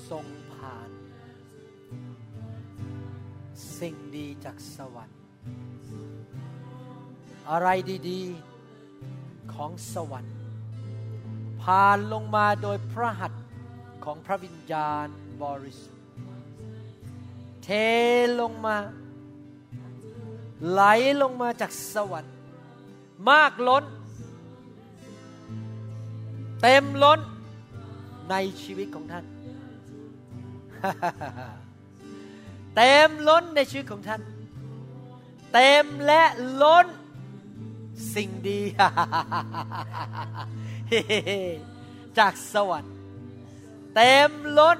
[0.09, 0.89] ทรงผ่าน
[3.79, 5.19] สิ่งดีจากสวรรค์
[7.49, 7.67] อะไร
[8.09, 10.35] ดีๆของสวรรค์
[11.63, 13.43] ผ่านลงมาโดยพระหัตถ์
[14.05, 15.07] ของพระวิญญาณ
[15.43, 16.05] บริสุทธิ์
[17.63, 17.69] เท
[18.41, 18.77] ลงมา
[20.69, 20.81] ไหล
[21.21, 22.35] ลงมาจากสวรรค์
[23.29, 23.83] มากล้น
[26.61, 27.21] เต็มล้น
[28.29, 29.25] ในชีวิตของท่าน
[32.75, 34.21] เต็มล้นในชีวิตของท่าน
[35.53, 36.23] เต็มและ
[36.61, 36.87] ล้น
[38.15, 38.61] สิ่งดี
[42.19, 42.95] จากสวรรค์
[43.95, 44.79] เต็มล้น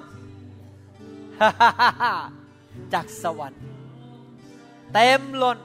[2.93, 3.61] จากสวรรค์
[4.93, 5.59] เต็มล้น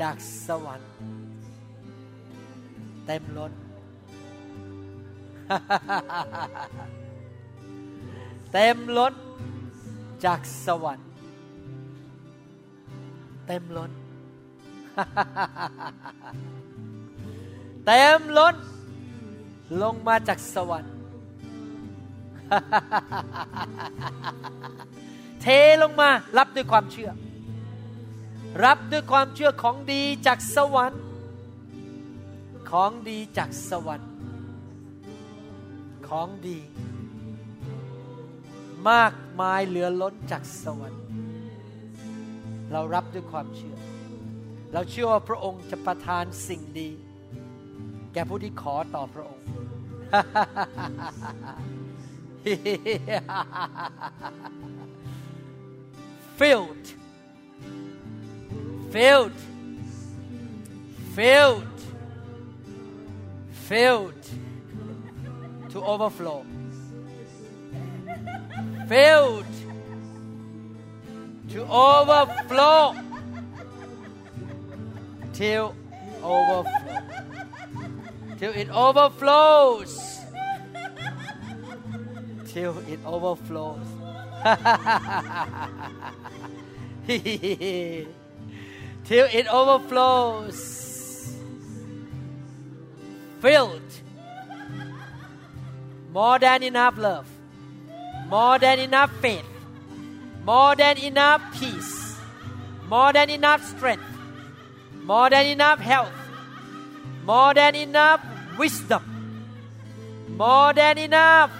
[0.00, 0.90] จากสวรรค์
[3.06, 3.52] เต็มล้น
[8.52, 9.14] เต็มล้น
[10.24, 11.08] จากสวรรค์
[13.46, 13.90] เต็มล้น
[17.86, 18.54] เต็มล้น
[19.82, 20.92] ลงมาจากสวรรค์
[25.40, 25.46] เท
[25.82, 27.10] ลงมารับด้วยความเชื่อ
[28.64, 31.02] รับด้วยความเชื่อของดีจากสวรรค์
[32.70, 34.13] ของดีจากสวรรค์
[36.08, 36.58] ของดี
[38.90, 41.04] มากมายเหลือล้นจากสวรรค์
[42.72, 43.76] เรารับด้วยความเชื่อ
[44.72, 46.90] เราเชื่อว่าพระองค์จะประทานสิ่งดี
[48.12, 49.44] แก่ผู้ที่ขอต่อพระองค์
[56.38, 56.84] filled
[58.94, 59.38] filled
[61.16, 61.78] filled
[63.68, 64.24] filled
[65.74, 66.46] to overflow.
[68.88, 69.44] Filled
[71.50, 72.94] to overflow.
[75.32, 75.74] Till
[76.22, 77.00] overflow.
[78.38, 80.20] Till it overflows.
[82.46, 83.86] Till it overflows.
[89.04, 91.36] Till it overflows.
[93.40, 94.03] Filled
[96.14, 97.26] more than enough love.
[98.28, 99.44] More than enough faith.
[100.44, 102.16] More than enough peace.
[102.88, 104.04] More than enough strength.
[105.02, 106.12] More than enough health.
[107.24, 108.24] More than enough
[108.56, 109.02] wisdom.
[110.28, 111.50] More than enough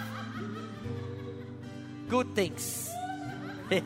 [2.08, 2.90] good things.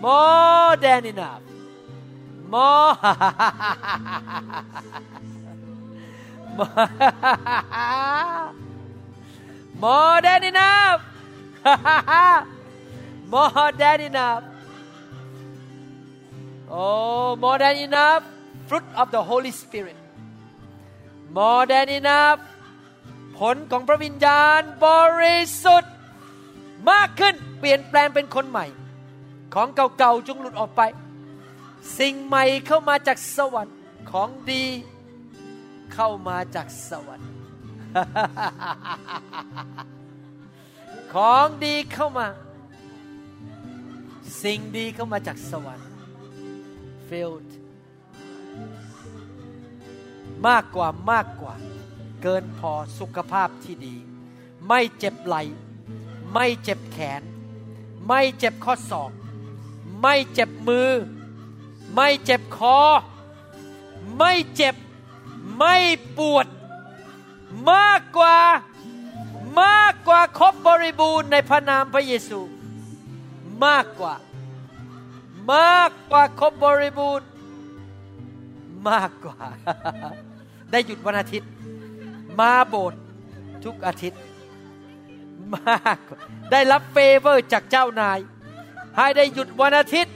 [0.00, 1.42] More than enough.
[2.48, 2.98] More
[9.82, 11.00] more than enough
[13.32, 14.44] more than enough
[16.70, 18.22] oh more than enough
[18.68, 19.98] fruit of the Holy Spirit
[21.36, 22.40] more than enough
[23.38, 24.86] ผลของพระวิญญาณบ
[25.22, 25.94] ริสุทธิ์
[26.90, 28.66] มากขึ้นเปลี่ยนแปลงเป็นคนใหม่
[29.54, 30.82] ของเก่าๆจงหลุดออกไป
[31.98, 33.78] สิ่งใหม่เข้ามาจากสวรรค์
[34.10, 34.64] ของดี
[35.94, 37.32] เข้ามาจากสวรรค์
[41.12, 42.26] ของดีเข้ามา
[44.42, 45.88] สิ่งดีเข้ามาจากสวรรค์
[47.08, 47.50] filled
[50.46, 51.54] มากกว่ามากกว่า
[52.22, 53.96] เกินพอสุขภาพที่ดี
[54.68, 55.36] ไม่เจ็บไหล
[56.32, 57.22] ไม่เจ็บแขน
[58.06, 59.12] ไม่เจ็บข้อศอก
[60.00, 60.90] ไม่เจ็บมือ
[61.94, 62.78] ไม่เจ็บคอ
[64.18, 64.74] ไม่เจ็บ
[65.56, 65.76] ไม่
[66.18, 66.46] ปวด
[67.72, 68.38] มากกว่า
[69.62, 72.40] มากกว่าครบบริบูรณ์ในพระนามพระเยซู
[73.64, 74.14] มากกว่า
[75.54, 77.28] มากกว่าครบบริบูรณ์
[78.88, 79.36] มากกว่า
[80.70, 81.50] ได้หยุดวันอาทิตย์
[82.38, 83.00] มาโบสถ์
[83.64, 84.20] ทุกอาทิตย์
[85.54, 86.18] มากกว่า
[86.52, 88.18] ได้รับเฟเวอร์จากเจ้านาย
[88.96, 90.14] ให้ได้หยุดวันอาทิตย์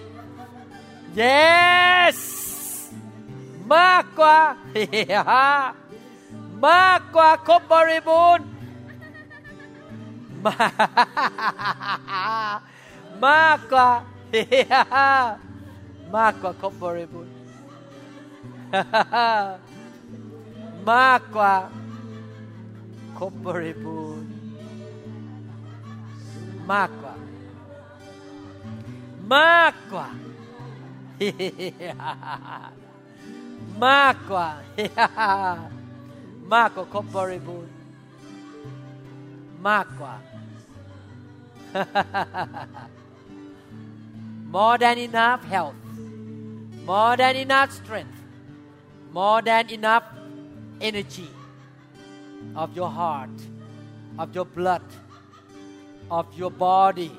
[1.20, 2.18] yes
[3.75, 4.39] มากกว่า
[6.66, 8.47] มากกว่าครบบริบูรณ์
[13.27, 13.89] มากกว่า
[16.16, 17.35] มากกว่าครบบริบูรณ์
[20.93, 21.55] มากกว่า
[23.18, 24.31] ครบบริบูรณ์
[26.73, 27.14] มากกว่า
[29.35, 30.09] มากกว่า
[33.88, 34.49] มากกว่า
[36.53, 37.74] มากกว่าครบบริบูรณ์
[39.70, 40.13] มากกว่า
[44.55, 45.80] more than enough health
[46.89, 48.20] more than enough strength
[49.18, 50.05] more than enough
[50.89, 51.32] energy
[52.61, 53.38] of your heart
[54.22, 54.88] of your blood
[56.18, 57.13] of your body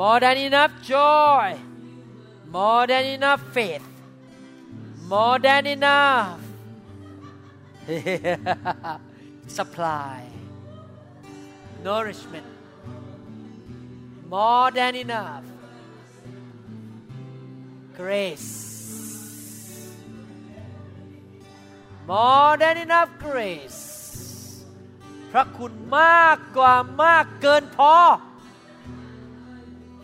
[0.00, 1.48] more than enough joy
[2.56, 3.86] more than enough faith
[5.12, 6.40] more than enough
[9.58, 10.16] supply
[11.86, 12.46] nourishment
[14.34, 15.44] more than enough
[18.00, 18.50] grace
[22.06, 23.82] more than enough grace
[25.30, 27.94] พระคุณมากกว่ามากเกินพอ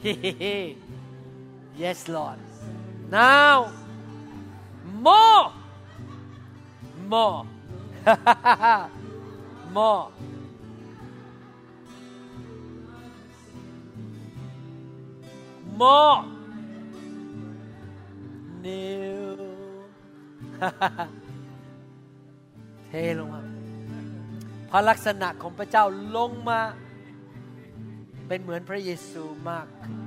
[1.83, 2.39] yes Lord
[3.19, 3.55] now
[5.06, 5.44] more
[7.12, 7.40] more
[9.76, 10.06] more
[15.80, 16.18] more
[18.66, 19.26] new
[22.88, 23.42] เทลงมา
[24.70, 25.86] พระลักษณะของพระเจ้า
[26.16, 26.60] ลงมา
[28.28, 30.00] เป็นเหมือนพระเยซูมากขึ้น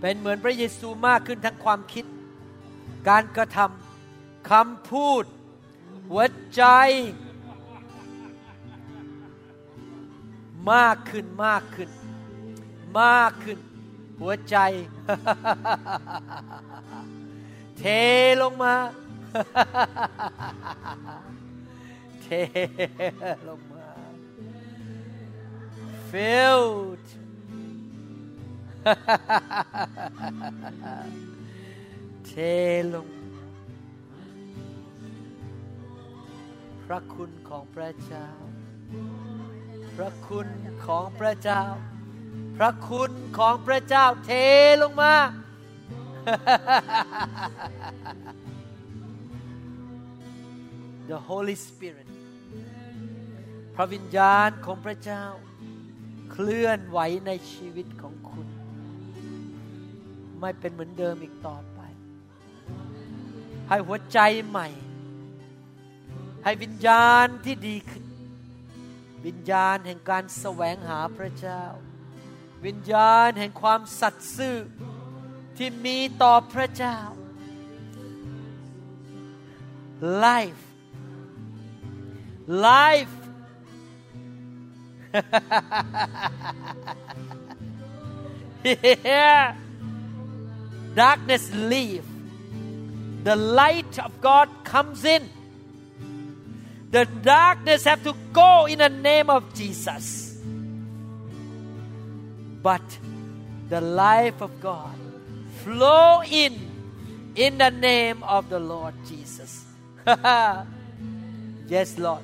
[0.00, 2.04] เป็นเหมือนพระเยซูมากขึ้นทั้งความคิด
[3.08, 5.24] การกระทำคำพูด
[6.10, 6.24] หัว
[6.56, 6.64] ใจ
[10.72, 11.90] มากขึ้นมากขึ้น
[13.00, 13.58] มากขึ้น
[14.20, 14.56] หัวใจ
[17.78, 17.84] เท
[18.42, 18.74] ลงมา
[22.22, 22.28] เท
[23.48, 23.86] ลงมา
[26.10, 27.06] filled
[32.26, 32.32] เท
[32.94, 33.08] ลง
[36.84, 38.28] พระคุณของพระเจ้า
[39.96, 40.48] พระคุณ
[40.86, 41.62] ของพระเจ้า
[42.56, 44.32] พระคุณของพระเจ้าเท
[44.82, 45.14] ลงมา
[51.08, 52.08] The Holy Spirit
[53.74, 55.24] พระวิญญาณของพระเจ้า
[56.32, 58.46] เคลื่อนไหวในชีวิตของคุณ
[60.40, 61.73] ไม่เป็นเหมือนเดิมอีกต่อไป
[63.68, 64.18] ให้หัวใจ
[64.48, 64.68] ใหม่
[66.44, 68.04] ให้วิญญาณที่ดีขึ้น
[69.26, 71.62] วิญญาณแห่งการแสวงหาพระเจ้า
[72.66, 74.56] วิญญาณแห่งความสัตย์ซื่อ
[75.56, 76.98] ที่มีต่อพระเจ้า
[80.24, 80.62] life
[82.66, 83.14] life
[88.64, 89.54] yeah.
[91.00, 92.08] darkness leave
[93.24, 95.28] the light of God comes in.
[96.90, 100.38] The darkness have to go in the name of Jesus.
[102.62, 102.82] But
[103.68, 104.94] the life of God
[105.64, 109.64] flow in in the name of the Lord Jesus.
[111.66, 112.22] Yes Lord.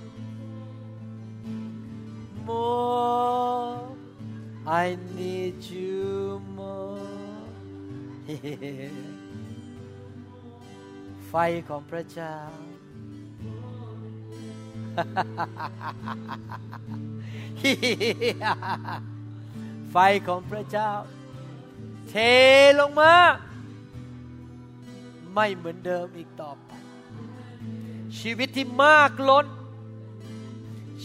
[2.45, 3.97] More.
[4.67, 7.01] I need you more
[11.31, 11.37] ไฟ
[11.69, 12.37] ของพระเจ้า
[19.91, 19.97] ไฟ
[20.29, 20.91] ของพระเจ้า
[22.09, 22.15] เท
[22.81, 23.15] ลงมา
[25.35, 26.71] ไม่เหมือนเดิมอีกต่อไป
[28.21, 29.47] ชีวิตที่มากล้น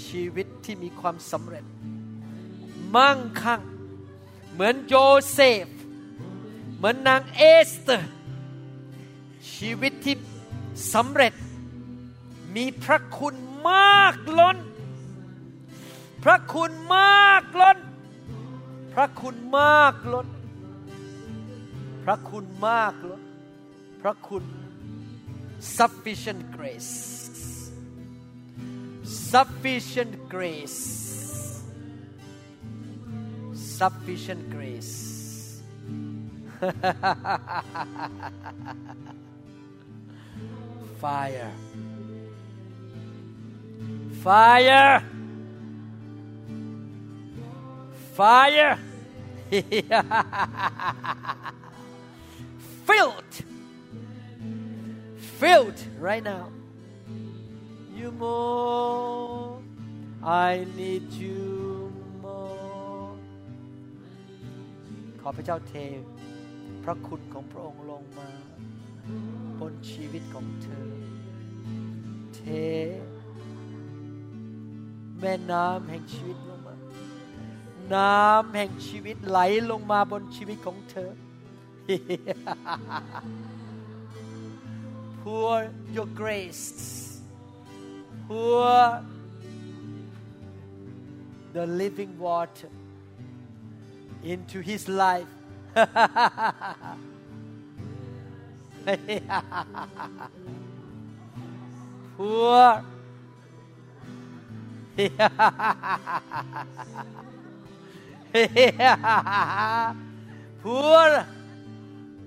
[0.06, 1.66] ชีวิตที่มีความสำเร็จ
[2.96, 3.62] มั่งคั่ง
[4.52, 4.96] เหมือนโย
[5.34, 5.68] เซฟ
[6.76, 8.12] เหมือนนางเอสเตอร์
[9.54, 10.16] ชีวิตที่
[10.94, 11.34] สำเร็จ
[12.56, 13.36] มีพระคุณ
[13.70, 14.58] มากล้น
[16.24, 17.78] พระคุณมากล้น
[18.94, 20.28] พระคุณมากล้น
[22.04, 23.22] พระคุณมากล้น
[24.02, 24.44] พระคุณ
[25.78, 26.94] sufficient grace
[29.32, 30.82] sufficient grace
[33.78, 34.96] sufficient grace
[41.06, 41.52] fire
[44.24, 45.04] fire
[48.18, 48.74] fire
[52.88, 53.34] filled
[55.40, 56.46] filled right now
[57.94, 59.60] you more
[60.24, 63.14] I need you more
[65.22, 65.74] ขอพระเจ้าเท
[66.84, 68.30] พระคุณของพระองค์ลงมา
[69.60, 70.90] บนชีวิตของเธอ
[72.36, 72.40] เท
[75.20, 76.76] แม่น้ำแห่งชีวิตลงมา
[77.94, 79.40] น้ำแห่งชีวิตไหล
[79.72, 81.12] ลงมาบนชีวิตของเธอ
[85.24, 85.58] pour
[85.96, 86.66] your grace
[88.28, 89.02] pour
[91.56, 92.72] the living water
[94.34, 95.34] into his life
[102.18, 102.84] pour
[110.62, 111.26] pour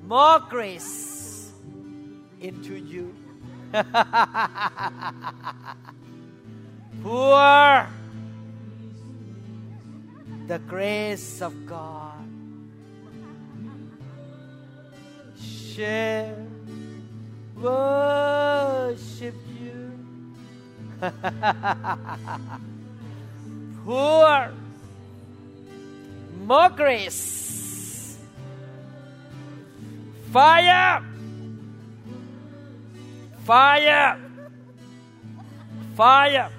[0.02, 1.52] more grace
[2.40, 3.14] into you.
[7.02, 7.86] pour
[10.48, 12.17] the grace of God.
[15.77, 16.35] Share,
[17.61, 19.81] worship you.
[23.85, 24.51] pour
[26.45, 28.17] more grace.
[30.31, 31.03] Fire!
[33.45, 34.17] Fire!
[35.95, 36.49] Fire!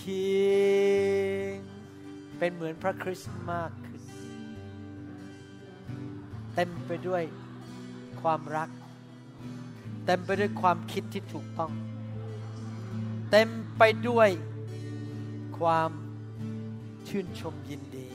[0.00, 1.60] King
[2.38, 3.91] เป็นเหมือนพระคริสต์มากขึ้น
[6.55, 7.23] เต็มไปด้วย
[8.21, 8.69] ความรัก
[10.05, 11.71] เต็มไปด้วยความคิดที่ถูกต้อง
[13.31, 14.29] เต็มไปด้วย
[15.59, 15.91] ความ
[17.07, 18.07] ชื่นชมยินดี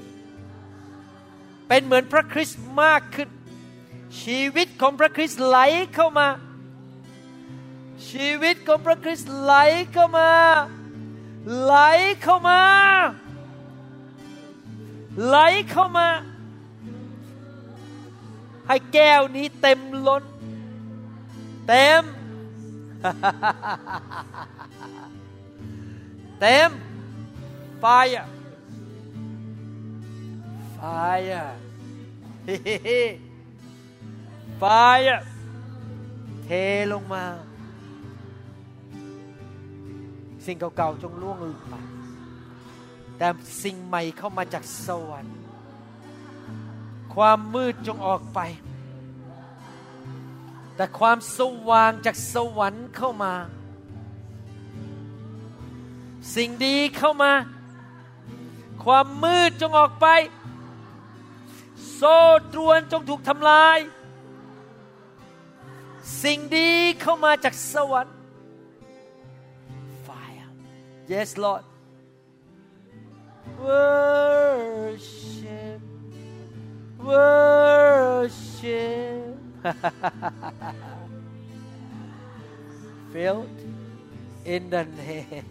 [1.69, 3.29] เป็นเหมือนพระคริสต์มากขึ้น
[4.23, 5.59] ชีวิตของพระคริสต์ไหล
[5.95, 6.29] เข้ามา
[8.11, 9.55] ชีวิตของพระคริสต์ไหล
[9.93, 10.31] เข้ามา
[11.63, 11.77] ไหล
[12.23, 12.63] เข้ามา
[15.27, 15.37] ไหล
[15.71, 16.09] เข้ามา
[18.69, 20.25] ให้แก้วนี้เต็มล้น
[21.69, 22.03] เต็ม
[26.41, 26.71] เต็ม
[27.83, 28.27] fire
[30.79, 31.51] fire
[34.61, 35.21] fire
[36.45, 36.49] เท
[36.93, 37.25] ลงมา
[40.45, 41.75] สิ่งเก่าๆจงล่วงลืมไป
[43.19, 43.29] แต่
[43.63, 45.38] สิ่งใหม่เข้ามาจากสวรรค์
[47.15, 48.41] ความมืดจงออกไป
[50.77, 53.35] แต่ความสว่างจากสวรรค์เข้ามา
[56.35, 57.33] สิ่งดีเข้ามา
[58.85, 60.07] ความมืดจงออกไป
[61.95, 62.19] โซ่
[62.53, 63.79] ตรวนจงถูกทำลาย
[66.23, 66.71] สิ่งดี
[67.01, 68.15] เข้ามาจากสวรรค์
[70.07, 70.49] fire
[71.13, 71.65] yes Lord
[73.65, 75.18] worship
[77.09, 78.69] worship.
[83.13, 83.59] Filled
[84.45, 85.45] in the name.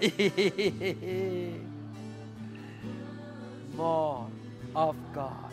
[3.76, 4.26] More
[4.74, 5.52] of God.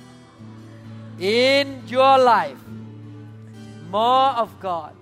[1.19, 2.57] In your life
[3.89, 4.93] more of God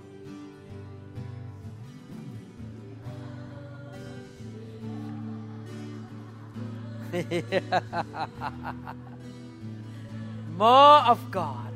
[10.58, 11.72] more of God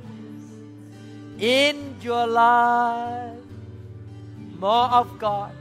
[1.39, 3.39] in your life.
[4.59, 5.53] More of God.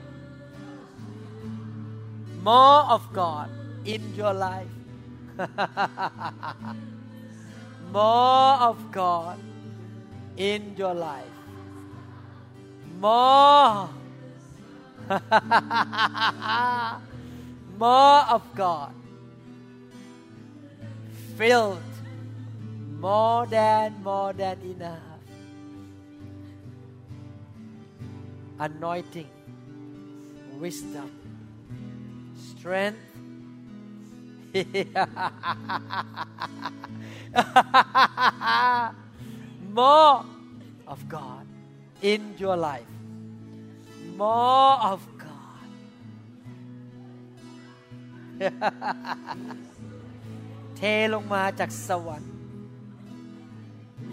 [2.42, 3.48] More of God
[3.84, 4.66] in your life.
[7.92, 9.38] More of God
[10.36, 11.24] in your life.
[13.00, 13.88] More.
[17.78, 18.97] More of God
[21.39, 21.78] filled
[22.98, 24.98] more than more than enough.
[28.59, 29.31] Anointing
[30.59, 31.12] wisdom
[32.35, 32.98] strength.
[39.70, 40.24] More
[40.89, 41.47] of God
[42.02, 42.82] in your life.
[44.16, 45.06] More of
[48.40, 49.59] God
[50.77, 50.81] เท
[51.14, 52.34] ลงมาจากสวรรค์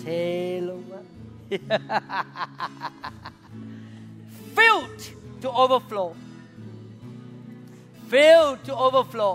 [0.01, 0.07] เท
[0.69, 1.01] ลงมา
[4.57, 5.03] filled
[5.43, 6.11] to overflow
[8.11, 9.35] filled to overflow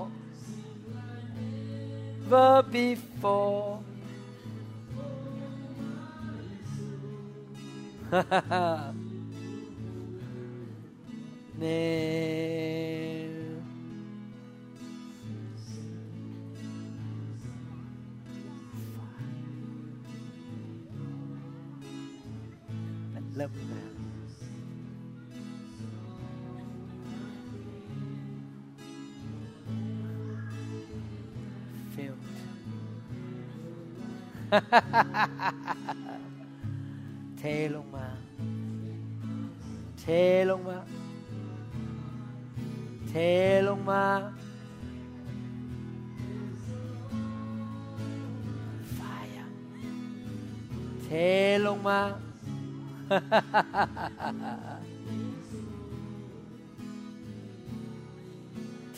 [2.30, 3.80] were before
[11.57, 13.09] name.
[23.36, 23.90] Love that.
[31.94, 32.19] Filled.
[37.39, 37.43] เท
[37.74, 38.07] ลงมา
[40.01, 40.05] เท
[40.51, 40.78] ลงมา
[43.09, 43.15] เท
[43.69, 44.05] ลงมา
[48.97, 49.48] Fire
[51.05, 51.09] เท
[51.66, 51.98] ลงมา
[53.11, 53.12] เ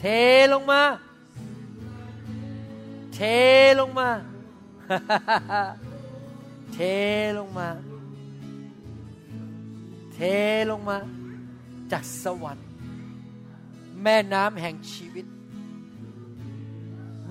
[0.01, 0.03] ท
[0.53, 0.83] ลงมา
[3.15, 3.19] เท
[3.81, 4.11] ลงมา
[6.73, 6.79] เท
[7.39, 7.69] ลงมา
[10.15, 10.19] เท
[10.71, 10.97] ลงมา
[11.93, 12.67] จากสวรรค์
[14.03, 15.27] แม่น้ำแห่งชีวิต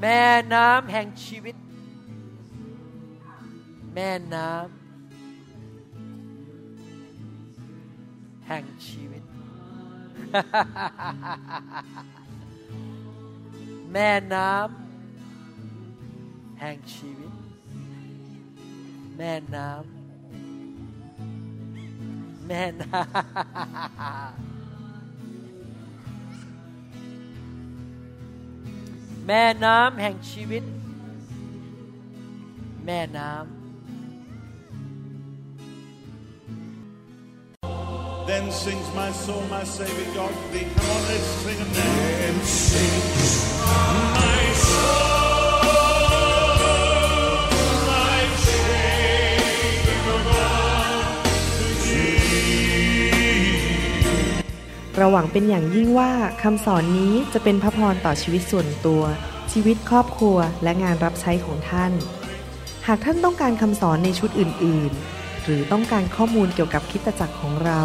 [0.02, 0.22] แม่
[0.54, 1.56] น้ำแห่งชีวิต
[3.94, 4.81] แม่น้ำ
[8.54, 9.24] แห่งชีวิต
[13.94, 17.32] แม่น้ำแห่งชีวิต
[19.18, 23.02] แม่น้ำแม่น้ำ
[29.28, 30.64] แม่น้ำแห่งชีวิต
[32.86, 33.61] แม่น้ำ
[38.28, 40.68] Then sings my soul, my Savior God to thee.
[40.76, 43.32] Come on, let's sing a Then sings
[44.18, 45.22] my soul,
[54.98, 56.12] เราหวังเป็นอย่างยิ่งว่า
[56.44, 59.04] คำสอนนี้จะเป็นพระพรต่อชีวิตส่วนตัว
[59.52, 61.92] ชีวิตครอบครัวและงานรับใช้ของท่าน
[62.88, 67.82] หากท่านต้องการคำสอนในชุดอื่น ๆ หรือต้องการข้อมูลเกี่ยวกับคิตจักรของเรา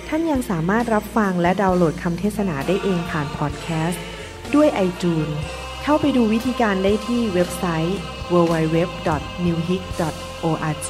[0.07, 4.03] ท่านยังสามารถรับฟังและดาวน์โหลดคำเทศนาได้เองผ่านพอดแคสต์
[4.55, 5.33] ด้วย iTunes
[5.83, 7.97] เข้าไปดูวิธีการได้ที่เว็บไซต์
[8.33, 10.89] www.newhic.org